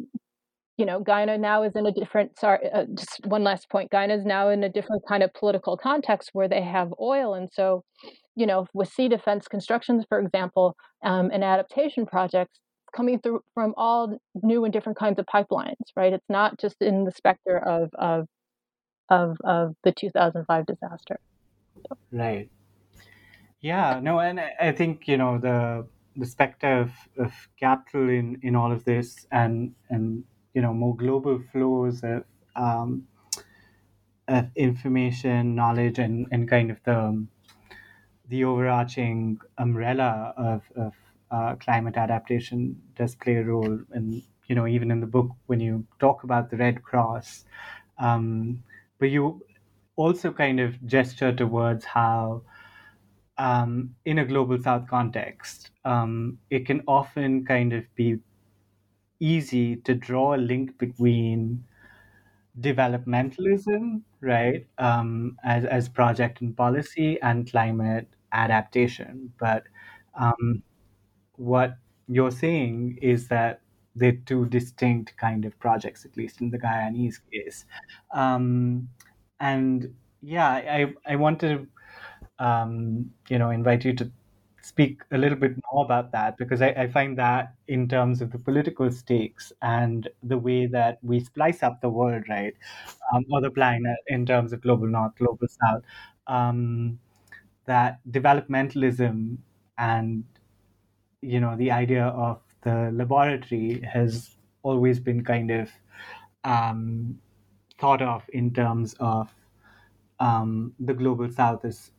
you 0.77 0.85
know, 0.85 0.99
Guyana 0.99 1.37
now 1.37 1.63
is 1.63 1.75
in 1.75 1.85
a 1.85 1.91
different. 1.91 2.39
Sorry, 2.39 2.69
uh, 2.71 2.85
just 2.95 3.25
one 3.25 3.43
last 3.43 3.69
point. 3.69 3.91
Guyana 3.91 4.15
is 4.15 4.25
now 4.25 4.49
in 4.49 4.63
a 4.63 4.69
different 4.69 5.03
kind 5.07 5.21
of 5.21 5.33
political 5.33 5.77
context 5.77 6.31
where 6.33 6.47
they 6.47 6.61
have 6.61 6.91
oil, 6.99 7.35
and 7.35 7.49
so, 7.53 7.83
you 8.35 8.45
know, 8.45 8.67
with 8.73 8.91
sea 8.91 9.07
defense 9.07 9.47
constructions, 9.47 10.05
for 10.09 10.19
example, 10.19 10.75
um, 11.03 11.29
and 11.31 11.43
adaptation 11.43 12.05
projects, 12.05 12.59
coming 12.95 13.19
through 13.19 13.41
from 13.53 13.73
all 13.75 14.17
new 14.41 14.63
and 14.63 14.73
different 14.73 14.97
kinds 14.97 15.19
of 15.19 15.25
pipelines, 15.25 15.73
right? 15.95 16.13
It's 16.13 16.29
not 16.29 16.59
just 16.59 16.81
in 16.81 17.03
the 17.05 17.11
specter 17.11 17.57
of 17.57 17.89
of 17.95 18.27
of, 19.09 19.37
of 19.43 19.75
the 19.83 19.91
2005 19.91 20.65
disaster. 20.65 21.19
So. 21.75 21.97
Right. 22.11 22.49
Yeah. 23.59 23.99
No, 24.01 24.19
and 24.19 24.39
I 24.39 24.71
think 24.71 25.07
you 25.07 25.17
know 25.17 25.37
the 25.37 25.87
the 26.15 26.25
specter 26.25 26.81
of, 26.81 26.91
of 27.17 27.33
capital 27.59 28.09
in, 28.09 28.37
in 28.43 28.55
all 28.55 28.71
of 28.71 28.85
this, 28.85 29.25
and 29.31 29.73
and 29.89 30.23
you 30.53 30.61
know 30.61 30.73
more 30.73 30.95
global 30.95 31.41
flows 31.51 32.03
of 32.03 32.23
um, 32.55 33.07
of 34.27 34.47
information, 34.55 35.55
knowledge, 35.55 35.99
and 35.99 36.27
and 36.31 36.49
kind 36.49 36.71
of 36.71 36.77
the 36.83 37.25
the 38.27 38.43
overarching 38.43 39.39
umbrella 39.57 40.33
of, 40.37 40.63
of 40.75 40.93
uh, 41.31 41.55
climate 41.55 41.97
adaptation 41.97 42.81
does 42.95 43.15
play 43.15 43.35
a 43.35 43.43
role 43.43 43.79
and 43.91 44.23
you 44.47 44.55
know 44.55 44.67
even 44.67 44.91
in 44.91 44.99
the 44.99 45.07
book 45.07 45.29
when 45.47 45.59
you 45.59 45.85
talk 45.99 46.23
about 46.23 46.49
the 46.49 46.57
red 46.57 46.83
cross 46.83 47.45
um, 47.97 48.63
but 48.99 49.09
you 49.09 49.45
also 49.95 50.31
kind 50.31 50.59
of 50.59 50.83
gesture 50.85 51.33
towards 51.33 51.85
how 51.85 52.43
um, 53.37 53.95
in 54.05 54.19
a 54.19 54.25
global 54.25 54.61
south 54.61 54.87
context 54.87 55.71
um, 55.85 56.39
it 56.49 56.65
can 56.65 56.83
often 56.87 57.45
kind 57.45 57.73
of 57.73 57.83
be 57.95 58.19
easy 59.19 59.75
to 59.77 59.95
draw 59.95 60.35
a 60.35 60.37
link 60.37 60.77
between 60.77 61.65
developmentalism 62.59 64.03
right 64.23 64.67
um, 64.77 65.37
as, 65.43 65.65
as 65.65 65.89
project 65.89 66.41
and 66.41 66.55
policy 66.55 67.21
and 67.21 67.49
climate 67.51 68.07
adaptation 68.31 69.31
but 69.39 69.63
um, 70.19 70.63
what 71.35 71.77
you're 72.07 72.31
saying 72.31 72.97
is 73.01 73.27
that 73.27 73.61
they're 73.95 74.19
two 74.25 74.45
distinct 74.47 75.15
kind 75.17 75.45
of 75.45 75.57
projects, 75.59 76.05
at 76.05 76.17
least 76.17 76.41
in 76.41 76.49
the 76.49 76.57
Guyanese 76.57 77.19
case. 77.31 77.65
Um, 78.13 78.89
and 79.39 79.93
yeah, 80.21 80.49
I, 80.49 80.93
I 81.05 81.15
want 81.15 81.39
to, 81.41 81.67
um, 82.39 83.11
you 83.29 83.37
know, 83.37 83.51
invite 83.51 83.85
you 83.85 83.93
to 83.93 84.11
speak 84.63 85.01
a 85.11 85.17
little 85.17 85.37
bit 85.37 85.51
more 85.71 85.83
about 85.83 86.11
that 86.13 86.37
because 86.37 86.61
I, 86.61 86.69
I, 86.69 86.87
find 86.87 87.17
that 87.17 87.53
in 87.67 87.87
terms 87.89 88.21
of 88.21 88.31
the 88.31 88.39
political 88.39 88.89
stakes 88.89 89.51
and 89.61 90.07
the 90.23 90.37
way 90.37 90.67
that 90.67 90.99
we 91.03 91.19
splice 91.19 91.63
up 91.63 91.81
the 91.81 91.89
world, 91.89 92.23
right, 92.29 92.55
um, 93.13 93.25
or 93.29 93.41
the 93.41 93.51
planet 93.51 93.97
in 94.07 94.25
terms 94.25 94.53
of 94.53 94.61
global 94.61 94.87
north, 94.87 95.15
global 95.17 95.47
south, 95.47 95.83
um, 96.27 96.97
that 97.65 97.99
developmentalism 98.09 99.37
and 99.77 100.23
you 101.21 101.39
know 101.41 101.55
the 101.57 101.71
idea 101.71 102.05
of 102.05 102.39
the 102.61 102.89
laboratory 102.93 103.81
has 103.81 104.35
always 104.63 104.97
been 104.99 105.23
kind 105.25 105.51
of 105.51 105.69
um, 106.45 107.19
thought 107.79 108.01
of 108.01 108.23
in 108.31 108.53
terms 108.53 108.95
of 109.01 109.29
um, 110.21 110.73
the 110.79 110.93
global 110.93 111.29
south 111.29 111.65
as 111.65 111.91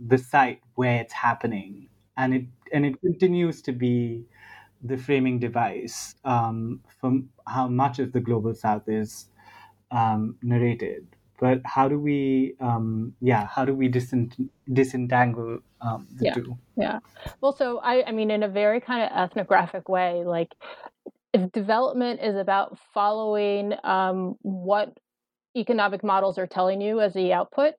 the 0.00 0.16
site 0.16 0.62
where 0.74 1.02
it's 1.02 1.12
happening 1.12 1.88
and 2.18 2.34
it 2.34 2.44
and 2.72 2.84
it 2.84 3.00
continues 3.00 3.62
to 3.62 3.72
be 3.72 4.24
the 4.82 4.96
framing 4.96 5.38
device 5.38 6.14
um, 6.24 6.80
from 7.00 7.30
how 7.46 7.66
much 7.66 7.98
of 7.98 8.12
the 8.12 8.20
global 8.20 8.54
south 8.54 8.88
is 8.88 9.30
um, 9.90 10.36
narrated. 10.42 11.06
But 11.40 11.60
how 11.64 11.88
do 11.88 11.98
we 11.98 12.54
um, 12.60 13.14
yeah 13.20 13.46
how 13.46 13.64
do 13.64 13.74
we 13.74 13.88
disent- 13.88 14.50
disentangle 14.72 15.60
um, 15.80 16.06
the 16.16 16.26
yeah. 16.26 16.34
two? 16.34 16.58
yeah. 16.76 16.98
Well 17.40 17.52
so 17.52 17.78
I, 17.78 18.04
I 18.08 18.12
mean 18.12 18.30
in 18.30 18.42
a 18.42 18.48
very 18.48 18.80
kind 18.80 19.04
of 19.04 19.16
ethnographic 19.16 19.88
way 19.88 20.24
like 20.26 20.52
if 21.32 21.52
development 21.52 22.20
is 22.22 22.36
about 22.36 22.78
following 22.92 23.74
um, 23.84 24.34
what 24.42 24.98
economic 25.56 26.02
models 26.02 26.38
are 26.38 26.46
telling 26.46 26.80
you 26.80 27.00
as 27.00 27.14
the 27.14 27.32
output 27.32 27.74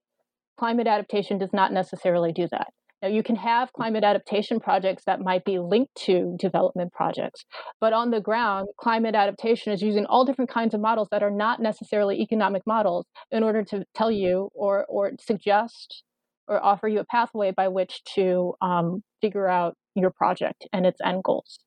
climate 0.58 0.88
adaptation 0.88 1.38
does 1.38 1.54
not 1.54 1.72
necessarily 1.74 2.32
do 2.32 2.48
that 2.52 2.74
now, 3.02 3.08
you 3.08 3.24
can 3.24 3.38
have 3.38 3.72
climate 3.72 4.04
adaptation 4.04 4.60
projects 4.60 5.04
that 5.06 5.22
might 5.22 5.46
be 5.46 5.58
linked 5.58 5.96
to 6.06 6.36
development 6.38 6.92
projects, 6.92 7.46
but 7.80 7.94
on 7.94 8.12
the 8.12 8.20
ground, 8.20 8.68
climate 8.78 9.16
adaptation 9.16 9.72
is 9.72 9.82
using 9.82 10.06
all 10.06 10.26
different 10.26 10.52
kinds 10.52 10.74
of 10.74 10.82
models 10.82 11.08
that 11.12 11.24
are 11.24 11.32
not 11.32 11.62
necessarily 11.62 12.20
economic 12.20 12.64
models 12.68 13.06
in 13.32 13.42
order 13.42 13.64
to 13.64 13.86
tell 13.96 14.12
you 14.12 14.50
or, 14.54 14.86
or 14.90 15.12
suggest 15.20 16.04
or 16.48 16.62
offer 16.62 16.88
you 16.90 17.00
a 17.00 17.06
pathway 17.06 17.52
by 17.52 17.70
which 17.70 18.04
to 18.16 18.54
um, 18.62 19.02
figure 19.22 19.48
out 19.48 19.76
your 19.96 20.12
project 20.12 20.68
and 20.74 20.86
its 20.86 21.00
end 21.04 21.24
goals. 21.24 21.60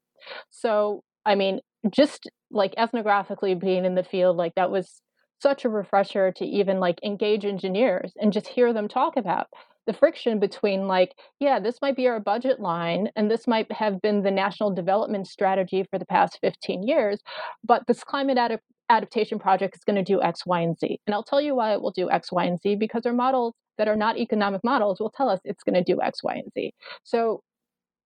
So, 0.50 1.02
I 1.24 1.34
mean, 1.34 1.60
just 1.90 2.28
like 2.50 2.74
ethnographically 2.74 3.58
being 3.58 3.86
in 3.86 3.94
the 3.94 4.04
field, 4.04 4.36
like 4.36 4.54
that 4.56 4.70
was 4.70 5.00
such 5.40 5.64
a 5.64 5.68
refresher 5.68 6.30
to 6.30 6.44
even 6.44 6.78
like 6.78 7.00
engage 7.02 7.44
engineers 7.44 8.12
and 8.20 8.32
just 8.32 8.48
hear 8.48 8.72
them 8.72 8.86
talk 8.86 9.16
about 9.16 9.46
the 9.86 9.92
friction 9.92 10.38
between 10.38 10.86
like 10.86 11.14
yeah 11.40 11.58
this 11.58 11.78
might 11.82 11.96
be 11.96 12.06
our 12.06 12.20
budget 12.20 12.60
line 12.60 13.08
and 13.16 13.30
this 13.30 13.46
might 13.46 13.70
have 13.72 14.00
been 14.00 14.22
the 14.22 14.30
national 14.30 14.72
development 14.72 15.26
strategy 15.26 15.84
for 15.90 15.98
the 15.98 16.06
past 16.06 16.38
15 16.40 16.82
years 16.82 17.20
but 17.64 17.82
this 17.86 18.04
climate 18.04 18.38
ad- 18.38 18.60
adaptation 18.88 19.38
project 19.38 19.74
is 19.76 19.84
going 19.84 19.96
to 19.96 20.02
do 20.02 20.22
x 20.22 20.46
y 20.46 20.60
and 20.60 20.78
z. 20.78 20.98
And 21.06 21.14
i'll 21.14 21.24
tell 21.24 21.40
you 21.40 21.54
why 21.54 21.72
it 21.72 21.80
will 21.80 21.92
do 21.92 22.10
x 22.10 22.30
y 22.30 22.44
and 22.44 22.60
z 22.60 22.76
because 22.76 23.06
our 23.06 23.12
models 23.12 23.54
that 23.78 23.88
are 23.88 23.96
not 23.96 24.18
economic 24.18 24.62
models 24.62 25.00
will 25.00 25.10
tell 25.10 25.28
us 25.28 25.40
it's 25.44 25.64
going 25.64 25.74
to 25.74 25.84
do 25.84 26.00
x 26.00 26.22
y 26.22 26.34
and 26.34 26.52
z. 26.54 26.72
So 27.04 27.42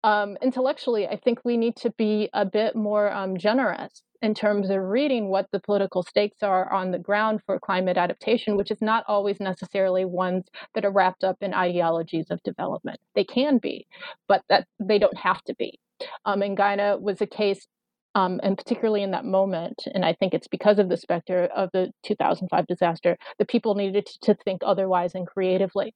um, 0.04 0.36
intellectually 0.40 1.08
i 1.08 1.16
think 1.16 1.40
we 1.44 1.56
need 1.56 1.74
to 1.76 1.90
be 1.98 2.28
a 2.32 2.44
bit 2.44 2.76
more 2.76 3.12
um, 3.12 3.36
generous 3.36 4.02
in 4.20 4.34
terms 4.34 4.70
of 4.70 4.82
reading 4.82 5.28
what 5.28 5.46
the 5.52 5.60
political 5.60 6.02
stakes 6.02 6.42
are 6.42 6.72
on 6.72 6.90
the 6.90 6.98
ground 6.98 7.40
for 7.46 7.58
climate 7.60 7.96
adaptation, 7.96 8.56
which 8.56 8.70
is 8.70 8.80
not 8.80 9.04
always 9.06 9.38
necessarily 9.40 10.04
ones 10.04 10.46
that 10.74 10.84
are 10.84 10.90
wrapped 10.90 11.24
up 11.24 11.36
in 11.40 11.54
ideologies 11.54 12.26
of 12.30 12.42
development. 12.42 12.98
They 13.14 13.24
can 13.24 13.58
be, 13.58 13.86
but 14.26 14.42
that 14.48 14.66
they 14.80 14.98
don't 14.98 15.16
have 15.16 15.42
to 15.44 15.54
be. 15.54 15.78
Um, 16.24 16.42
and 16.42 16.56
Guyana 16.56 16.98
was 16.98 17.20
a 17.20 17.26
case, 17.26 17.66
um, 18.14 18.40
and 18.42 18.56
particularly 18.56 19.02
in 19.02 19.12
that 19.12 19.24
moment, 19.24 19.84
and 19.94 20.04
I 20.04 20.14
think 20.14 20.34
it's 20.34 20.48
because 20.48 20.78
of 20.78 20.88
the 20.88 20.96
specter 20.96 21.44
of 21.54 21.70
the 21.72 21.92
2005 22.04 22.66
disaster, 22.66 23.16
that 23.38 23.48
people 23.48 23.74
needed 23.74 24.06
to 24.22 24.34
think 24.34 24.62
otherwise 24.64 25.14
and 25.14 25.26
creatively. 25.26 25.94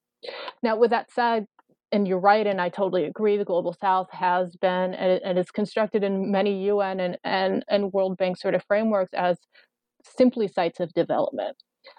Now, 0.63 0.77
with 0.77 0.91
that 0.91 1.11
said, 1.11 1.47
and 1.93 2.09
you're 2.09 2.19
right, 2.19 2.47
and 2.47 2.61
I 2.61 2.71
totally 2.71 3.05
agree. 3.05 3.37
The 3.37 3.45
global 3.45 3.77
South 3.79 4.09
has 4.13 4.57
been 4.57 4.95
and 4.95 5.39
is 5.39 5.51
constructed 5.51 6.03
in 6.03 6.31
many 6.31 6.65
UN 6.65 7.01
and, 7.01 7.19
and, 7.23 7.65
and 7.69 7.93
World 7.93 8.17
Bank 8.17 8.39
sort 8.39 8.55
of 8.55 8.65
frameworks 8.67 9.13
as 9.15 9.39
simply 10.05 10.49
sites 10.49 10.81
of 10.81 10.93
development. 10.95 11.57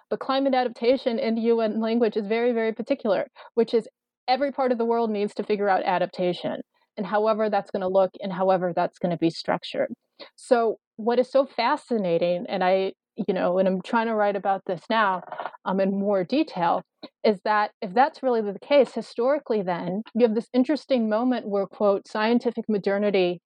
But 0.09 0.19
climate 0.19 0.55
adaptation 0.55 1.19
in 1.19 1.35
the 1.35 1.41
UN 1.41 1.79
language 1.79 2.17
is 2.17 2.25
very, 2.25 2.51
very 2.53 2.73
particular, 2.73 3.27
which 3.53 3.73
is 3.73 3.87
every 4.27 4.51
part 4.51 4.71
of 4.71 4.77
the 4.77 4.85
world 4.85 5.11
needs 5.11 5.33
to 5.35 5.43
figure 5.43 5.69
out 5.69 5.83
adaptation 5.83 6.61
and 6.97 7.05
however 7.05 7.49
that's 7.49 7.71
going 7.71 7.81
to 7.81 7.87
look 7.87 8.11
and 8.21 8.31
however 8.31 8.73
that's 8.75 8.99
going 8.99 9.11
to 9.11 9.17
be 9.17 9.29
structured. 9.29 9.91
So, 10.35 10.77
what 10.95 11.19
is 11.19 11.31
so 11.31 11.45
fascinating, 11.45 12.45
and 12.47 12.63
I 12.63 12.93
you 13.15 13.33
know, 13.33 13.57
and 13.59 13.67
I'm 13.67 13.81
trying 13.81 14.07
to 14.07 14.15
write 14.15 14.35
about 14.35 14.61
this 14.65 14.81
now 14.89 15.21
um, 15.65 15.79
in 15.79 15.91
more 15.91 16.23
detail, 16.23 16.83
is 17.23 17.39
that 17.45 17.71
if 17.81 17.93
that's 17.93 18.23
really 18.23 18.41
the 18.41 18.57
case, 18.59 18.93
historically, 18.93 19.61
then 19.61 20.03
you 20.15 20.25
have 20.25 20.35
this 20.35 20.49
interesting 20.53 21.09
moment 21.09 21.47
where, 21.47 21.65
quote, 21.65 22.07
scientific 22.07 22.65
modernity 22.67 23.41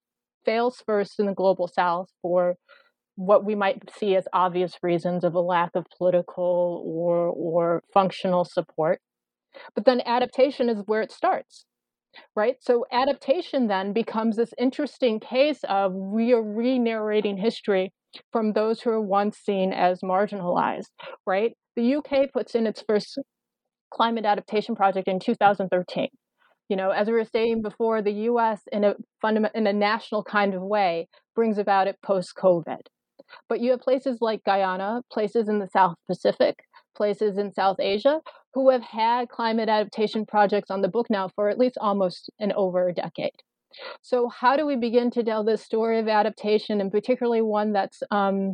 fails 0.46 0.82
first 0.86 1.20
in 1.20 1.26
the 1.26 1.34
global 1.34 1.68
south 1.68 2.08
for 2.22 2.56
what 3.16 3.44
we 3.44 3.56
might 3.56 3.82
see 3.98 4.16
as 4.16 4.28
obvious 4.32 4.76
reasons 4.84 5.24
of 5.24 5.34
a 5.34 5.40
lack 5.40 5.72
of 5.76 5.86
political 5.98 6.84
or, 6.86 7.28
or 7.30 7.82
functional 7.94 8.46
support. 8.46 9.00
But 9.74 9.86
then 9.86 10.02
adaptation 10.06 10.70
is 10.70 10.84
where 10.86 11.02
it 11.02 11.12
starts 11.12 11.66
right? 12.36 12.56
So 12.62 12.86
adaptation 12.92 13.68
then 13.68 13.94
becomes 13.94 14.38
this 14.38 14.54
interesting 14.58 15.20
case 15.20 15.60
of 15.68 15.94
we 15.94 16.34
are 16.34 16.42
re-narrating 16.42 17.38
history 17.38 17.92
from 18.32 18.54
those 18.54 18.82
who 18.82 18.90
are 18.92 19.02
once 19.02 19.38
seen 19.38 19.74
as 19.74 20.02
marginalized, 20.02 20.90
right? 21.26 21.54
The 21.76 21.96
UK 21.96 22.32
puts 22.34 22.56
in 22.56 22.68
its 22.68 22.84
first 22.88 23.20
climate 23.94 24.26
adaptation 24.26 24.76
project 24.76 25.08
in 25.08 25.20
2013. 25.20 26.08
You 26.70 26.76
know, 26.76 26.92
as 26.92 27.08
we 27.08 27.14
were 27.14 27.26
saying 27.26 27.62
before, 27.62 28.02
the 28.02 28.12
US 28.12 28.62
in 28.72 28.84
a 28.84 28.96
fundament 29.22 29.56
in 29.56 29.68
a 29.68 29.74
national 29.74 30.24
kind 30.24 30.54
of 30.54 30.62
way 30.62 31.08
brings 31.36 31.58
about 31.58 31.88
it 31.88 31.98
post-COVID. 32.04 32.82
But 33.50 33.62
you 33.62 33.72
have 33.72 33.82
places 33.82 34.18
like 34.22 34.44
Guyana, 34.46 35.02
places 35.12 35.50
in 35.50 35.60
the 35.60 35.68
South 35.68 35.96
Pacific, 36.08 36.56
places 36.96 37.38
in 37.38 37.54
South 37.54 37.80
Asia 37.80 38.22
who 38.54 38.70
have 38.70 38.82
had 38.82 39.30
climate 39.30 39.70
adaptation 39.70 40.26
projects 40.26 40.72
on 40.72 40.82
the 40.82 40.88
book 40.88 41.08
now 41.10 41.30
for 41.36 41.50
at 41.50 41.60
least 41.60 41.78
almost 41.80 42.30
an 42.40 42.52
over 42.54 42.88
a 42.88 42.94
decade. 42.94 43.44
So, 44.02 44.30
how 44.30 44.58
do 44.58 44.66
we 44.66 44.76
begin 44.76 45.12
to 45.12 45.24
tell 45.24 45.44
this 45.44 45.64
story 45.64 46.00
of 46.00 46.08
adaptation, 46.08 46.82
and 46.82 46.92
particularly 46.92 47.42
one 47.42 47.74
that's 47.74 48.02
um, 48.12 48.54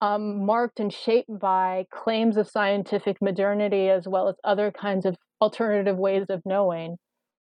um, 0.00 0.44
marked 0.44 0.80
and 0.80 0.92
shaped 0.92 1.38
by 1.38 1.86
claims 1.92 2.36
of 2.36 2.48
scientific 2.48 3.22
modernity 3.22 3.88
as 3.88 4.06
well 4.08 4.28
as 4.28 4.36
other 4.44 4.70
kinds 4.72 5.06
of 5.06 5.16
alternative 5.40 5.96
ways 5.96 6.26
of 6.28 6.42
knowing? 6.44 6.96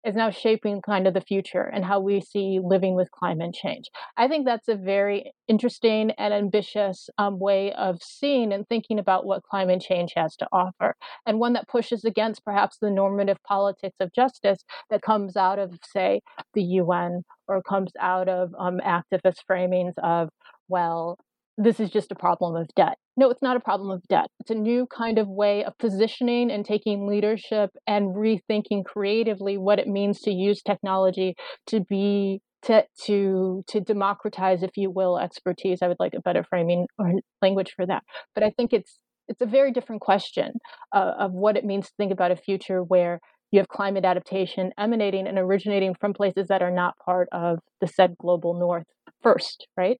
Is 0.05 0.15
now 0.15 0.29
shaping 0.29 0.81
kind 0.81 1.07
of 1.07 1.13
the 1.13 1.21
future 1.21 1.63
and 1.63 1.83
how 1.83 1.99
we 1.99 2.21
see 2.21 2.59
living 2.63 2.95
with 2.95 3.11
climate 3.11 3.53
change. 3.53 3.85
I 4.15 4.27
think 4.27 4.45
that's 4.45 4.67
a 4.67 4.75
very 4.75 5.31
interesting 5.47 6.11
and 6.11 6.33
ambitious 6.33 7.09
um, 7.17 7.39
way 7.39 7.73
of 7.73 8.01
seeing 8.01 8.53
and 8.53 8.67
thinking 8.67 8.99
about 8.99 9.25
what 9.25 9.43
climate 9.43 9.81
change 9.81 10.13
has 10.15 10.35
to 10.37 10.47
offer, 10.51 10.95
and 11.25 11.39
one 11.39 11.53
that 11.53 11.67
pushes 11.67 12.05
against 12.05 12.45
perhaps 12.45 12.77
the 12.81 12.89
normative 12.89 13.37
politics 13.47 13.97
of 13.99 14.13
justice 14.13 14.59
that 14.89 15.01
comes 15.01 15.35
out 15.35 15.59
of, 15.59 15.77
say, 15.93 16.21
the 16.53 16.63
UN 16.63 17.23
or 17.47 17.61
comes 17.61 17.91
out 17.99 18.29
of 18.29 18.51
um, 18.59 18.79
activist 18.85 19.37
framings 19.49 19.93
of, 20.03 20.29
well, 20.67 21.17
this 21.57 21.79
is 21.79 21.89
just 21.89 22.11
a 22.11 22.15
problem 22.15 22.55
of 22.55 22.67
debt. 22.75 22.97
No, 23.15 23.29
it's 23.31 23.41
not 23.41 23.57
a 23.57 23.59
problem 23.59 23.89
of 23.89 24.03
debt. 24.07 24.27
It's 24.39 24.51
a 24.51 24.55
new 24.55 24.85
kind 24.87 25.17
of 25.17 25.27
way 25.27 25.63
of 25.63 25.77
positioning 25.79 26.51
and 26.51 26.63
taking 26.63 27.07
leadership 27.07 27.71
and 27.87 28.15
rethinking 28.15 28.85
creatively 28.85 29.57
what 29.57 29.79
it 29.79 29.87
means 29.87 30.21
to 30.21 30.31
use 30.31 30.61
technology 30.61 31.35
to 31.67 31.79
be 31.79 32.41
to 32.63 32.83
to 33.05 33.63
to 33.67 33.81
democratize, 33.81 34.61
if 34.61 34.77
you 34.77 34.91
will, 34.91 35.17
expertise. 35.17 35.79
I 35.81 35.87
would 35.87 35.99
like 35.99 36.13
a 36.13 36.21
better 36.21 36.43
framing 36.43 36.87
or 36.99 37.13
language 37.41 37.73
for 37.75 37.85
that. 37.87 38.03
But 38.35 38.43
I 38.43 38.51
think 38.51 38.71
it's 38.71 38.99
it's 39.27 39.41
a 39.41 39.45
very 39.45 39.71
different 39.71 40.01
question 40.01 40.53
uh, 40.93 41.13
of 41.19 41.33
what 41.33 41.57
it 41.57 41.65
means 41.65 41.87
to 41.87 41.93
think 41.97 42.11
about 42.11 42.31
a 42.31 42.35
future 42.35 42.83
where 42.83 43.19
you 43.51 43.59
have 43.59 43.67
climate 43.67 44.05
adaptation 44.05 44.71
emanating 44.77 45.25
and 45.27 45.39
originating 45.39 45.95
from 45.99 46.13
places 46.13 46.47
that 46.49 46.61
are 46.61 46.71
not 46.71 46.97
part 46.97 47.27
of 47.31 47.59
the 47.81 47.87
said 47.87 48.15
global 48.19 48.53
north 48.53 48.85
first, 49.23 49.67
right? 49.75 49.97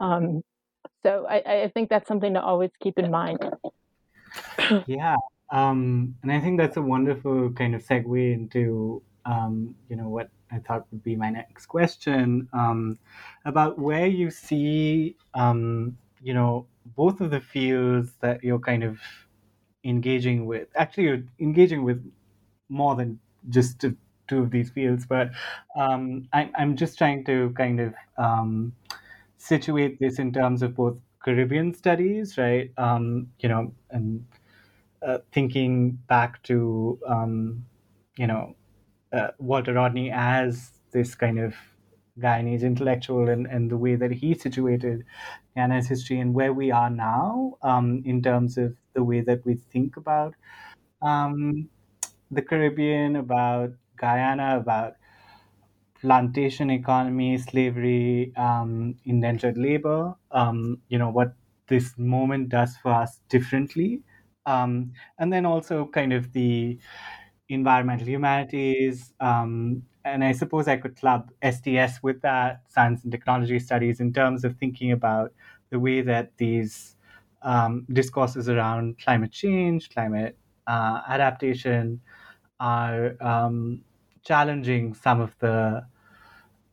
Um, 0.00 0.42
so 1.02 1.26
I, 1.28 1.64
I 1.64 1.70
think 1.74 1.88
that's 1.88 2.08
something 2.08 2.34
to 2.34 2.42
always 2.42 2.70
keep 2.80 2.98
in 2.98 3.10
mind. 3.10 3.38
yeah, 4.86 5.16
um, 5.50 6.16
and 6.22 6.32
I 6.32 6.40
think 6.40 6.58
that's 6.58 6.76
a 6.76 6.82
wonderful 6.82 7.50
kind 7.52 7.74
of 7.74 7.84
segue 7.84 8.32
into 8.32 9.02
um, 9.24 9.74
you 9.88 9.96
know 9.96 10.08
what 10.08 10.30
I 10.50 10.58
thought 10.58 10.86
would 10.90 11.04
be 11.04 11.16
my 11.16 11.30
next 11.30 11.66
question 11.66 12.48
um, 12.52 12.98
about 13.44 13.78
where 13.78 14.06
you 14.06 14.30
see 14.30 15.16
um, 15.34 15.96
you 16.22 16.34
know 16.34 16.66
both 16.96 17.20
of 17.20 17.30
the 17.30 17.40
fields 17.40 18.12
that 18.20 18.42
you're 18.42 18.58
kind 18.58 18.82
of 18.82 18.98
engaging 19.84 20.46
with. 20.46 20.68
Actually, 20.74 21.04
you're 21.04 21.22
engaging 21.40 21.84
with 21.84 22.04
more 22.68 22.94
than 22.94 23.18
just 23.48 23.80
two, 23.80 23.96
of 24.30 24.50
these 24.50 24.68
fields, 24.68 25.06
but 25.06 25.30
um, 25.74 26.28
I, 26.34 26.50
I'm 26.54 26.76
just 26.76 26.98
trying 26.98 27.24
to 27.24 27.50
kind 27.56 27.80
of 27.80 27.94
um, 28.18 28.74
situate 29.38 29.98
this 29.98 30.18
in 30.18 30.32
terms 30.32 30.62
of 30.62 30.74
both 30.76 30.96
Caribbean 31.24 31.74
studies, 31.74 32.38
right? 32.38 32.70
Um, 32.76 33.28
you 33.40 33.48
know, 33.48 33.72
and 33.90 34.24
uh, 35.02 35.18
thinking 35.32 35.92
back 36.08 36.42
to 36.44 36.98
um, 37.06 37.64
you 38.16 38.26
know 38.26 38.54
uh, 39.12 39.28
Walter 39.38 39.72
Rodney 39.72 40.10
as 40.10 40.72
this 40.92 41.14
kind 41.14 41.38
of 41.38 41.54
Guyanese 42.18 42.62
intellectual 42.62 43.28
and, 43.28 43.46
and 43.46 43.70
the 43.70 43.76
way 43.76 43.94
that 43.94 44.10
he 44.10 44.34
situated 44.34 45.04
Guyana's 45.54 45.86
history 45.86 46.18
and 46.18 46.34
where 46.34 46.52
we 46.52 46.70
are 46.70 46.90
now 46.90 47.56
um, 47.62 48.02
in 48.04 48.22
terms 48.22 48.58
of 48.58 48.76
the 48.94 49.04
way 49.04 49.20
that 49.20 49.44
we 49.44 49.54
think 49.54 49.96
about 49.96 50.34
um, 51.02 51.68
the 52.30 52.42
Caribbean, 52.42 53.16
about 53.16 53.70
Guyana, 53.96 54.58
about 54.58 54.94
plantation 56.00 56.70
economy, 56.70 57.38
slavery, 57.38 58.32
um, 58.36 58.96
indentured 59.04 59.58
labor, 59.58 60.14
um, 60.30 60.80
you 60.88 60.98
know, 60.98 61.10
what 61.10 61.34
this 61.68 61.96
moment 61.98 62.48
does 62.48 62.76
for 62.78 62.92
us 62.92 63.20
differently. 63.28 64.02
Um, 64.46 64.92
and 65.18 65.32
then 65.32 65.44
also 65.44 65.86
kind 65.86 66.12
of 66.12 66.32
the 66.32 66.78
environmental 67.48 68.06
humanities. 68.06 69.12
Um, 69.20 69.82
and 70.04 70.24
I 70.24 70.32
suppose 70.32 70.68
I 70.68 70.76
could 70.76 70.96
club 70.96 71.30
STS 71.42 72.02
with 72.02 72.20
that, 72.22 72.62
science 72.68 73.02
and 73.02 73.12
technology 73.12 73.58
studies, 73.58 74.00
in 74.00 74.12
terms 74.12 74.44
of 74.44 74.56
thinking 74.56 74.92
about 74.92 75.32
the 75.70 75.78
way 75.78 76.00
that 76.02 76.36
these 76.38 76.96
um, 77.42 77.86
discourses 77.92 78.48
around 78.48 78.98
climate 78.98 79.32
change, 79.32 79.90
climate 79.90 80.36
uh, 80.66 81.02
adaptation 81.08 82.00
are 82.60 83.16
um, 83.22 83.82
challenging 84.28 84.94
some 84.94 85.20
of 85.20 85.34
the 85.40 85.84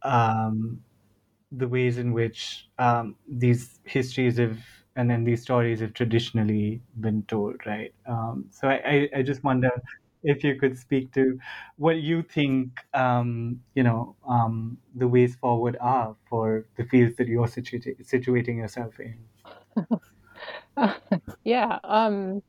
um, 0.04 0.82
the 1.52 1.68
ways 1.68 1.98
in 1.98 2.12
which 2.12 2.68
um, 2.78 3.16
these 3.28 3.80
histories 3.86 4.38
have 4.38 4.60
and 4.98 5.10
then 5.10 5.24
these 5.24 5.42
stories 5.42 5.80
have 5.82 5.94
traditionally 5.94 6.82
been 7.02 7.24
told, 7.24 7.56
right? 7.66 7.94
Um, 8.08 8.46
so 8.50 8.68
I, 8.70 8.82
I, 8.86 9.10
I, 9.18 9.22
just 9.24 9.44
wonder 9.44 9.70
if 10.24 10.42
you 10.42 10.56
could 10.56 10.78
speak 10.78 11.12
to 11.14 11.38
what 11.78 11.98
you 11.98 12.24
think, 12.24 12.80
um, 12.94 13.60
you 13.74 13.84
know, 13.84 14.16
um, 14.28 14.78
the 14.96 15.08
ways 15.08 15.36
forward 15.36 15.76
are 15.82 16.16
for 16.30 16.66
the 16.78 16.86
fields 16.86 17.18
that 17.18 17.28
you're 17.28 17.48
situ- 17.48 17.96
situating 18.04 18.58
yourself 18.58 18.94
in. 19.02 19.18
yeah. 21.44 21.80
Um, 21.84 22.42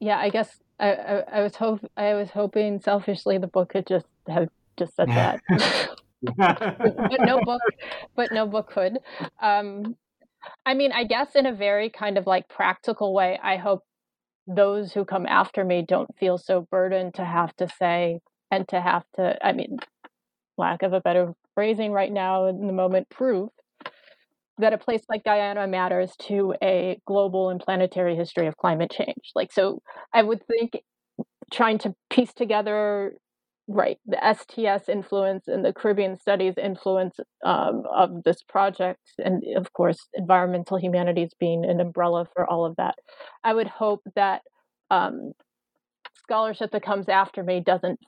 yeah. 0.00 0.18
I 0.18 0.30
guess 0.30 0.62
I, 0.82 0.92
I, 0.92 1.24
I 1.38 1.42
was 1.42 1.54
hope 1.54 1.80
I 1.96 2.14
was 2.14 2.30
hoping 2.30 2.80
selfishly 2.80 3.38
the 3.38 3.46
book 3.46 3.70
could 3.70 3.86
just 3.86 4.06
have 4.26 4.48
just 4.76 4.96
said 4.96 5.08
that. 5.08 5.40
but 6.22 7.20
no 7.20 7.40
book, 7.44 7.62
but 8.16 8.32
no 8.32 8.46
book 8.46 8.70
could. 8.70 8.98
Um, 9.40 9.96
I 10.66 10.74
mean, 10.74 10.90
I 10.90 11.04
guess 11.04 11.36
in 11.36 11.46
a 11.46 11.54
very 11.54 11.88
kind 11.88 12.18
of 12.18 12.26
like 12.26 12.48
practical 12.48 13.14
way, 13.14 13.38
I 13.40 13.56
hope 13.56 13.84
those 14.48 14.92
who 14.92 15.04
come 15.04 15.24
after 15.26 15.64
me 15.64 15.84
don't 15.86 16.10
feel 16.18 16.36
so 16.36 16.66
burdened 16.68 17.14
to 17.14 17.24
have 17.24 17.54
to 17.56 17.68
say 17.78 18.18
and 18.50 18.66
to 18.68 18.80
have 18.80 19.04
to. 19.14 19.38
I 19.44 19.52
mean, 19.52 19.78
lack 20.58 20.82
of 20.82 20.92
a 20.92 21.00
better 21.00 21.32
phrasing 21.54 21.92
right 21.92 22.12
now 22.12 22.46
in 22.46 22.66
the 22.66 22.72
moment, 22.72 23.08
prove 23.08 23.50
that 24.58 24.72
a 24.72 24.78
place 24.78 25.02
like 25.08 25.24
Guyana 25.24 25.66
matters 25.66 26.12
to 26.28 26.54
a 26.62 26.98
global 27.06 27.50
and 27.50 27.60
planetary 27.60 28.16
history 28.16 28.46
of 28.46 28.56
climate 28.56 28.90
change. 28.90 29.30
Like, 29.34 29.52
so 29.52 29.80
I 30.12 30.22
would 30.22 30.40
think 30.46 30.82
trying 31.52 31.78
to 31.78 31.94
piece 32.10 32.32
together 32.32 33.14
right 33.68 33.98
the 34.06 34.18
sts 34.34 34.88
influence 34.88 35.44
and 35.46 35.64
the 35.64 35.72
caribbean 35.72 36.18
studies 36.18 36.54
influence 36.60 37.14
um, 37.44 37.84
of 37.94 38.24
this 38.24 38.42
project 38.48 39.00
and 39.18 39.42
of 39.56 39.72
course 39.72 40.08
environmental 40.14 40.76
humanities 40.76 41.30
being 41.38 41.64
an 41.64 41.80
umbrella 41.80 42.26
for 42.34 42.48
all 42.50 42.64
of 42.64 42.74
that 42.76 42.96
i 43.44 43.54
would 43.54 43.68
hope 43.68 44.00
that 44.16 44.42
um, 44.90 45.32
scholarship 46.16 46.72
that 46.72 46.82
comes 46.82 47.08
after 47.08 47.44
me 47.44 47.62
doesn't 47.64 48.00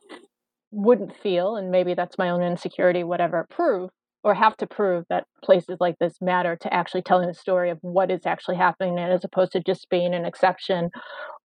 wouldn't 0.72 1.16
feel 1.22 1.54
and 1.56 1.70
maybe 1.70 1.94
that's 1.94 2.18
my 2.18 2.30
own 2.30 2.42
insecurity 2.42 3.04
whatever 3.04 3.46
prove 3.48 3.90
or 4.24 4.34
have 4.34 4.56
to 4.56 4.66
prove 4.66 5.04
that 5.10 5.26
places 5.44 5.76
like 5.80 5.96
this 6.00 6.16
matter 6.20 6.56
to 6.56 6.72
actually 6.72 7.02
telling 7.02 7.28
the 7.28 7.34
story 7.34 7.70
of 7.70 7.78
what 7.82 8.10
is 8.10 8.26
actually 8.26 8.56
happening 8.56 8.98
and 8.98 9.12
as 9.12 9.24
opposed 9.24 9.52
to 9.52 9.60
just 9.60 9.88
being 9.90 10.14
an 10.14 10.24
exception 10.24 10.90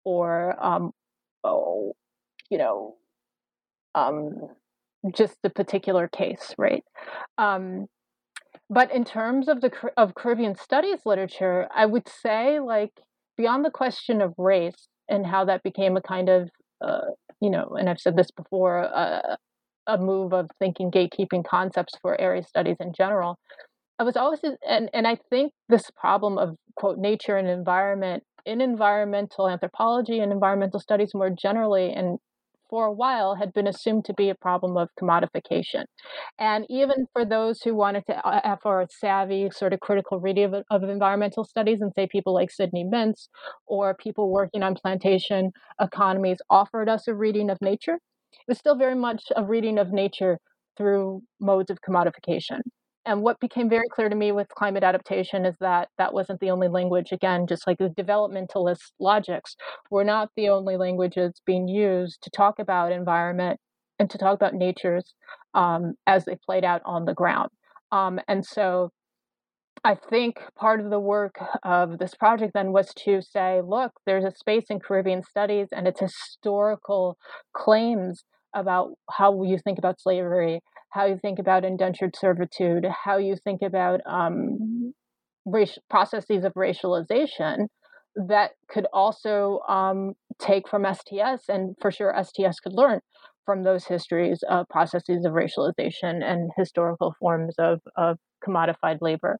or 0.04 0.56
um, 0.64 0.92
oh, 1.44 1.94
you 2.50 2.56
know 2.56 2.94
um, 3.94 4.48
just 5.14 5.36
the 5.42 5.50
particular 5.50 6.08
case, 6.08 6.54
right? 6.56 6.84
Um, 7.36 7.86
but 8.70 8.92
in 8.92 9.04
terms 9.04 9.48
of 9.48 9.60
the 9.60 9.70
of 9.96 10.14
Caribbean 10.14 10.54
studies 10.54 11.00
literature, 11.04 11.68
I 11.74 11.86
would 11.86 12.08
say 12.08 12.60
like 12.60 12.92
beyond 13.36 13.64
the 13.64 13.70
question 13.70 14.20
of 14.20 14.34
race 14.38 14.88
and 15.08 15.26
how 15.26 15.44
that 15.46 15.62
became 15.62 15.96
a 15.96 16.02
kind 16.02 16.28
of 16.28 16.50
uh, 16.84 17.00
you 17.40 17.50
know, 17.50 17.76
and 17.78 17.88
I've 17.88 18.00
said 18.00 18.16
this 18.16 18.30
before, 18.30 18.84
uh, 18.94 19.36
a 19.88 19.98
move 19.98 20.32
of 20.32 20.50
thinking 20.60 20.90
gatekeeping 20.90 21.44
concepts 21.44 21.94
for 22.00 22.20
area 22.20 22.44
studies 22.44 22.76
in 22.78 22.92
general. 22.92 23.38
I 23.98 24.04
was 24.04 24.16
always, 24.16 24.40
and 24.44 24.88
and 24.92 25.08
I 25.08 25.16
think 25.30 25.52
this 25.68 25.90
problem 25.96 26.38
of 26.38 26.54
quote 26.76 26.98
nature 26.98 27.36
and 27.36 27.48
environment 27.48 28.22
in 28.46 28.60
environmental 28.60 29.48
anthropology 29.48 30.20
and 30.20 30.30
environmental 30.30 30.78
studies 30.78 31.10
more 31.14 31.30
generally, 31.30 31.92
and 31.92 32.18
for 32.70 32.86
a 32.86 32.92
while 32.92 33.34
had 33.34 33.52
been 33.52 33.66
assumed 33.66 34.04
to 34.04 34.14
be 34.14 34.28
a 34.28 34.34
problem 34.34 34.76
of 34.76 34.88
commodification. 35.00 35.84
And 36.38 36.66
even 36.68 37.06
for 37.12 37.24
those 37.24 37.62
who 37.62 37.74
wanted 37.74 38.04
to 38.06 38.16
uh, 38.26 38.40
offer 38.44 38.82
a 38.82 38.88
savvy, 38.90 39.48
sort 39.50 39.72
of 39.72 39.80
critical 39.80 40.20
reading 40.20 40.54
of, 40.54 40.64
of 40.70 40.82
environmental 40.88 41.44
studies, 41.44 41.80
and 41.80 41.92
say 41.96 42.06
people 42.06 42.34
like 42.34 42.50
Sidney 42.50 42.84
Mintz 42.84 43.28
or 43.66 43.94
people 43.94 44.30
working 44.30 44.62
on 44.62 44.74
plantation 44.74 45.50
economies 45.80 46.38
offered 46.50 46.88
us 46.88 47.08
a 47.08 47.14
reading 47.14 47.50
of 47.50 47.58
nature, 47.62 47.98
it 48.32 48.48
was 48.48 48.58
still 48.58 48.76
very 48.76 48.94
much 48.94 49.24
a 49.36 49.44
reading 49.44 49.78
of 49.78 49.92
nature 49.92 50.38
through 50.76 51.22
modes 51.40 51.70
of 51.70 51.78
commodification. 51.86 52.60
And 53.06 53.22
what 53.22 53.40
became 53.40 53.70
very 53.70 53.88
clear 53.88 54.10
to 54.10 54.14
me 54.14 54.32
with 54.32 54.48
climate 54.50 54.82
adaptation 54.82 55.46
is 55.46 55.56
that 55.60 55.88
that 55.96 56.12
wasn't 56.12 56.40
the 56.40 56.50
only 56.50 56.68
language. 56.68 57.10
Again, 57.10 57.46
just 57.46 57.66
like 57.66 57.78
the 57.78 57.88
developmentalist 57.88 58.92
logics 59.00 59.56
were 59.90 60.04
not 60.04 60.28
the 60.36 60.50
only 60.50 60.76
languages 60.76 61.40
being 61.46 61.68
used 61.68 62.22
to 62.22 62.30
talk 62.30 62.58
about 62.58 62.92
environment 62.92 63.58
and 63.98 64.10
to 64.10 64.18
talk 64.18 64.34
about 64.34 64.54
natures 64.54 65.14
um, 65.54 65.94
as 66.06 66.26
they 66.26 66.36
played 66.44 66.64
out 66.64 66.82
on 66.84 67.06
the 67.06 67.14
ground. 67.14 67.48
Um, 67.92 68.20
and 68.28 68.44
so 68.44 68.90
I 69.84 69.94
think 69.94 70.38
part 70.56 70.80
of 70.80 70.90
the 70.90 71.00
work 71.00 71.36
of 71.62 71.98
this 71.98 72.14
project 72.14 72.52
then 72.54 72.72
was 72.72 72.92
to 73.04 73.22
say, 73.22 73.60
look, 73.64 73.92
there's 74.06 74.24
a 74.24 74.34
space 74.36 74.66
in 74.70 74.80
Caribbean 74.80 75.22
studies 75.22 75.68
and 75.72 75.86
its 75.86 76.00
historical 76.00 77.16
claims 77.54 78.24
about 78.54 78.90
how 79.10 79.42
you 79.42 79.58
think 79.58 79.78
about 79.78 80.00
slavery 80.00 80.60
how 80.90 81.06
you 81.06 81.18
think 81.20 81.38
about 81.38 81.64
indentured 81.64 82.16
servitude, 82.16 82.86
how 83.04 83.18
you 83.18 83.36
think 83.36 83.62
about 83.62 84.00
um, 84.06 84.94
race, 85.44 85.78
processes 85.90 86.44
of 86.44 86.54
racialization 86.54 87.66
that 88.16 88.52
could 88.68 88.86
also 88.92 89.60
um, 89.68 90.14
take 90.38 90.68
from 90.68 90.86
STS, 90.92 91.48
and 91.48 91.76
for 91.80 91.90
sure 91.90 92.14
STS 92.22 92.60
could 92.60 92.72
learn 92.72 93.00
from 93.44 93.62
those 93.62 93.84
histories 93.84 94.42
of 94.48 94.68
processes 94.68 95.24
of 95.24 95.32
racialization 95.32 96.22
and 96.22 96.50
historical 96.56 97.14
forms 97.20 97.54
of, 97.58 97.80
of 97.96 98.18
commodified 98.46 98.98
labor. 99.00 99.38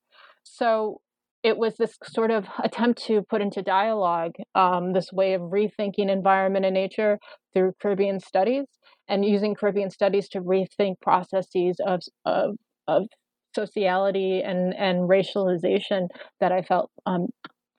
So 0.55 1.01
it 1.43 1.57
was 1.57 1.77
this 1.77 1.97
sort 2.05 2.31
of 2.31 2.47
attempt 2.63 3.05
to 3.05 3.23
put 3.23 3.41
into 3.41 3.63
dialogue 3.63 4.33
um, 4.55 4.93
this 4.93 5.13
way 5.13 5.35
of 5.35 5.43
rethinking 5.43 6.11
environment 6.11 6.65
and 6.65 6.75
nature 6.75 7.19
through 7.55 7.73
Caribbean 7.81 8.21
studies 8.21 8.67
and 9.09 9.25
using 9.25 9.55
Caribbean 9.55 9.91
studies 9.91 10.29
to 10.31 10.41
rethink 10.41 10.95
processes 11.01 11.77
of, 11.87 12.01
of, 12.25 12.57
of 12.89 13.07
sociality 13.55 14.43
and, 14.45 14.75
and 14.77 15.09
racialization 15.09 16.09
that 16.41 16.53
I 16.53 16.63
felt 16.63 16.91
um, 17.07 17.29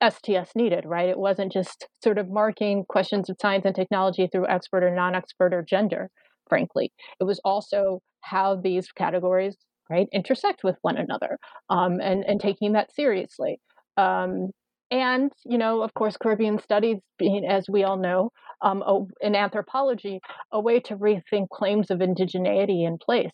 STS 0.01 0.51
needed, 0.55 0.85
right? 0.85 1.09
It 1.09 1.19
wasn't 1.19 1.51
just 1.51 1.87
sort 2.01 2.17
of 2.17 2.29
marking 2.29 2.85
questions 2.87 3.29
of 3.29 3.35
science 3.41 3.65
and 3.65 3.75
technology 3.75 4.27
through 4.31 4.47
expert 4.47 4.83
or 4.83 4.95
non 4.95 5.15
expert 5.15 5.53
or 5.53 5.61
gender, 5.61 6.09
frankly. 6.47 6.91
It 7.19 7.25
was 7.25 7.41
also 7.43 7.99
how 8.21 8.55
these 8.55 8.91
categories 8.91 9.57
right 9.89 10.07
intersect 10.11 10.63
with 10.63 10.75
one 10.81 10.97
another 10.97 11.37
um, 11.69 11.99
and 11.99 12.23
and 12.25 12.39
taking 12.39 12.73
that 12.73 12.93
seriously 12.93 13.59
um, 13.97 14.49
and 14.91 15.31
you 15.45 15.57
know 15.57 15.81
of 15.81 15.93
course 15.93 16.17
caribbean 16.17 16.59
studies 16.59 16.97
being 17.17 17.45
as 17.45 17.65
we 17.69 17.83
all 17.83 17.97
know 17.97 18.31
um, 18.61 18.83
in 19.21 19.35
anthropology 19.35 20.19
a 20.51 20.59
way 20.59 20.79
to 20.79 20.95
rethink 20.95 21.49
claims 21.51 21.89
of 21.91 21.99
indigeneity 21.99 22.87
in 22.87 22.97
place 22.97 23.31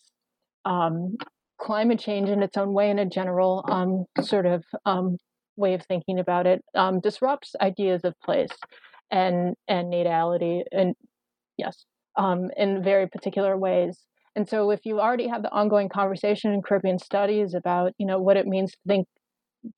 um, 0.66 1.16
climate 1.60 2.00
change 2.00 2.30
in 2.30 2.44
its 2.44 2.58
own 2.58 2.74
way 2.74 2.90
in 2.90 3.00
a 3.00 3.06
general 3.06 3.64
um, 3.70 4.06
sort 4.24 4.46
of 4.46 4.64
um, 4.86 5.18
way 5.56 5.74
of 5.74 5.84
thinking 5.86 6.20
about 6.20 6.48
it 6.48 6.64
disrupts 7.02 7.56
ideas 7.62 8.02
of 8.04 8.14
place 8.24 8.52
and 9.12 9.56
and 9.68 9.90
natality 9.90 10.64
and 10.72 10.96
yes 11.58 11.86
in 12.58 12.84
very 12.84 13.08
particular 13.08 13.58
ways 13.58 14.00
and 14.36 14.48
so 14.48 14.72
if 14.72 14.82
you 14.86 15.00
already 15.00 15.28
have 15.28 15.44
the 15.44 15.52
ongoing 15.52 15.90
conversation 15.90 16.54
in 16.54 16.62
Caribbean 16.62 17.00
studies 17.00 17.54
about, 17.54 17.94
you 17.98 18.06
know, 18.06 18.20
what 18.20 18.38
it 18.38 18.46
means 18.46 18.72
to 18.72 18.78
think 18.88 19.08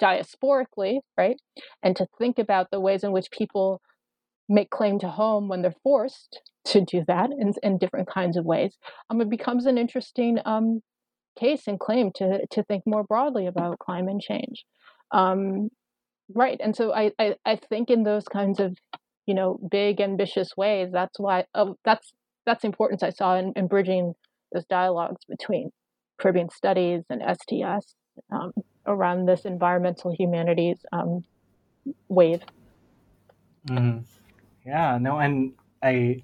diasporically, 0.01 0.99
right? 1.17 1.37
And 1.83 1.95
to 1.95 2.07
think 2.17 2.39
about 2.39 2.67
the 2.71 2.79
ways 2.79 3.03
in 3.03 3.11
which 3.11 3.31
people 3.31 3.81
make 4.49 4.69
claim 4.69 4.99
to 4.99 5.09
home 5.09 5.47
when 5.47 5.61
they're 5.61 5.73
forced 5.83 6.41
to 6.65 6.81
do 6.81 7.03
that 7.07 7.29
in, 7.37 7.53
in 7.63 7.77
different 7.77 8.09
kinds 8.09 8.37
of 8.37 8.45
ways, 8.45 8.77
um, 9.09 9.21
it 9.21 9.29
becomes 9.29 9.65
an 9.65 9.77
interesting 9.77 10.39
um, 10.45 10.81
case 11.39 11.67
and 11.67 11.79
claim 11.79 12.11
to, 12.15 12.45
to 12.51 12.63
think 12.63 12.83
more 12.85 13.03
broadly 13.03 13.45
about 13.45 13.79
climate 13.79 14.21
change. 14.21 14.65
Um, 15.11 15.69
right. 16.33 16.59
And 16.61 16.75
so 16.75 16.93
I, 16.93 17.11
I, 17.19 17.35
I 17.45 17.57
think 17.69 17.89
in 17.89 18.03
those 18.03 18.25
kinds 18.25 18.59
of, 18.59 18.77
you 19.25 19.33
know, 19.33 19.59
big 19.69 20.01
ambitious 20.01 20.49
ways, 20.57 20.89
that's 20.91 21.19
why, 21.19 21.45
oh, 21.53 21.75
that's 21.85 22.11
that's 22.45 22.63
importance 22.63 23.03
I 23.03 23.09
saw 23.09 23.35
in, 23.35 23.51
in 23.57 23.67
bridging 23.67 24.13
those 24.53 24.65
dialogues 24.65 25.23
between 25.27 25.71
Caribbean 26.19 26.49
studies 26.49 27.03
and 27.09 27.21
STS 27.21 27.95
um, 28.31 28.51
around 28.85 29.27
this 29.27 29.45
environmental 29.45 30.13
humanities 30.17 30.77
um, 30.91 31.23
wave. 32.09 32.41
Mm. 33.67 34.03
Yeah, 34.65 34.97
no, 34.99 35.19
and 35.19 35.53
I 35.81 36.23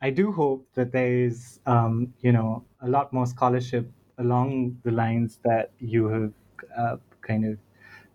I 0.00 0.10
do 0.10 0.32
hope 0.32 0.66
that 0.74 0.92
there 0.92 1.12
is 1.12 1.60
um, 1.66 2.12
you 2.20 2.32
know 2.32 2.64
a 2.80 2.88
lot 2.88 3.12
more 3.12 3.26
scholarship 3.26 3.90
along 4.18 4.78
the 4.82 4.90
lines 4.90 5.38
that 5.44 5.70
you 5.78 6.08
have 6.08 6.32
uh, 6.76 6.96
kind 7.20 7.44
of 7.44 7.58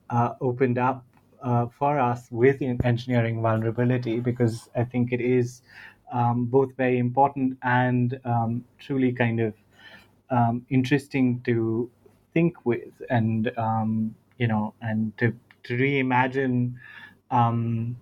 uh, 0.10 0.34
opened 0.42 0.78
up 0.78 1.06
uh, 1.42 1.68
for 1.68 2.00
us 2.00 2.28
with 2.32 2.62
engineering 2.84 3.42
vulnerability 3.42 4.20
because 4.20 4.70
I 4.76 4.84
think 4.84 5.12
it 5.12 5.22
is 5.22 5.62
um, 6.12 6.46
both 6.46 6.76
very 6.78 6.98
important 7.00 7.58
and 7.64 8.20
um, 8.26 8.64
truly 8.80 9.12
kind 9.12 9.40
of 9.40 9.54
um, 10.30 10.66
interesting 10.70 11.42
to 11.44 11.90
think 12.34 12.66
with 12.66 13.02
and 13.10 13.52
um, 13.58 14.16
you 14.38 14.48
know 14.48 14.74
and 14.82 15.18
to, 15.18 15.34
to 15.64 15.78
reimagine 15.78 16.74
um, 17.32 17.96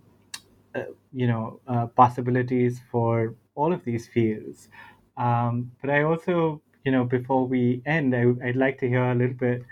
uh, 0.75 0.83
you 1.13 1.27
know 1.27 1.59
uh, 1.67 1.87
possibilities 1.87 2.81
for 2.91 3.35
all 3.55 3.73
of 3.73 3.83
these 3.85 4.07
fields. 4.07 4.69
Um, 5.17 5.71
but 5.81 5.89
i 5.89 6.03
also 6.03 6.61
you 6.85 6.91
know 6.93 7.03
before 7.03 7.45
we 7.45 7.81
end 7.85 8.15
I, 8.15 8.25
would 8.25 8.55
like 8.55 8.77
to 8.79 8.87
hear 8.87 9.11
a 9.11 9.15
little 9.15 9.35
bit 9.35 9.63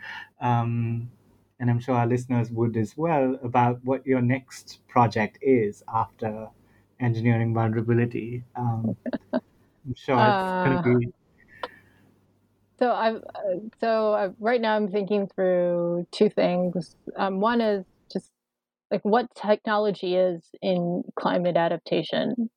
and 1.59 1.69
i'm 1.69 1.79
sure 1.79 1.95
our 1.95 2.07
listeners 2.07 2.51
would 2.51 2.77
as 2.77 2.97
well 2.97 3.37
about 3.43 3.83
what 3.83 4.05
your 4.05 4.21
next 4.21 4.79
project 4.87 5.37
is 5.41 5.83
after 5.93 6.49
engineering 6.99 7.53
vulnerability 7.53 8.43
um, 8.55 8.95
i'm 9.33 9.95
sure 9.95 10.15
it's 10.15 10.21
uh... 10.21 10.81
going 10.83 11.01
to 11.01 11.07
be 11.07 11.13
so 12.79 12.91
I've 12.91 13.15
uh, 13.15 13.59
so 13.79 14.13
I've, 14.13 14.35
right 14.39 14.61
now 14.61 14.75
I'm 14.75 14.89
thinking 14.89 15.27
through 15.27 16.07
two 16.11 16.29
things. 16.29 16.95
Um, 17.15 17.39
one 17.39 17.59
is 17.59 17.85
just 18.11 18.29
like 18.91 19.01
what 19.03 19.33
technology 19.35 20.15
is 20.15 20.43
in 20.61 21.03
climate 21.19 21.57
adaptation 21.57 22.49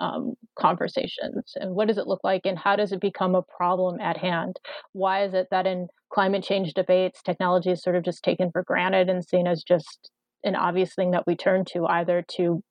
um, 0.00 0.34
conversations, 0.58 1.54
and 1.56 1.74
what 1.74 1.88
does 1.88 1.96
it 1.96 2.06
look 2.06 2.20
like, 2.22 2.42
and 2.44 2.58
how 2.58 2.76
does 2.76 2.92
it 2.92 3.00
become 3.00 3.34
a 3.34 3.42
problem 3.42 3.98
at 4.00 4.18
hand? 4.18 4.58
Why 4.92 5.24
is 5.24 5.32
it 5.32 5.48
that 5.50 5.66
in 5.66 5.88
climate 6.10 6.44
change 6.44 6.74
debates, 6.74 7.22
technology 7.22 7.70
is 7.70 7.82
sort 7.82 7.96
of 7.96 8.04
just 8.04 8.22
taken 8.22 8.50
for 8.50 8.62
granted 8.64 9.08
and 9.08 9.24
seen 9.24 9.46
as 9.46 9.62
just 9.62 10.10
an 10.44 10.54
obvious 10.54 10.94
thing 10.94 11.12
that 11.12 11.26
we 11.26 11.34
turn 11.34 11.64
to 11.72 11.86
either 11.86 12.24
to 12.36 12.62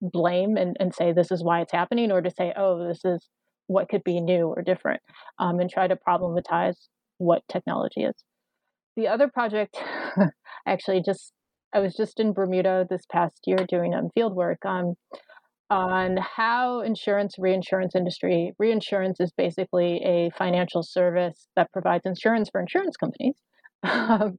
blame 0.00 0.56
and, 0.56 0.76
and 0.80 0.94
say 0.94 1.12
this 1.12 1.30
is 1.30 1.42
why 1.42 1.60
it's 1.60 1.72
happening, 1.72 2.10
or 2.10 2.22
to 2.22 2.30
say, 2.30 2.52
oh, 2.56 2.86
this 2.86 3.04
is 3.04 3.28
what 3.66 3.88
could 3.88 4.02
be 4.04 4.20
new 4.20 4.48
or 4.48 4.62
different 4.62 5.00
um, 5.38 5.60
and 5.60 5.70
try 5.70 5.86
to 5.86 5.96
problematize 5.96 6.74
what 7.18 7.42
technology 7.48 8.02
is. 8.02 8.24
The 8.96 9.06
other 9.06 9.28
project, 9.28 9.76
actually, 10.66 11.02
just 11.02 11.32
I 11.72 11.78
was 11.78 11.94
just 11.94 12.18
in 12.18 12.32
Bermuda 12.32 12.86
this 12.90 13.02
past 13.10 13.40
year 13.46 13.58
doing 13.68 13.94
um, 13.94 14.08
field 14.14 14.34
work 14.34 14.64
on 14.64 14.96
on 15.70 16.16
how 16.16 16.80
insurance 16.80 17.36
reinsurance 17.38 17.94
industry 17.94 18.52
reinsurance 18.58 19.20
is 19.20 19.32
basically 19.36 20.02
a 20.04 20.30
financial 20.36 20.82
service 20.82 21.46
that 21.54 21.70
provides 21.72 22.04
insurance 22.04 22.50
for 22.50 22.60
insurance 22.60 22.96
companies 22.96 23.36
um, 23.84 24.36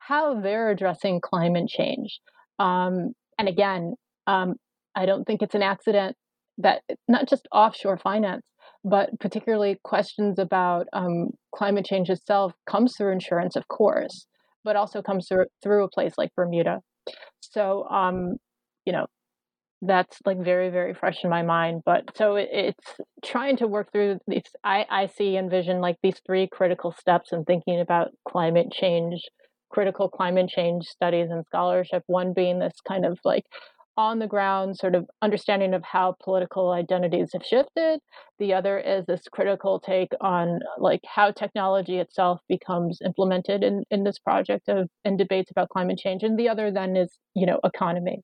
how 0.00 0.40
they're 0.40 0.70
addressing 0.70 1.20
climate 1.20 1.68
change 1.68 2.18
um, 2.58 3.12
and 3.38 3.48
again 3.48 3.94
um, 4.26 4.54
i 4.94 5.06
don't 5.06 5.24
think 5.24 5.42
it's 5.42 5.54
an 5.54 5.62
accident 5.62 6.16
that 6.58 6.82
not 7.08 7.28
just 7.28 7.48
offshore 7.52 7.96
finance 7.96 8.44
but 8.84 9.10
particularly 9.20 9.78
questions 9.84 10.38
about 10.38 10.88
um, 10.92 11.30
climate 11.54 11.84
change 11.84 12.10
itself 12.10 12.52
comes 12.68 12.94
through 12.96 13.12
insurance, 13.12 13.54
of 13.54 13.68
course, 13.68 14.26
but 14.64 14.76
also 14.76 15.02
comes 15.02 15.26
through, 15.28 15.46
through 15.62 15.84
a 15.84 15.88
place 15.88 16.14
like 16.18 16.34
Bermuda. 16.34 16.80
So, 17.40 17.84
um, 17.88 18.36
you 18.84 18.92
know, 18.92 19.06
that's 19.82 20.18
like 20.24 20.42
very, 20.42 20.70
very 20.70 20.94
fresh 20.94 21.22
in 21.24 21.30
my 21.30 21.42
mind. 21.42 21.82
But 21.84 22.16
so 22.16 22.36
it, 22.36 22.48
it's 22.52 23.00
trying 23.24 23.56
to 23.58 23.68
work 23.68 23.92
through 23.92 24.18
these. 24.26 24.42
I, 24.64 24.84
I 24.90 25.06
see 25.06 25.36
envision 25.36 25.80
like 25.80 25.96
these 26.02 26.20
three 26.26 26.48
critical 26.50 26.92
steps 26.92 27.32
in 27.32 27.44
thinking 27.44 27.80
about 27.80 28.08
climate 28.28 28.72
change, 28.72 29.22
critical 29.70 30.08
climate 30.08 30.48
change 30.48 30.86
studies 30.86 31.28
and 31.30 31.44
scholarship. 31.46 32.02
One 32.06 32.32
being 32.32 32.58
this 32.58 32.74
kind 32.86 33.04
of 33.04 33.18
like 33.24 33.44
on 33.96 34.18
the 34.18 34.26
ground 34.26 34.76
sort 34.76 34.94
of 34.94 35.06
understanding 35.20 35.74
of 35.74 35.82
how 35.84 36.16
political 36.22 36.70
identities 36.70 37.30
have 37.32 37.44
shifted. 37.44 38.00
The 38.38 38.54
other 38.54 38.78
is 38.78 39.04
this 39.06 39.22
critical 39.30 39.80
take 39.80 40.12
on 40.20 40.60
like 40.78 41.00
how 41.06 41.30
technology 41.30 41.98
itself 41.98 42.40
becomes 42.48 43.00
implemented 43.04 43.62
in, 43.62 43.84
in 43.90 44.04
this 44.04 44.18
project 44.18 44.68
of 44.68 44.88
in 45.04 45.16
debates 45.16 45.50
about 45.50 45.68
climate 45.68 45.98
change. 45.98 46.22
And 46.22 46.38
the 46.38 46.48
other 46.48 46.70
then 46.70 46.96
is, 46.96 47.18
you 47.34 47.46
know, 47.46 47.60
economy. 47.64 48.20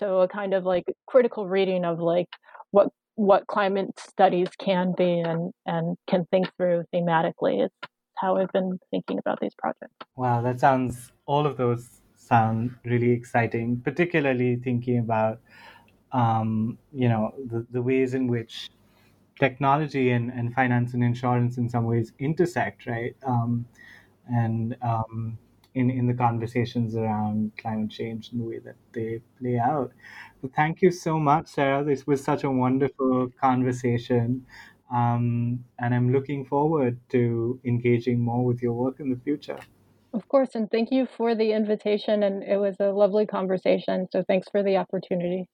So 0.00 0.20
a 0.20 0.28
kind 0.28 0.54
of 0.54 0.64
like 0.64 0.84
critical 1.06 1.46
reading 1.46 1.84
of 1.84 2.00
like 2.00 2.28
what 2.70 2.88
what 3.16 3.46
climate 3.46 3.90
studies 3.98 4.48
can 4.58 4.92
be 4.96 5.20
and, 5.20 5.52
and 5.66 5.96
can 6.08 6.26
think 6.32 6.48
through 6.56 6.82
thematically 6.92 7.64
is 7.64 7.70
how 8.16 8.36
I've 8.36 8.50
been 8.52 8.78
thinking 8.90 9.18
about 9.18 9.38
these 9.40 9.54
projects. 9.56 9.94
Wow, 10.16 10.42
that 10.42 10.58
sounds 10.58 11.12
all 11.26 11.46
of 11.46 11.56
those 11.56 12.00
sound 12.24 12.76
really 12.84 13.10
exciting, 13.12 13.80
particularly 13.80 14.56
thinking 14.56 14.98
about 14.98 15.40
um, 16.12 16.78
you 16.92 17.08
know 17.08 17.34
the, 17.46 17.66
the 17.70 17.82
ways 17.82 18.14
in 18.14 18.26
which 18.28 18.68
technology 19.38 20.10
and, 20.10 20.30
and 20.30 20.54
finance 20.54 20.94
and 20.94 21.02
insurance 21.04 21.58
in 21.58 21.68
some 21.68 21.84
ways 21.84 22.12
intersect, 22.18 22.86
right? 22.86 23.16
Um, 23.26 23.66
and 24.30 24.76
um, 24.82 25.38
in, 25.74 25.90
in 25.90 26.06
the 26.06 26.14
conversations 26.14 26.96
around 26.96 27.52
climate 27.58 27.90
change 27.90 28.30
and 28.32 28.40
the 28.40 28.44
way 28.44 28.58
that 28.60 28.76
they 28.92 29.20
play 29.40 29.58
out. 29.58 29.92
So 30.40 30.50
thank 30.54 30.82
you 30.82 30.90
so 30.90 31.18
much, 31.18 31.48
Sarah. 31.48 31.84
This 31.84 32.06
was 32.06 32.22
such 32.22 32.44
a 32.44 32.50
wonderful 32.50 33.30
conversation. 33.40 34.46
Um, 34.92 35.64
and 35.80 35.94
I'm 35.94 36.12
looking 36.12 36.44
forward 36.44 37.00
to 37.10 37.60
engaging 37.64 38.20
more 38.20 38.44
with 38.44 38.62
your 38.62 38.74
work 38.74 39.00
in 39.00 39.10
the 39.10 39.16
future. 39.16 39.58
Of 40.14 40.26
course, 40.28 40.54
and 40.54 40.70
thank 40.70 40.90
you 40.90 41.04
for 41.04 41.34
the 41.34 41.52
invitation. 41.52 42.22
And 42.22 42.42
it 42.42 42.56
was 42.56 42.80
a 42.80 42.90
lovely 42.90 43.26
conversation. 43.26 44.08
So 44.10 44.22
thanks 44.22 44.48
for 44.48 44.62
the 44.62 44.78
opportunity. 44.78 45.46